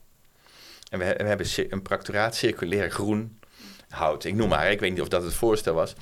En 0.89 0.99
we, 0.99 1.13
we 1.17 1.23
hebben 1.23 1.47
een 1.69 1.81
practoraat 1.81 2.35
circulair 2.35 2.91
groen 2.91 3.39
hout. 3.89 4.23
Ik 4.23 4.35
noem 4.35 4.49
maar, 4.49 4.71
ik 4.71 4.79
weet 4.79 4.91
niet 4.91 5.01
of 5.01 5.07
dat 5.07 5.23
het 5.23 5.33
voorstel 5.33 5.73
was. 5.73 5.93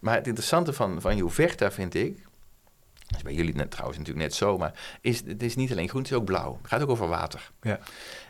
Maar 0.00 0.14
het 0.14 0.26
interessante 0.26 0.72
van, 0.72 1.00
van 1.00 1.16
Juverta 1.16 1.70
vind 1.70 1.94
ik... 1.94 2.22
Dat 3.06 3.18
is 3.18 3.22
bij 3.22 3.34
jullie 3.34 3.54
net, 3.54 3.70
trouwens 3.70 3.98
natuurlijk 3.98 4.26
net 4.26 4.36
zo, 4.36 4.58
maar 4.58 4.72
is, 5.00 5.22
het 5.26 5.42
is 5.42 5.56
niet 5.56 5.70
alleen 5.70 5.88
groen, 5.88 6.02
het 6.02 6.10
is 6.10 6.16
ook 6.16 6.24
blauw. 6.24 6.58
Het 6.62 6.70
gaat 6.70 6.82
ook 6.82 6.90
over 6.90 7.08
water. 7.08 7.50
Ja. 7.62 7.78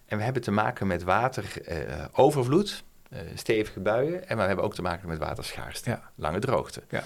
En 0.06 0.18
we 0.18 0.24
hebben 0.24 0.42
te 0.42 0.50
maken 0.50 0.86
met 0.86 1.02
waterovervloed. 1.02 2.70
Eh, 2.70 2.89
stevige 3.34 3.80
buien. 3.80 4.28
En 4.28 4.36
we 4.36 4.42
hebben 4.42 4.64
ook 4.64 4.74
te 4.74 4.82
maken 4.82 5.08
met 5.08 5.18
waterschaarste, 5.18 5.90
ja. 5.90 6.10
lange 6.14 6.38
droogte. 6.38 6.82
Ja. 6.88 7.04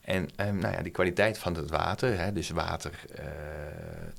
En 0.00 0.28
um, 0.36 0.58
nou 0.58 0.74
ja, 0.74 0.82
die 0.82 0.92
kwaliteit 0.92 1.38
van 1.38 1.54
het 1.54 1.70
water, 1.70 2.18
hè, 2.18 2.32
dus 2.32 2.50
water 2.50 2.92
uh, 3.18 3.24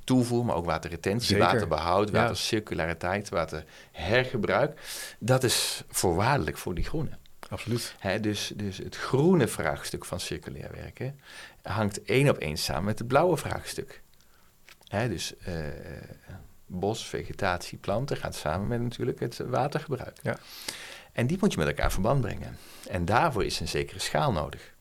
toevoer, 0.04 0.46
maar 0.46 0.56
ook 0.56 0.66
waterretentie, 0.66 1.28
Zeker. 1.28 1.46
waterbehoud, 1.46 2.12
watercirculariteit, 2.12 3.30
waterhergebruik, 3.30 4.80
dat 5.20 5.44
is 5.44 5.84
voorwaardelijk 5.90 6.58
voor 6.58 6.76
die 6.76 6.84
groene. 6.84 7.10
Absoluut. 7.50 7.96
Hè, 8.00 8.20
dus, 8.20 8.52
dus 8.56 8.78
het 8.78 8.96
groene 8.96 9.48
vraagstuk 9.48 10.06
van 10.06 10.20
circulair 10.20 10.72
werken 10.72 11.20
hangt 11.62 12.04
één 12.04 12.30
op 12.30 12.38
één 12.38 12.58
samen 12.58 12.84
met 12.84 13.00
het 13.00 13.08
blauwe 13.08 13.38
vraagstuk. 13.38 14.02
Hè, 14.88 15.10
dus 15.10 15.34
uh, 15.48 15.56
bos, 16.66 17.06
vegetatie, 17.06 17.78
planten 17.78 18.18
gaat 18.18 18.36
samen 18.36 18.68
met 18.68 18.82
natuurlijk 18.82 19.20
het 19.20 19.38
watergebruik. 19.38 20.18
Ja. 20.22 20.38
En 21.18 21.28
die 21.28 21.38
moet 21.40 21.52
je 21.52 21.58
met 21.58 21.68
elkaar 21.68 21.92
verband 21.92 22.22
brengen. 22.22 22.58
En 22.90 23.06
daarvoor 23.06 23.46
is 23.46 23.60
een 23.60 23.68
zekere 23.68 24.00
schaal 24.00 24.32
nodig. 24.32 24.74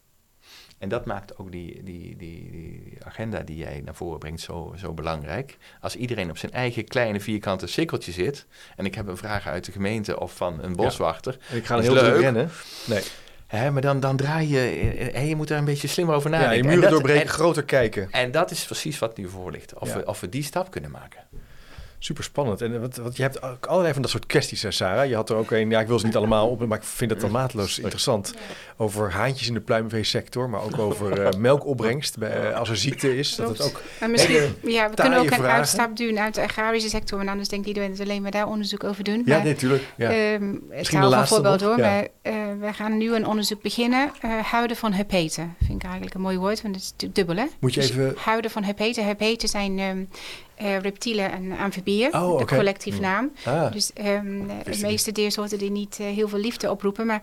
En 0.79 0.89
dat 0.89 1.05
maakt 1.05 1.39
ook 1.39 1.53
die, 1.53 1.83
die, 1.83 2.17
die, 2.17 2.51
die, 2.51 2.99
agenda 3.05 3.41
die 3.41 3.57
jij 3.57 3.81
naar 3.85 3.95
voren 3.95 4.19
brengt 4.19 4.41
zo, 4.41 4.75
zo 4.79 4.93
belangrijk. 4.93 5.57
Als 5.81 5.97
iedereen 5.97 6.31
op 6.31 6.39
zijn 6.39 6.53
eigen 6.53 6.85
kleine 6.85 7.21
vierkante 7.21 7.67
cirkeltje 7.67 8.13
zit. 8.13 8.47
en 8.77 8.85
ik 8.85 8.95
heb 8.95 9.07
een 9.07 9.17
vraag 9.17 9.47
uit 9.47 9.65
de 9.65 9.73
gemeente 9.73 10.21
of 10.21 10.37
van 10.37 10.63
een 10.63 10.77
boswachter. 10.77 11.39
Ja. 11.49 11.57
Ik 11.57 11.67
ga 11.67 11.79
heel 11.79 11.95
leuk 11.95 12.21
rennen. 12.21 12.51
Nee. 12.87 13.03
Hè, 13.47 13.71
maar 13.71 13.83
dan, 13.83 14.01
dan 14.01 14.17
draai 14.17 14.49
je. 14.49 14.69
En 15.13 15.27
je 15.27 15.37
moet 15.37 15.49
daar 15.49 15.59
een 15.59 15.65
beetje 15.65 15.89
slimmer 15.89 16.15
over 16.15 16.31
nadenken. 16.31 16.57
Ja, 16.57 16.71
je 16.71 16.77
muren 16.77 16.91
doorbreken, 16.91 17.29
groter 17.29 17.65
kijken. 17.65 18.11
En 18.11 18.31
dat 18.31 18.51
is 18.51 18.65
precies 18.65 18.99
wat 18.99 19.17
nu 19.17 19.29
voor 19.29 19.51
ligt. 19.51 19.75
Of, 19.75 19.93
we, 19.93 20.07
of 20.07 20.21
we 20.21 20.29
die 20.29 20.43
stap 20.43 20.71
kunnen 20.71 20.91
maken. 20.91 21.21
Super 21.99 22.25
spannend. 22.25 22.63
En 22.63 22.81
wat, 22.81 22.97
wat, 22.97 23.17
je 23.17 23.23
hebt 23.23 23.43
ook 23.43 23.67
allerlei 23.67 23.93
van 23.93 24.03
dat 24.03 24.11
soort 24.11 24.27
kwesties, 24.27 24.63
hè, 24.63 24.71
Sarah. 24.71 25.09
Je 25.09 25.15
had 25.15 25.31
er 25.31 25.37
ook 25.37 25.51
een, 25.51 25.71
ja, 25.71 25.81
ik 25.81 25.87
wil 25.87 25.99
ze 25.99 26.07
niet 26.07 26.17
allemaal 26.17 26.49
op, 26.49 26.67
maar 26.67 26.79
ik 26.79 26.85
vind 26.85 27.11
het 27.11 27.21
dan 27.21 27.31
mateloos 27.31 27.79
interessant. 27.79 28.35
Over 28.77 29.13
haantjes 29.13 29.49
in 29.49 29.55
de 29.55 29.61
pluimveesector, 29.61 30.51
maar 30.51 30.63
ook 30.63 30.79
over 30.79 31.21
uh, 31.21 31.29
melkopbrengst 31.39 32.19
bij, 32.19 32.51
uh, 32.51 32.57
als 32.57 32.69
er 32.69 32.77
ziekte 32.77 33.19
is. 33.19 33.35
Dat 33.35 33.49
het 33.49 33.63
ook 33.63 33.83
maar 34.01 34.11
misschien, 34.11 34.55
ja, 34.63 34.91
we 34.91 34.95
kunnen 34.95 35.19
ook 35.19 35.31
een 35.31 35.45
uitstap 35.45 35.97
doen 35.97 36.19
uit 36.19 36.35
de 36.35 36.43
agrarische 36.43 36.89
sector, 36.89 37.19
maar 37.19 37.29
anders 37.29 37.49
denkt 37.49 37.67
iedereen 37.67 37.91
dat 37.91 38.01
alleen 38.01 38.23
maar 38.23 38.31
daar 38.31 38.47
onderzoek 38.47 38.85
over 38.85 39.05
doen. 39.05 39.23
Ja, 39.25 39.43
natuurlijk. 39.43 39.83
Ja. 39.97 40.33
Um, 40.35 40.63
misschien 40.69 41.01
de 41.01 41.07
laatste 41.07 41.35
voorbeeld 41.35 41.61
hoor, 41.61 41.79
ja. 41.79 41.89
maar 41.89 42.03
uh, 42.03 42.33
we 42.61 42.73
gaan 42.73 42.97
nu 42.97 43.15
een 43.15 43.27
onderzoek 43.27 43.63
beginnen. 43.63 44.11
houden 44.43 44.77
van 44.77 44.93
hepeten, 44.93 45.55
vind 45.59 45.79
ik 45.79 45.83
eigenlijk 45.83 46.15
een 46.15 46.21
mooi 46.21 46.39
woord, 46.39 46.63
want 46.63 46.75
het 46.75 46.85
is 46.85 46.91
natuurlijk 46.91 47.15
dubbel 47.15 47.45
hè. 47.45 47.51
Moet 47.61 47.75
je 47.75 47.81
dus 47.81 47.91
even... 47.91 48.15
Houden 48.17 48.51
van 48.51 48.63
hepeten. 48.63 49.05
Hepeten 49.05 49.49
zijn 49.49 49.79
um, 49.79 50.09
uh, 50.63 50.79
reptielen 50.79 51.33
en 51.33 51.59
amfibieën, 51.59 52.15
oh, 52.15 52.31
okay. 52.31 52.47
de 52.47 52.55
collectief 52.55 53.01
naam. 53.01 53.33
Ah, 53.45 53.73
dus 53.73 53.91
um, 54.05 54.47
de 54.47 54.79
meeste 54.81 55.13
diersoorten 55.13 55.59
die 55.59 55.71
niet 55.71 55.99
uh, 56.01 56.07
heel 56.07 56.29
veel 56.29 56.39
liefde 56.39 56.71
oproepen. 56.71 57.07
Maar 57.07 57.23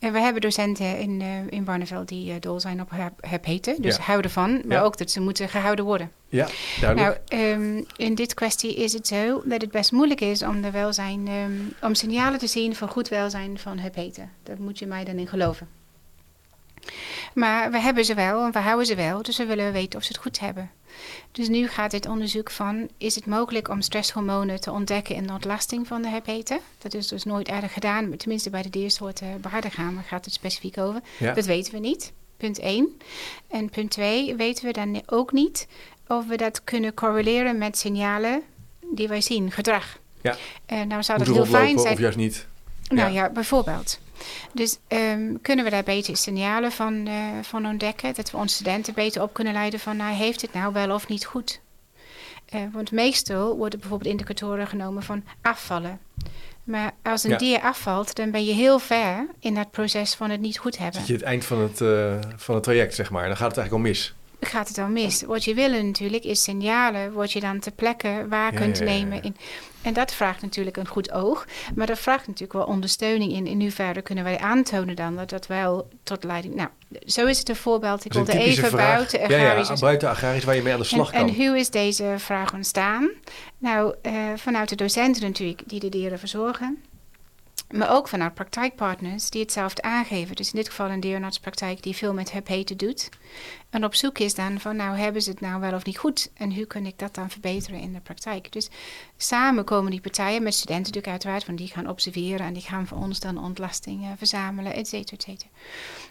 uh, 0.00 0.10
we 0.10 0.20
hebben 0.20 0.42
docenten 0.42 0.98
in, 0.98 1.22
in 1.48 1.64
Barneveld 1.64 2.08
die 2.08 2.38
dol 2.38 2.60
zijn 2.60 2.80
op 2.80 2.90
hepeten. 3.20 3.82
Dus 3.82 3.96
ja. 3.96 4.02
houden 4.02 4.30
van, 4.30 4.62
maar 4.64 4.76
ja. 4.76 4.82
ook 4.82 4.98
dat 4.98 5.10
ze 5.10 5.20
moeten 5.20 5.48
gehouden 5.48 5.84
worden. 5.84 6.10
Ja, 6.28 6.48
duidelijk. 6.80 7.20
Nou, 7.28 7.42
um, 7.42 7.86
in 7.96 8.14
dit 8.14 8.34
kwestie 8.34 8.74
is 8.74 8.92
het 8.92 9.06
zo 9.06 9.42
dat 9.44 9.60
het 9.60 9.70
best 9.70 9.92
moeilijk 9.92 10.20
is 10.20 10.42
om 10.42 10.62
de 10.62 10.70
welzijn, 10.70 11.28
um, 11.28 11.74
om 11.82 11.94
signalen 11.94 12.38
te 12.38 12.46
zien 12.46 12.74
van 12.74 12.88
goed 12.88 13.08
welzijn 13.08 13.58
van 13.58 13.78
hepeten. 13.78 14.30
Daar 14.42 14.56
moet 14.60 14.78
je 14.78 14.86
mij 14.86 15.04
dan 15.04 15.16
in 15.18 15.28
geloven. 15.28 15.68
Maar 17.34 17.70
we 17.70 17.80
hebben 17.80 18.04
ze 18.04 18.14
wel 18.14 18.44
en 18.44 18.52
we 18.52 18.58
houden 18.58 18.86
ze 18.86 18.94
wel, 18.94 19.22
dus 19.22 19.36
we 19.36 19.46
willen 19.46 19.72
weten 19.72 19.98
of 19.98 20.04
ze 20.04 20.12
het 20.12 20.22
goed 20.22 20.40
hebben. 20.40 20.70
Dus 21.32 21.48
nu 21.48 21.68
gaat 21.68 21.90
dit 21.90 22.06
onderzoek 22.06 22.50
van, 22.50 22.88
is 22.98 23.14
het 23.14 23.26
mogelijk 23.26 23.68
om 23.68 23.80
stresshormonen 23.80 24.60
te 24.60 24.70
ontdekken 24.70 25.14
in 25.14 25.26
de 25.26 25.32
ontlasting 25.32 25.86
van 25.86 26.02
de 26.02 26.08
hepeten? 26.08 26.58
Dat 26.78 26.94
is 26.94 27.08
dus 27.08 27.24
nooit 27.24 27.48
eerder 27.48 27.70
gedaan, 27.70 28.16
tenminste 28.16 28.50
bij 28.50 28.62
de 28.62 28.70
diersoorten 28.70 29.40
behardengamer 29.40 30.02
gaat 30.02 30.24
het 30.24 30.34
specifiek 30.34 30.78
over. 30.78 31.00
Ja. 31.18 31.32
Dat 31.32 31.44
weten 31.44 31.72
we 31.72 31.78
niet, 31.78 32.12
punt 32.36 32.58
1. 32.58 32.98
En 33.48 33.70
punt 33.70 33.90
2 33.90 34.34
weten 34.34 34.64
we 34.64 34.72
dan 34.72 35.02
ook 35.06 35.32
niet 35.32 35.66
of 36.08 36.26
we 36.26 36.36
dat 36.36 36.64
kunnen 36.64 36.94
correleren 36.94 37.58
met 37.58 37.78
signalen 37.78 38.42
die 38.92 39.08
wij 39.08 39.20
zien, 39.20 39.50
gedrag. 39.50 39.98
Ja. 40.20 40.36
En 40.66 40.88
nou 40.88 41.02
zou 41.02 41.18
dat 41.18 41.26
heel 41.26 41.46
fijn 41.46 41.78
zijn. 41.78 41.92
Of 41.92 42.00
juist 42.00 42.16
niet. 42.16 42.46
Nou 42.88 43.12
ja, 43.12 43.22
ja 43.22 43.30
bijvoorbeeld. 43.30 43.98
Dus 44.52 44.78
um, 44.88 45.40
kunnen 45.40 45.64
we 45.64 45.70
daar 45.70 45.82
beter 45.82 46.16
signalen 46.16 46.72
van, 46.72 47.08
uh, 47.08 47.14
van 47.42 47.66
ontdekken? 47.66 48.14
Dat 48.14 48.30
we 48.30 48.36
onze 48.36 48.54
studenten 48.54 48.94
beter 48.94 49.22
op 49.22 49.32
kunnen 49.32 49.52
leiden 49.52 49.80
van... 49.80 49.96
Nou, 49.96 50.14
heeft 50.14 50.42
het 50.42 50.52
nou 50.52 50.72
wel 50.72 50.94
of 50.94 51.08
niet 51.08 51.24
goed? 51.24 51.60
Uh, 52.54 52.60
want 52.72 52.92
meestal 52.92 53.56
worden 53.56 53.80
bijvoorbeeld 53.80 54.10
indicatoren 54.10 54.66
genomen 54.66 55.02
van 55.02 55.24
afvallen. 55.42 56.00
Maar 56.64 56.92
als 57.02 57.24
een 57.24 57.30
ja. 57.30 57.36
dier 57.36 57.60
afvalt, 57.60 58.14
dan 58.14 58.30
ben 58.30 58.44
je 58.44 58.52
heel 58.52 58.78
ver 58.78 59.26
in 59.40 59.54
dat 59.54 59.70
proces 59.70 60.14
van 60.14 60.30
het 60.30 60.40
niet 60.40 60.58
goed 60.58 60.78
hebben. 60.78 60.98
Zit 60.98 61.06
je 61.06 61.12
het 61.12 61.22
eind 61.22 61.44
van 61.44 61.58
het, 61.58 61.80
uh, 61.80 62.14
van 62.36 62.54
het 62.54 62.64
traject, 62.64 62.94
zeg 62.94 63.10
maar. 63.10 63.26
Dan 63.26 63.36
gaat 63.36 63.48
het 63.48 63.58
eigenlijk 63.58 63.86
al 63.86 63.90
mis. 63.90 64.14
Gaat 64.46 64.68
het 64.68 64.78
al 64.78 64.88
mis. 64.88 65.22
Wat 65.22 65.44
je 65.44 65.54
wil 65.54 65.82
natuurlijk 65.82 66.24
is 66.24 66.42
signalen, 66.42 67.12
wat 67.12 67.32
je 67.32 67.40
dan 67.40 67.58
ter 67.58 67.72
plekke 67.72 68.26
waar 68.28 68.52
ja, 68.52 68.58
kunt 68.58 68.80
nemen. 68.80 69.22
In, 69.22 69.36
en 69.82 69.92
dat 69.92 70.14
vraagt 70.14 70.42
natuurlijk 70.42 70.76
een 70.76 70.86
goed 70.86 71.12
oog. 71.12 71.46
Maar 71.74 71.86
dat 71.86 71.98
vraagt 71.98 72.26
natuurlijk 72.26 72.52
wel 72.52 72.64
ondersteuning 72.64 73.32
in. 73.32 73.46
In 73.46 73.60
hoeverre 73.60 74.02
kunnen 74.02 74.24
wij 74.24 74.38
aantonen 74.38 74.96
dan 74.96 75.16
dat 75.16 75.30
dat 75.30 75.46
wel 75.46 75.88
tot 76.02 76.24
leiding... 76.24 76.54
Nou, 76.54 76.68
zo 77.06 77.26
is 77.26 77.38
het 77.38 77.48
een 77.48 77.56
voorbeeld. 77.56 78.04
Ik 78.04 78.12
wilde 78.12 78.38
even 78.38 78.68
vraag. 78.68 78.94
buiten 78.94 79.20
agrarisch... 79.20 79.68
Ja, 79.68 79.74
ja, 79.74 79.80
buiten 79.80 80.08
agrarisch 80.08 80.44
waar 80.44 80.54
je 80.54 80.62
mee 80.62 80.72
aan 80.72 80.78
de 80.78 80.84
slag 80.84 81.12
en, 81.12 81.18
kan. 81.18 81.28
En 81.28 81.46
hoe 81.46 81.58
is 81.58 81.70
deze 81.70 82.14
vraag 82.18 82.52
ontstaan? 82.52 83.10
Nou, 83.58 83.94
uh, 84.02 84.12
vanuit 84.36 84.68
de 84.68 84.76
docenten 84.76 85.22
natuurlijk 85.22 85.62
die 85.66 85.80
de 85.80 85.88
dieren 85.88 86.18
verzorgen. 86.18 86.82
Maar 87.70 87.90
ook 87.90 88.08
vanuit 88.08 88.34
praktijkpartners 88.34 89.30
die 89.30 89.40
hetzelfde 89.40 89.82
aangeven. 89.82 90.36
Dus 90.36 90.46
in 90.52 90.56
dit 90.58 90.68
geval 90.68 90.90
een 90.90 91.00
dierenartspraktijk 91.00 91.82
die 91.82 91.96
veel 91.96 92.12
met 92.12 92.32
hepeten 92.32 92.76
doet. 92.76 93.08
En 93.74 93.84
op 93.84 93.94
zoek 93.94 94.18
is 94.18 94.34
dan 94.34 94.60
van, 94.60 94.76
nou 94.76 94.96
hebben 94.96 95.22
ze 95.22 95.30
het 95.30 95.40
nou 95.40 95.60
wel 95.60 95.74
of 95.74 95.84
niet 95.84 95.98
goed? 95.98 96.30
En 96.34 96.54
hoe 96.54 96.66
kan 96.66 96.86
ik 96.86 96.98
dat 96.98 97.14
dan 97.14 97.30
verbeteren 97.30 97.80
in 97.80 97.92
de 97.92 98.00
praktijk? 98.00 98.52
Dus 98.52 98.68
samen 99.16 99.64
komen 99.64 99.90
die 99.90 100.00
partijen, 100.00 100.42
met 100.42 100.54
studenten 100.54 100.82
natuurlijk 100.82 101.12
uiteraard, 101.12 101.46
want 101.46 101.58
die 101.58 101.68
gaan 101.68 101.88
observeren 101.88 102.46
en 102.46 102.52
die 102.52 102.62
gaan 102.62 102.86
voor 102.86 102.98
ons 102.98 103.20
dan 103.20 103.44
ontlastingen 103.44 104.18
verzamelen, 104.18 104.74
et 104.74 104.88
cetera, 104.88 105.16
et 105.16 105.22
cetera. 105.22 105.50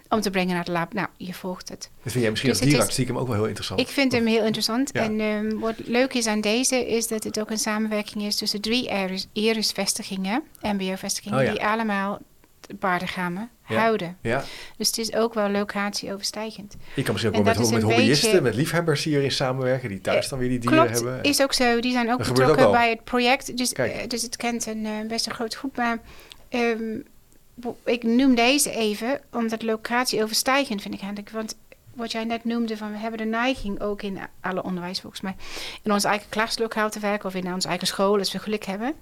Om 0.08 0.20
te 0.20 0.30
brengen 0.30 0.54
naar 0.54 0.64
het 0.64 0.72
lab. 0.72 0.92
Nou, 0.92 1.08
je 1.16 1.34
volgt 1.34 1.68
het. 1.68 1.90
Dat 2.02 2.12
vind 2.12 2.14
jij 2.14 2.30
misschien 2.30 2.70
dus 2.70 2.78
als 2.78 2.92
stiekem 2.92 3.18
ook 3.18 3.26
wel 3.26 3.36
heel 3.36 3.46
interessant. 3.46 3.80
Ik 3.80 3.88
vind 3.88 4.12
hem 4.12 4.26
heel 4.26 4.44
interessant. 4.44 4.90
Ja. 4.92 5.02
En 5.02 5.20
um, 5.20 5.60
wat 5.60 5.74
leuk 5.84 6.14
is 6.14 6.26
aan 6.26 6.40
deze, 6.40 6.86
is 6.88 7.06
dat 7.06 7.24
het 7.24 7.40
ook 7.40 7.50
een 7.50 7.58
samenwerking 7.58 8.24
is 8.24 8.36
tussen 8.36 8.60
drie 8.60 8.88
ERIS-vestigingen, 9.32 10.42
MBO-vestigingen, 10.60 11.38
oh, 11.38 11.44
ja. 11.44 11.50
die 11.50 11.64
allemaal 11.64 12.18
de 12.66 12.74
paardengammen 12.74 13.50
Ja. 13.68 13.76
houden. 13.78 14.16
Ja. 14.20 14.44
Dus 14.76 14.86
het 14.86 14.98
is 14.98 15.14
ook 15.14 15.34
wel 15.34 15.48
locatieoverstijgend. 15.50 16.76
Je 16.94 17.02
kan 17.02 17.12
misschien 17.12 17.34
ook 17.34 17.44
wel 17.44 17.54
met, 17.54 17.70
met 17.70 17.82
hobbyisten, 17.82 18.28
beetje- 18.30 18.44
met 18.44 18.54
liefhebbers 18.54 19.04
hierin 19.04 19.30
samenwerken, 19.30 19.88
die 19.88 20.00
thuis 20.00 20.24
Eh, 20.24 20.30
dan 20.30 20.38
weer 20.38 20.48
die 20.48 20.58
dieren 20.58 20.78
Klopt, 20.78 20.94
hebben. 20.94 21.22
is 21.22 21.42
ook 21.42 21.52
zo. 21.52 21.80
Die 21.80 21.92
zijn 21.92 22.12
ook 22.12 22.18
Dat 22.18 22.28
ook 22.28 22.34
betrokken 22.36 22.70
bij 22.70 22.90
het 22.90 23.04
project. 23.04 23.56
Dus, 23.56 23.72
eh, 23.72 24.08
dus 24.08 24.22
het 24.22 24.36
kent 24.36 24.66
een 24.66 24.86
eh, 24.86 24.92
best 25.08 25.26
een 25.26 25.34
grote 25.34 25.56
groep. 25.56 25.76
Maar 25.76 25.98
ehm, 26.48 26.98
ik 27.84 28.02
noem 28.02 28.34
deze 28.34 28.70
even, 28.70 29.20
omdat 29.32 29.62
locatieoverstijgend 29.62 30.82
vind 30.82 30.94
ik 30.94 31.00
eigenlijk. 31.00 31.30
Want 31.30 31.56
wat 31.96 32.12
jij 32.12 32.24
net 32.24 32.44
noemde, 32.44 32.76
van 32.76 32.90
we 32.92 32.98
hebben 32.98 33.18
de 33.18 33.24
neiging 33.24 33.80
ook 33.80 34.02
in 34.02 34.18
alle 34.40 34.62
onderwijs 34.62 35.00
volgens 35.00 35.20
mij, 35.22 35.36
in 35.82 35.92
ons 35.92 36.04
eigen 36.04 36.28
klaslokaal 36.28 36.90
te 36.90 36.98
werken 36.98 37.28
of 37.28 37.34
in 37.34 37.52
onze 37.52 37.68
eigen 37.68 37.86
school, 37.86 38.18
als 38.18 38.32
we 38.32 38.38
geluk 38.38 38.64
hebben. 38.64 38.94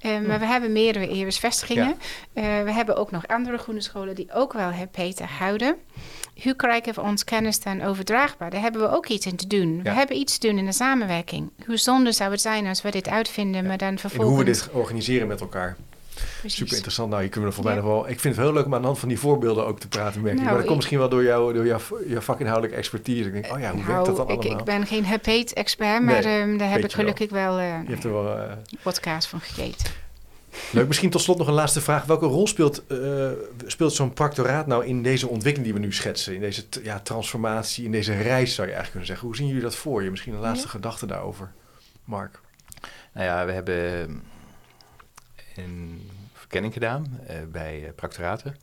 Eh, 0.00 0.20
Maar 0.20 0.38
we 0.38 0.46
hebben 0.46 0.72
meerdere 0.72 1.08
eerbesvestigingen. 1.08 1.96
Eh, 2.32 2.44
we 2.62 2.72
hebben 2.72 2.96
ook 2.96 3.10
nog 3.10 3.26
andere 3.26 3.58
groene 3.58 3.80
scholen 3.80 4.14
die 4.14 4.32
ook 4.32 4.52
wel 4.52 4.70
het 4.70 4.90
Peter 4.90 5.26
houden. 5.38 5.76
Hoe 6.42 6.54
krijgen 6.56 6.94
we 6.94 7.00
ons 7.00 7.24
kennis 7.24 7.60
dan 7.60 7.82
overdraagbaar? 7.82 8.50
Daar 8.50 8.60
hebben 8.60 8.80
we 8.80 8.88
ook 8.96 9.06
iets 9.06 9.26
in 9.26 9.36
te 9.36 9.46
doen. 9.46 9.82
We 9.82 9.88
Ja. 9.88 9.94
hebben 9.94 10.16
iets 10.16 10.38
te 10.38 10.48
doen 10.48 10.58
in 10.58 10.66
de 10.66 10.72
samenwerking. 10.72 11.50
Hoe 11.66 11.76
zonde 11.76 12.12
zou 12.12 12.30
het 12.30 12.40
zijn 12.40 12.66
als 12.66 12.82
we 12.82 12.90
dit 12.90 13.08
uitvinden, 13.08 13.66
maar 13.66 13.78
dan 13.78 13.88
En 13.88 13.98
vervolgens... 13.98 14.34
hoe 14.36 14.44
we 14.44 14.50
dit 14.50 14.68
organiseren 14.72 15.28
met 15.28 15.40
elkaar. 15.40 15.76
Precies. 16.40 16.58
Super 16.58 16.72
interessant. 16.74 17.08
Nou, 17.10 17.20
hier 17.22 17.30
kunnen 17.30 17.48
we 17.50 17.54
voor 17.56 17.64
mij 17.64 17.74
Ja. 17.74 17.80
nog 17.80 17.88
wel. 17.90 18.08
Ik 18.08 18.20
vind 18.20 18.36
het 18.36 18.44
heel 18.44 18.54
leuk 18.54 18.64
om 18.66 18.74
aan 18.74 18.80
de 18.80 18.86
hand 18.86 18.98
van 18.98 19.08
die 19.08 19.18
voorbeelden 19.18 19.66
ook 19.66 19.80
te 19.80 19.88
praten. 19.88 20.20
Merk 20.20 20.32
ik. 20.34 20.38
Nou, 20.40 20.46
maar 20.48 20.56
dat 20.56 20.64
komt 20.66 20.76
misschien 20.76 20.98
wel 20.98 21.08
door, 21.08 21.22
jou, 21.22 21.52
door 21.54 21.66
jouw, 21.66 21.80
jouw 22.06 22.20
vakinhoudelijke 22.20 22.76
expertise. 22.78 23.26
Ik 23.26 23.32
denk, 23.32 23.52
oh 23.54 23.60
ja, 23.60 23.72
hoe 23.72 23.84
werkt 23.84 24.06
dat 24.06 24.16
dan 24.16 24.26
Nou, 24.26 24.38
ik, 24.38 24.44
allemaal? 24.44 24.58
ik 24.58 24.64
ben 24.64 24.86
geen 24.86 25.04
hepeet-expert, 25.04 26.02
maar 26.02 26.24
Nee, 26.24 26.40
ehm, 26.40 26.56
daar 26.56 26.70
heb 26.70 26.84
ik 26.84 26.90
je 26.90 26.96
wel. 26.96 27.04
gelukkig 27.06 27.30
wel, 27.30 27.58
eh 27.58 27.66
Je 27.84 27.90
hebt 27.92 28.04
er 28.04 28.12
wel. 28.12 28.38
eh, 28.38 28.52
podcast 28.82 29.28
van 29.28 29.40
gegeten. 29.40 29.90
Leuk. 30.72 30.86
Misschien 30.86 31.10
tot 31.10 31.20
slot 31.20 31.38
nog 31.38 31.46
een 31.46 31.52
laatste 31.54 31.80
vraag. 31.80 32.04
Welke 32.04 32.26
rol 32.26 32.46
speelt, 32.46 32.86
eh, 32.86 33.28
speelt 33.66 33.92
zo'n 33.92 34.12
practoraat 34.12 34.66
nou 34.66 34.84
in 34.86 35.02
deze 35.02 35.28
ontwikkeling 35.28 35.72
die 35.72 35.80
we 35.80 35.86
nu 35.86 35.92
schetsen? 35.92 36.34
In 36.34 36.40
deze 36.40 36.64
ja, 36.82 37.00
transformatie, 37.00 37.84
in 37.84 37.90
deze 37.92 38.12
reis 38.14 38.54
zou 38.54 38.68
je 38.68 38.74
eigenlijk 38.74 38.90
kunnen 38.90 39.06
zeggen. 39.06 39.26
Hoe 39.26 39.36
zien 39.36 39.46
jullie 39.46 39.62
dat 39.62 39.74
voor 39.76 40.02
je? 40.02 40.10
Misschien 40.10 40.34
een 40.34 40.40
laatste 40.40 40.64
Ja. 40.66 40.70
gedachte 40.72 41.06
daarover. 41.06 41.52
Mark. 42.04 42.40
Nou 43.14 43.26
ja, 43.26 43.46
we 43.46 43.52
hebben 43.52 44.22
een 45.56 46.10
verkenning 46.32 46.72
gedaan 46.72 47.20
eh, 47.26 47.36
bij 47.52 47.84
eh, 47.84 47.94
practoraten. 47.94 48.56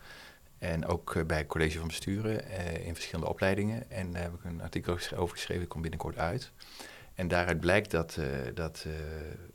En 0.59 0.85
ook 0.85 1.15
eh, 1.15 1.25
bij 1.25 1.37
het 1.37 1.47
college 1.47 1.77
van 1.77 1.87
besturen 1.87 2.49
in 2.85 2.93
verschillende 2.93 3.29
opleidingen. 3.29 3.91
En 3.91 4.11
daar 4.11 4.21
heb 4.21 4.33
ik 4.33 4.43
een 4.43 4.61
artikel 4.61 4.97
over 5.15 5.35
geschreven, 5.35 5.67
komt 5.67 5.81
binnenkort 5.81 6.17
uit. 6.17 6.51
En 7.15 7.27
daaruit 7.27 7.59
blijkt 7.59 7.91
dat, 7.91 8.19
dat 8.53 8.85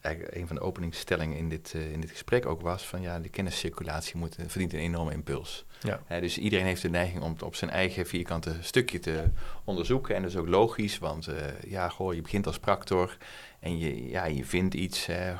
eigenlijk 0.00 0.36
een 0.36 0.46
van 0.46 0.56
de 0.56 0.62
openingsstellingen 0.62 1.36
in 1.36 1.48
dit, 1.48 1.74
in 1.74 2.00
dit 2.00 2.10
gesprek 2.10 2.46
ook 2.46 2.60
was 2.60 2.86
van 2.86 3.00
ja, 3.00 3.20
de 3.20 3.28
kenniscirculatie 3.28 4.16
moet, 4.16 4.36
verdient 4.46 4.72
een 4.72 4.78
enorme 4.78 5.12
impuls. 5.12 5.64
Ja. 5.80 6.20
Dus 6.20 6.38
iedereen 6.38 6.66
heeft 6.66 6.82
de 6.82 6.90
neiging 6.90 7.22
om 7.22 7.32
het 7.32 7.42
op 7.42 7.54
zijn 7.54 7.70
eigen 7.70 8.06
vierkante 8.06 8.56
stukje 8.60 8.98
te 8.98 9.24
onderzoeken. 9.64 10.14
En 10.14 10.22
dat 10.22 10.30
is 10.30 10.36
ook 10.36 10.48
logisch, 10.48 10.98
want 10.98 11.28
ja, 11.66 11.88
goh, 11.88 12.14
je 12.14 12.22
begint 12.22 12.46
als 12.46 12.58
practor 12.58 13.16
en 13.60 13.78
je, 13.78 14.08
ja, 14.08 14.24
je 14.24 14.44
vindt 14.44 14.74
iets, 14.74 15.06
hè, 15.06 15.32
eh, 15.32 15.38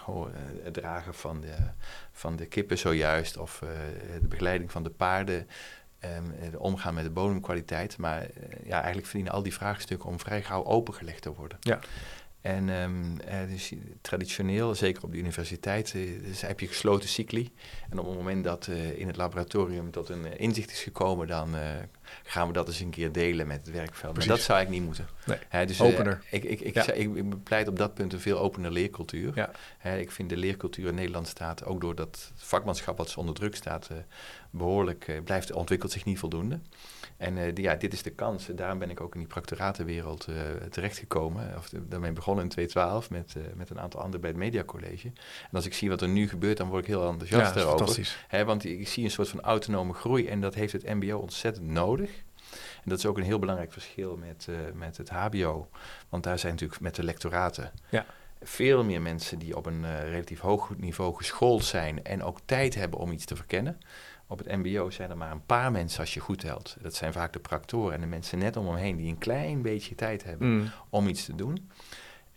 het 0.62 0.74
dragen 0.74 1.14
van 1.14 1.40
de, 1.40 1.54
van 2.12 2.36
de 2.36 2.46
kippen 2.46 2.78
zojuist 2.78 3.36
of 3.36 3.62
eh, 3.62 3.68
de 4.20 4.28
begeleiding 4.28 4.70
van 4.70 4.82
de 4.82 4.90
paarden. 4.90 5.48
ehm, 5.98 6.56
omgaan 6.56 6.94
met 6.94 7.04
de 7.04 7.10
bodemkwaliteit. 7.10 7.96
Maar 7.96 8.22
eh, 8.22 8.28
ja, 8.64 8.76
eigenlijk 8.76 9.06
verdienen 9.06 9.32
al 9.32 9.42
die 9.42 9.54
vraagstukken 9.54 10.08
om 10.08 10.18
vrij 10.20 10.42
gauw 10.42 10.64
opengelegd 10.64 11.22
te 11.22 11.34
worden. 11.34 11.58
Ja. 11.60 11.78
En 12.40 12.68
ehm, 12.68 13.18
eh, 13.20 13.48
dus 13.48 13.72
traditioneel, 14.00 14.74
zeker 14.74 15.02
op 15.02 15.12
de 15.12 15.18
universiteit, 15.18 15.94
eh, 15.94 16.22
dus 16.22 16.40
heb 16.40 16.60
je 16.60 16.66
gesloten 16.66 17.08
cycli. 17.08 17.52
En 17.90 17.98
op 17.98 18.06
het 18.06 18.16
moment 18.16 18.44
dat 18.44 18.66
eh, 18.66 18.98
in 18.98 19.06
het 19.06 19.16
laboratorium 19.16 19.90
tot 19.90 20.08
een 20.08 20.38
inzicht 20.38 20.70
is 20.70 20.80
gekomen, 20.82 21.26
dan 21.26 21.54
gaan 22.22 22.46
we 22.46 22.52
dat 22.52 22.68
eens 22.68 22.80
een 22.80 22.90
keer 22.90 23.12
delen 23.12 23.46
met 23.46 23.56
het 23.56 23.70
werkveld. 23.70 24.12
Precies. 24.12 24.28
Maar 24.28 24.36
dat 24.36 24.46
zou 24.46 24.58
eigenlijk 24.58 24.86
niet 24.86 24.98
moeten. 24.98 25.16
Nee, 25.50 25.66
dus, 25.66 25.80
opener. 25.80 26.22
ik, 26.30 26.44
ik, 26.44 26.60
ik, 26.60 26.74
Ja. 26.74 26.92
ik, 26.92 27.16
ik 27.16 27.30
bepleit 27.30 27.68
op 27.68 27.78
dat 27.78 27.94
punt 27.94 28.12
een 28.12 28.20
veel 28.20 28.38
opener 28.38 28.70
leercultuur. 28.70 29.32
Ja. 29.34 29.50
Ik 29.96 30.10
vind 30.10 30.28
de 30.28 30.36
leercultuur 30.36 30.88
in 30.88 30.94
Nederland 30.94 31.28
staat, 31.28 31.64
ook 31.64 31.80
door 31.80 31.94
dat 31.94 32.32
vakmanschap 32.34 32.96
wat 32.96 33.16
onder 33.16 33.34
druk 33.34 33.56
staat, 33.56 33.90
behoorlijk, 34.50 35.08
eh, 35.08 35.22
blijft, 35.24 35.52
ontwikkelt 35.52 35.92
zich 35.92 36.04
niet 36.04 36.18
voldoende. 36.18 36.60
En 37.16 37.38
eh, 37.38 37.54
die- 37.54 37.64
ja, 37.64 37.74
dit 37.74 37.92
is 37.92 38.02
de 38.02 38.10
kans. 38.10 38.46
Daarom 38.46 38.78
ben 38.78 38.90
ik 38.90 39.00
ook 39.00 39.12
in 39.14 39.20
die 39.20 39.28
practoratenwereld 39.28 40.26
eh 40.26 40.34
terechtgekomen. 40.70 41.54
Of 41.56 41.70
daarmee 41.88 42.12
begonnen 42.12 42.44
in 42.44 42.50
2012 42.50 43.10
met, 43.10 43.34
met 43.56 43.70
een 43.70 43.80
aantal 43.80 44.00
anderen 44.00 44.20
bij 44.20 44.30
het 44.30 44.38
Mediacollege. 44.38 45.06
En 45.50 45.50
als 45.52 45.66
ik 45.66 45.74
zie 45.74 45.88
wat 45.88 46.02
er 46.02 46.08
nu 46.08 46.28
gebeurt, 46.28 46.56
dan 46.56 46.68
word 46.68 46.82
ik 46.82 46.88
heel 46.88 47.08
enthousiast 47.08 47.48
is 47.48 47.54
daarover. 47.54 47.78
fantastisch. 47.78 48.18
Want 48.46 48.64
ik 48.64 48.88
zie 48.88 49.04
een 49.04 49.10
soort 49.10 49.28
van 49.28 49.40
autonome 49.40 49.92
groei 49.92 50.26
en 50.26 50.40
dat 50.40 50.54
heeft 50.54 50.72
het 50.72 50.82
MBO 50.94 51.16
ontzettend 51.18 51.66
nodig. 51.66 52.10
En 52.84 52.90
dat 52.94 52.98
is 52.98 53.06
ook 53.06 53.16
een 53.16 53.22
heel 53.24 53.38
belangrijk 53.38 53.72
verschil 53.72 54.16
met, 54.16 54.48
met 54.74 54.96
het 54.96 55.08
HBO. 55.10 55.68
Want 56.08 56.22
daar 56.24 56.38
zijn 56.38 56.52
natuurlijk 56.52 56.80
met 56.80 56.94
de 56.94 57.02
lectoraten 57.02 57.72
Ja. 57.88 58.06
Veel 58.42 58.84
meer 58.84 59.02
mensen 59.02 59.38
die 59.38 59.56
op 59.56 59.66
een 59.66 59.84
eh, 59.84 60.10
relatief 60.10 60.40
hoog 60.40 60.70
niveau 60.76 61.14
geschoold 61.16 61.64
zijn 61.64 62.04
en 62.04 62.22
ook 62.22 62.38
tijd 62.44 62.74
hebben 62.74 62.98
om 62.98 63.12
iets 63.12 63.24
te 63.24 63.36
verkennen. 63.36 63.78
Op 64.26 64.38
het 64.38 64.46
MBO 64.56 64.90
zijn 64.90 65.10
er 65.10 65.16
maar 65.16 65.30
een 65.30 65.46
paar 65.46 65.72
mensen 65.72 66.00
als 66.00 66.14
je 66.14 66.20
goed 66.20 66.38
telt. 66.40 66.76
Dat 66.80 66.94
zijn 66.94 67.12
vaak 67.12 67.32
de 67.32 67.38
practoren 67.38 67.94
en 67.94 68.00
de 68.00 68.06
mensen 68.06 68.38
net 68.38 68.56
om 68.56 68.66
hem 68.66 68.76
heen 68.76 68.96
die 68.96 69.08
een 69.08 69.18
klein 69.18 69.62
beetje 69.62 69.94
tijd 69.94 70.24
hebben 70.24 70.48
Mm. 70.56 70.70
om 70.90 71.08
iets 71.08 71.24
te 71.24 71.34
doen. 71.34 71.70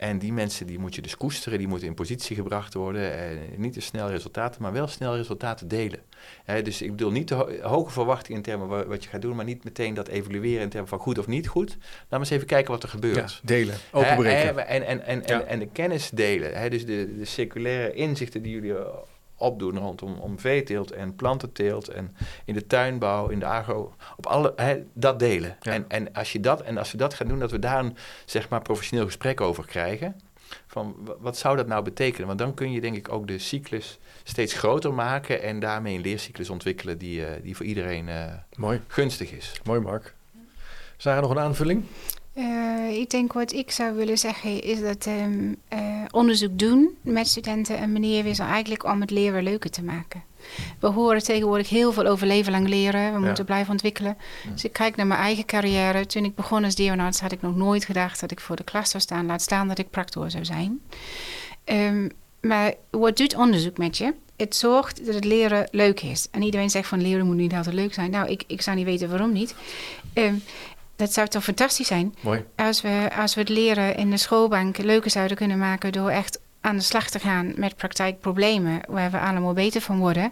En 0.02 0.20
die 0.20 0.34
mensen 0.34 0.68
die 0.68 0.80
moet 0.80 0.96
je 0.96 1.02
dus 1.02 1.18
koesteren, 1.18 1.58
die 1.58 1.68
moeten 1.68 1.88
in 1.88 1.94
positie 1.94 2.36
gebracht 2.36 2.74
worden. 2.74 3.14
Eh, 3.20 3.38
niet 3.58 3.74
te 3.74 3.82
snel 3.82 4.10
resultaten, 4.10 4.62
maar 4.62 4.72
wel 4.74 4.88
snel 4.88 5.16
resultaten 5.16 5.68
delen. 5.68 6.00
Hè, 6.44 6.62
dus 6.62 6.82
ik 6.82 6.90
bedoel 6.92 7.12
niet 7.12 7.30
ho- 7.30 7.50
hoge 7.62 7.92
verwachtingen 7.92 8.38
in 8.38 8.44
termen 8.44 8.68
wa- 8.68 8.86
wat 8.86 9.04
je 9.04 9.10
gaat 9.10 9.22
doen, 9.22 9.36
maar 9.36 9.46
niet 9.46 9.64
meteen 9.64 9.94
dat 9.94 10.08
evalueren 10.08 10.62
in 10.62 10.70
termen 10.70 10.90
van 10.90 11.00
goed 11.00 11.18
of 11.18 11.28
niet 11.28 11.48
goed. 11.48 11.70
Laten 11.80 12.06
we 12.10 12.18
eens 12.18 12.30
even 12.30 12.48
kijken 12.48 12.72
wat 12.72 12.84
er 12.84 12.90
Ja, 12.90 12.96
gebeurt. 12.96 13.40
delen, 13.44 13.76
Hè, 13.92 13.98
openbreken. 13.98 14.68
en, 14.68 14.86
en, 14.86 15.06
en, 15.06 15.22
Ja. 15.26 15.40
en, 15.42 15.48
en 15.48 15.60
de 15.60 15.68
kennis 15.68 16.10
delen. 16.10 16.58
Hè, 16.60 16.70
dus 16.70 16.86
de, 16.86 17.16
de 17.18 17.26
circulaire 17.26 17.94
inzichten 17.94 18.42
die 18.42 18.52
jullie 18.54 18.78
eh, 18.78 18.86
opdoen 19.42 19.78
rondom 19.80 20.16
om 20.20 20.40
veeteelt 20.40 20.92
en 20.92 21.16
plantenteelt 21.16 21.88
en 21.88 22.16
in 22.46 22.54
de 22.54 22.68
tuinbouw, 22.68 23.28
in 23.28 23.40
de 23.40 23.46
agro, 23.46 23.94
op 24.18 24.26
alle, 24.26 24.84
dat 24.94 25.20
delen. 25.20 25.58
Ja. 25.60 25.72
En, 25.72 25.86
en, 25.88 26.14
als 26.14 26.32
je 26.32 26.40
dat, 26.40 26.62
en 26.62 26.78
als 26.78 26.92
we 26.92 26.98
dat 26.98 27.14
gaan 27.14 27.28
doen, 27.28 27.40
dat 27.40 27.52
we 27.52 27.60
daar 27.60 27.80
een 27.80 27.98
zeg 28.26 28.50
maar, 28.50 28.62
professioneel 28.62 29.06
gesprek 29.06 29.42
over 29.42 29.66
krijgen. 29.66 30.16
Van 30.68 30.96
wa- 31.06 31.16
wat 31.20 31.38
zou 31.38 31.58
dat 31.58 31.68
nou 31.68 31.84
betekenen? 31.84 32.28
Want 32.28 32.40
dan 32.40 32.54
kun 32.54 32.72
je 32.72 32.82
denk 32.82 32.96
ik 32.96 33.12
ook 33.12 33.28
de 33.28 33.40
cyclus 33.40 34.00
steeds 34.24 34.54
groter 34.54 34.94
maken 34.94 35.42
en 35.42 35.60
daarmee 35.60 35.96
een 35.96 36.02
leercyclus 36.02 36.50
ontwikkelen 36.50 36.98
die, 36.98 37.26
eh, 37.26 37.44
die 37.44 37.56
voor 37.56 37.66
iedereen 37.66 38.10
eh, 38.10 38.26
Mooi, 38.58 38.82
gunstig 38.88 39.32
is. 39.32 39.54
mooi 39.64 39.80
Mark. 39.80 40.14
Sarah, 40.98 41.22
nog 41.22 41.32
een 41.32 41.40
aanvulling? 41.40 41.84
Eh, 42.34 42.98
ik 43.00 43.10
denk 43.10 43.34
wat 43.34 43.52
ik 43.54 43.72
zou 43.72 43.96
willen 43.96 44.18
zeggen 44.18 44.64
is 44.64 44.82
dat 44.82 45.06
ehm, 45.06 45.54
eh, 45.68 45.80
onderzoek 46.12 46.60
doen 46.60 46.98
met 47.02 47.28
studenten 47.28 47.82
een 47.82 47.92
manier 47.92 48.26
is 48.26 48.40
eigenlijk 48.40 48.84
om 48.84 49.02
het 49.02 49.12
leren 49.12 49.44
leuker 49.44 49.70
te 49.72 49.84
maken. 49.84 50.24
We 50.80 50.88
horen 50.88 51.24
tegenwoordig 51.24 51.70
heel 51.70 51.94
veel 51.94 52.06
over 52.06 52.28
leven 52.28 52.52
lang 52.52 52.68
leren. 52.68 53.14
We 53.14 53.20
Ja. 53.20 53.26
moeten 53.26 53.46
blijven 53.46 53.72
ontwikkelen. 53.72 54.18
Ja. 54.44 54.52
Dus 54.52 54.64
ik 54.64 54.74
kijk 54.74 54.96
naar 54.96 55.08
mijn 55.08 55.20
eigen 55.20 55.46
carrière. 55.46 56.06
Toen 56.06 56.26
ik 56.26 56.36
begon 56.36 56.64
als 56.64 56.76
dierenarts 56.76 57.20
had 57.20 57.32
ik 57.32 57.42
nog 57.42 57.56
nooit 57.56 57.86
gedacht 57.86 58.20
dat 58.20 58.32
ik 58.32 58.40
voor 58.40 58.56
de 58.56 58.64
klas 58.64 58.90
zou 58.90 59.04
staan. 59.04 59.26
Laat 59.26 59.42
staan 59.42 59.68
dat 59.68 59.78
ik 59.80 59.90
practor 59.90 60.32
zou 60.32 60.46
zijn. 60.46 60.82
Ehm, 61.64 62.10
maar 62.42 62.74
wat 62.90 63.18
doet 63.18 63.36
onderzoek 63.36 63.78
met 63.78 63.98
je? 63.98 64.14
Het 64.36 64.56
zorgt 64.56 65.06
dat 65.06 65.16
het 65.16 65.26
leren 65.26 65.68
leuk 65.72 66.02
is. 66.02 66.28
En 66.32 66.42
iedereen 66.42 66.70
zegt 66.70 66.88
van 66.88 67.02
leren 67.02 67.26
moet 67.26 67.36
niet 67.36 67.54
altijd 67.54 67.76
leuk 67.76 67.94
zijn. 67.94 68.12
Nou, 68.12 68.30
ik, 68.30 68.44
ik 68.48 68.62
zou 68.62 68.76
niet 68.78 68.86
weten 68.86 69.10
waarom 69.10 69.32
niet. 69.32 69.56
Ehm, 70.14 70.36
dat 71.02 71.14
zou 71.14 71.28
toch 71.28 71.44
fantastisch 71.44 71.88
zijn 71.88 72.16
Mooi. 72.22 72.46
als 72.56 72.82
we, 72.82 73.10
als 73.18 73.34
we 73.36 73.40
het 73.40 73.50
leren 73.50 73.96
in 73.96 74.10
de 74.10 74.18
schoolbank 74.18 74.78
leuker 74.78 75.12
zouden 75.12 75.38
kunnen 75.38 75.58
maken 75.58 75.92
door 75.92 76.10
echt 76.10 76.40
aan 76.62 76.76
de 76.78 76.84
slag 76.84 77.10
te 77.10 77.20
gaan 77.20 77.54
met 77.56 77.76
praktijkproblemen 77.76 78.82
waar 78.88 79.12
we 79.12 79.20
allemaal 79.20 79.54
beter 79.54 79.82
van 79.82 80.00
worden. 80.00 80.32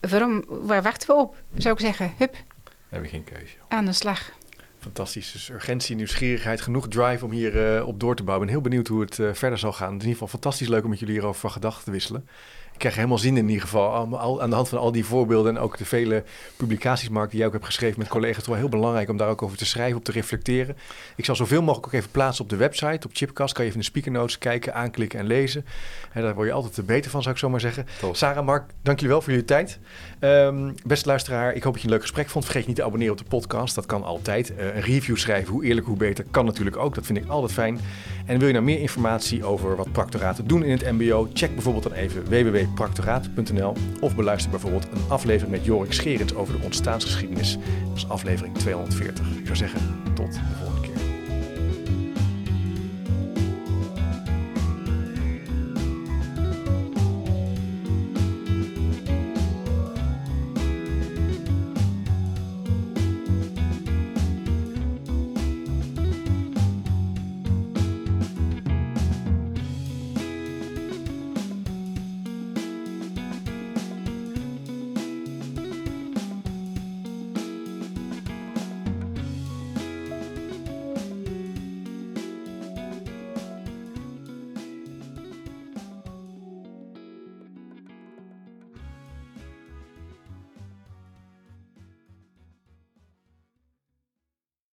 Waarom, 0.00 0.44
waar 0.48 0.82
wachten 0.82 1.08
we 1.08 1.14
op? 1.22 1.36
Zou 1.56 1.74
ik 1.74 1.80
zeggen, 1.80 2.12
hup, 2.18 2.32
We 2.64 2.70
hebben 2.88 3.10
geen 3.10 3.24
keuze. 3.24 3.54
aan 3.68 3.84
de 3.84 3.92
slag. 3.92 4.30
Fantastisch. 4.78 5.32
Dus 5.32 5.48
urgentie, 5.50 5.96
nieuwsgierigheid, 5.96 6.60
genoeg 6.60 6.88
drive 6.88 7.24
om 7.24 7.30
hier 7.30 7.76
eh, 7.76 7.86
op 7.86 8.00
door 8.00 8.16
te 8.16 8.22
bouwen. 8.22 8.46
Ik 8.48 8.52
ben 8.52 8.62
heel 8.62 8.70
benieuwd 8.70 8.88
hoe 8.88 9.00
het 9.00 9.18
eh, 9.18 9.28
verder 9.32 9.58
zal 9.58 9.72
gaan. 9.72 9.92
Het 9.92 9.96
is 9.96 10.02
in 10.02 10.08
ieder 10.08 10.22
geval 10.22 10.40
fantastisch 10.40 10.68
leuk 10.68 10.84
om 10.84 10.90
met 10.90 10.98
jullie 10.98 11.14
hierover 11.14 11.40
van 11.40 11.50
gedachten 11.50 11.84
te 11.84 11.90
wisselen. 11.90 12.28
Ik 12.74 12.80
krijg 12.80 12.94
helemaal 12.94 13.18
zin 13.18 13.36
in 13.36 13.46
ieder 13.48 13.62
geval. 13.62 13.88
Al- 13.92 14.18
al- 14.18 14.42
aan 14.42 14.48
de 14.50 14.56
hand 14.56 14.68
van 14.68 14.78
al 14.78 14.92
die 14.92 15.04
voorbeelden 15.04 15.56
en 15.56 15.62
ook 15.62 15.78
de 15.78 15.84
vele 15.84 16.24
publicaties, 16.56 17.08
Mark, 17.08 17.28
die 17.30 17.38
jij 17.38 17.46
ook 17.46 17.52
hebt 17.52 17.64
geschreven 17.64 17.98
met 17.98 18.08
collega's. 18.08 18.36
Het 18.36 18.44
is 18.44 18.50
wel 18.50 18.60
heel 18.60 18.68
belangrijk 18.68 19.08
om 19.08 19.16
daar 19.16 19.28
ook 19.28 19.42
over 19.42 19.56
te 19.56 19.66
schrijven, 19.66 19.96
op 19.96 20.04
te 20.04 20.12
reflecteren. 20.12 20.76
Ik 21.16 21.24
zal 21.24 21.36
zoveel 21.36 21.60
mogelijk 21.62 21.86
ook 21.86 21.92
even 21.92 22.10
plaatsen 22.10 22.44
op 22.44 22.50
de 22.50 22.56
website, 22.56 23.06
op 23.06 23.10
Chipcast. 23.12 23.54
Kan 23.54 23.64
je 23.64 23.70
even 23.70 23.82
in 23.82 23.86
de 23.86 23.98
speaker 23.98 24.12
notes 24.20 24.38
kijken, 24.38 24.74
aanklikken 24.74 25.18
en 25.18 25.26
lezen. 25.26 25.64
En 26.12 26.22
daar 26.22 26.34
word 26.34 26.46
je 26.46 26.52
altijd 26.52 26.86
beter 26.86 27.10
van, 27.10 27.22
zou 27.22 27.34
ik 27.34 27.40
zo 27.40 27.48
maar 27.50 27.60
zeggen. 27.60 27.86
Top. 28.00 28.16
Sarah, 28.16 28.44
Mark, 28.44 28.70
dank 28.82 28.96
jullie 28.98 29.12
wel 29.14 29.22
voor 29.22 29.32
jullie 29.32 29.46
tijd. 29.46 29.78
Ehm, 30.18 30.72
beste 30.86 31.08
luisteraar, 31.08 31.54
ik 31.54 31.62
hoop 31.62 31.72
dat 31.72 31.82
je 31.82 31.88
een 31.88 31.94
leuk 31.94 32.02
gesprek 32.02 32.28
vond. 32.28 32.44
Vergeet 32.44 32.66
niet 32.66 32.76
te 32.76 32.84
abonneren 32.84 33.12
op 33.12 33.18
de 33.18 33.28
podcast. 33.28 33.74
Dat 33.74 33.86
kan 33.86 34.04
altijd. 34.04 34.56
Eh, 34.56 34.66
een 34.74 34.80
review 34.80 35.16
schrijven, 35.16 35.52
hoe 35.52 35.64
eerlijk, 35.64 35.86
hoe 35.86 35.96
beter, 35.96 36.24
kan 36.30 36.44
natuurlijk 36.44 36.76
ook. 36.76 36.94
Dat 36.94 37.06
vind 37.06 37.18
ik 37.18 37.26
altijd 37.26 37.52
fijn. 37.52 37.80
En 38.26 38.38
wil 38.38 38.46
je 38.46 38.52
nou 38.52 38.64
meer 38.64 38.80
informatie 38.80 39.44
over 39.44 39.76
wat 39.76 39.92
proctoraten 39.92 40.46
doen 40.46 40.62
in 40.64 40.70
het 40.70 40.92
MBO? 40.92 41.28
Check 41.32 41.52
bijvoorbeeld 41.54 41.84
dan 41.84 41.92
even 41.92 42.28
www.proctoraat.nl 42.64 43.72
of 44.00 44.16
beluister 44.16 44.50
bijvoorbeeld 44.50 44.84
een 44.92 45.04
aflevering 45.08 45.56
met 45.56 45.64
Jorik 45.64 45.92
Scherens 45.92 46.34
over 46.34 46.58
de 46.58 46.64
ontstaansgeschiedenis. 46.64 47.58
Dat 47.88 47.96
is 47.96 48.08
aflevering 48.08 48.58
240. 48.58 49.26
Ik 49.26 49.44
zou 49.44 49.56
zeggen, 49.56 49.80
tot 50.14 50.32
de 50.32 50.40
volgende. 50.58 50.73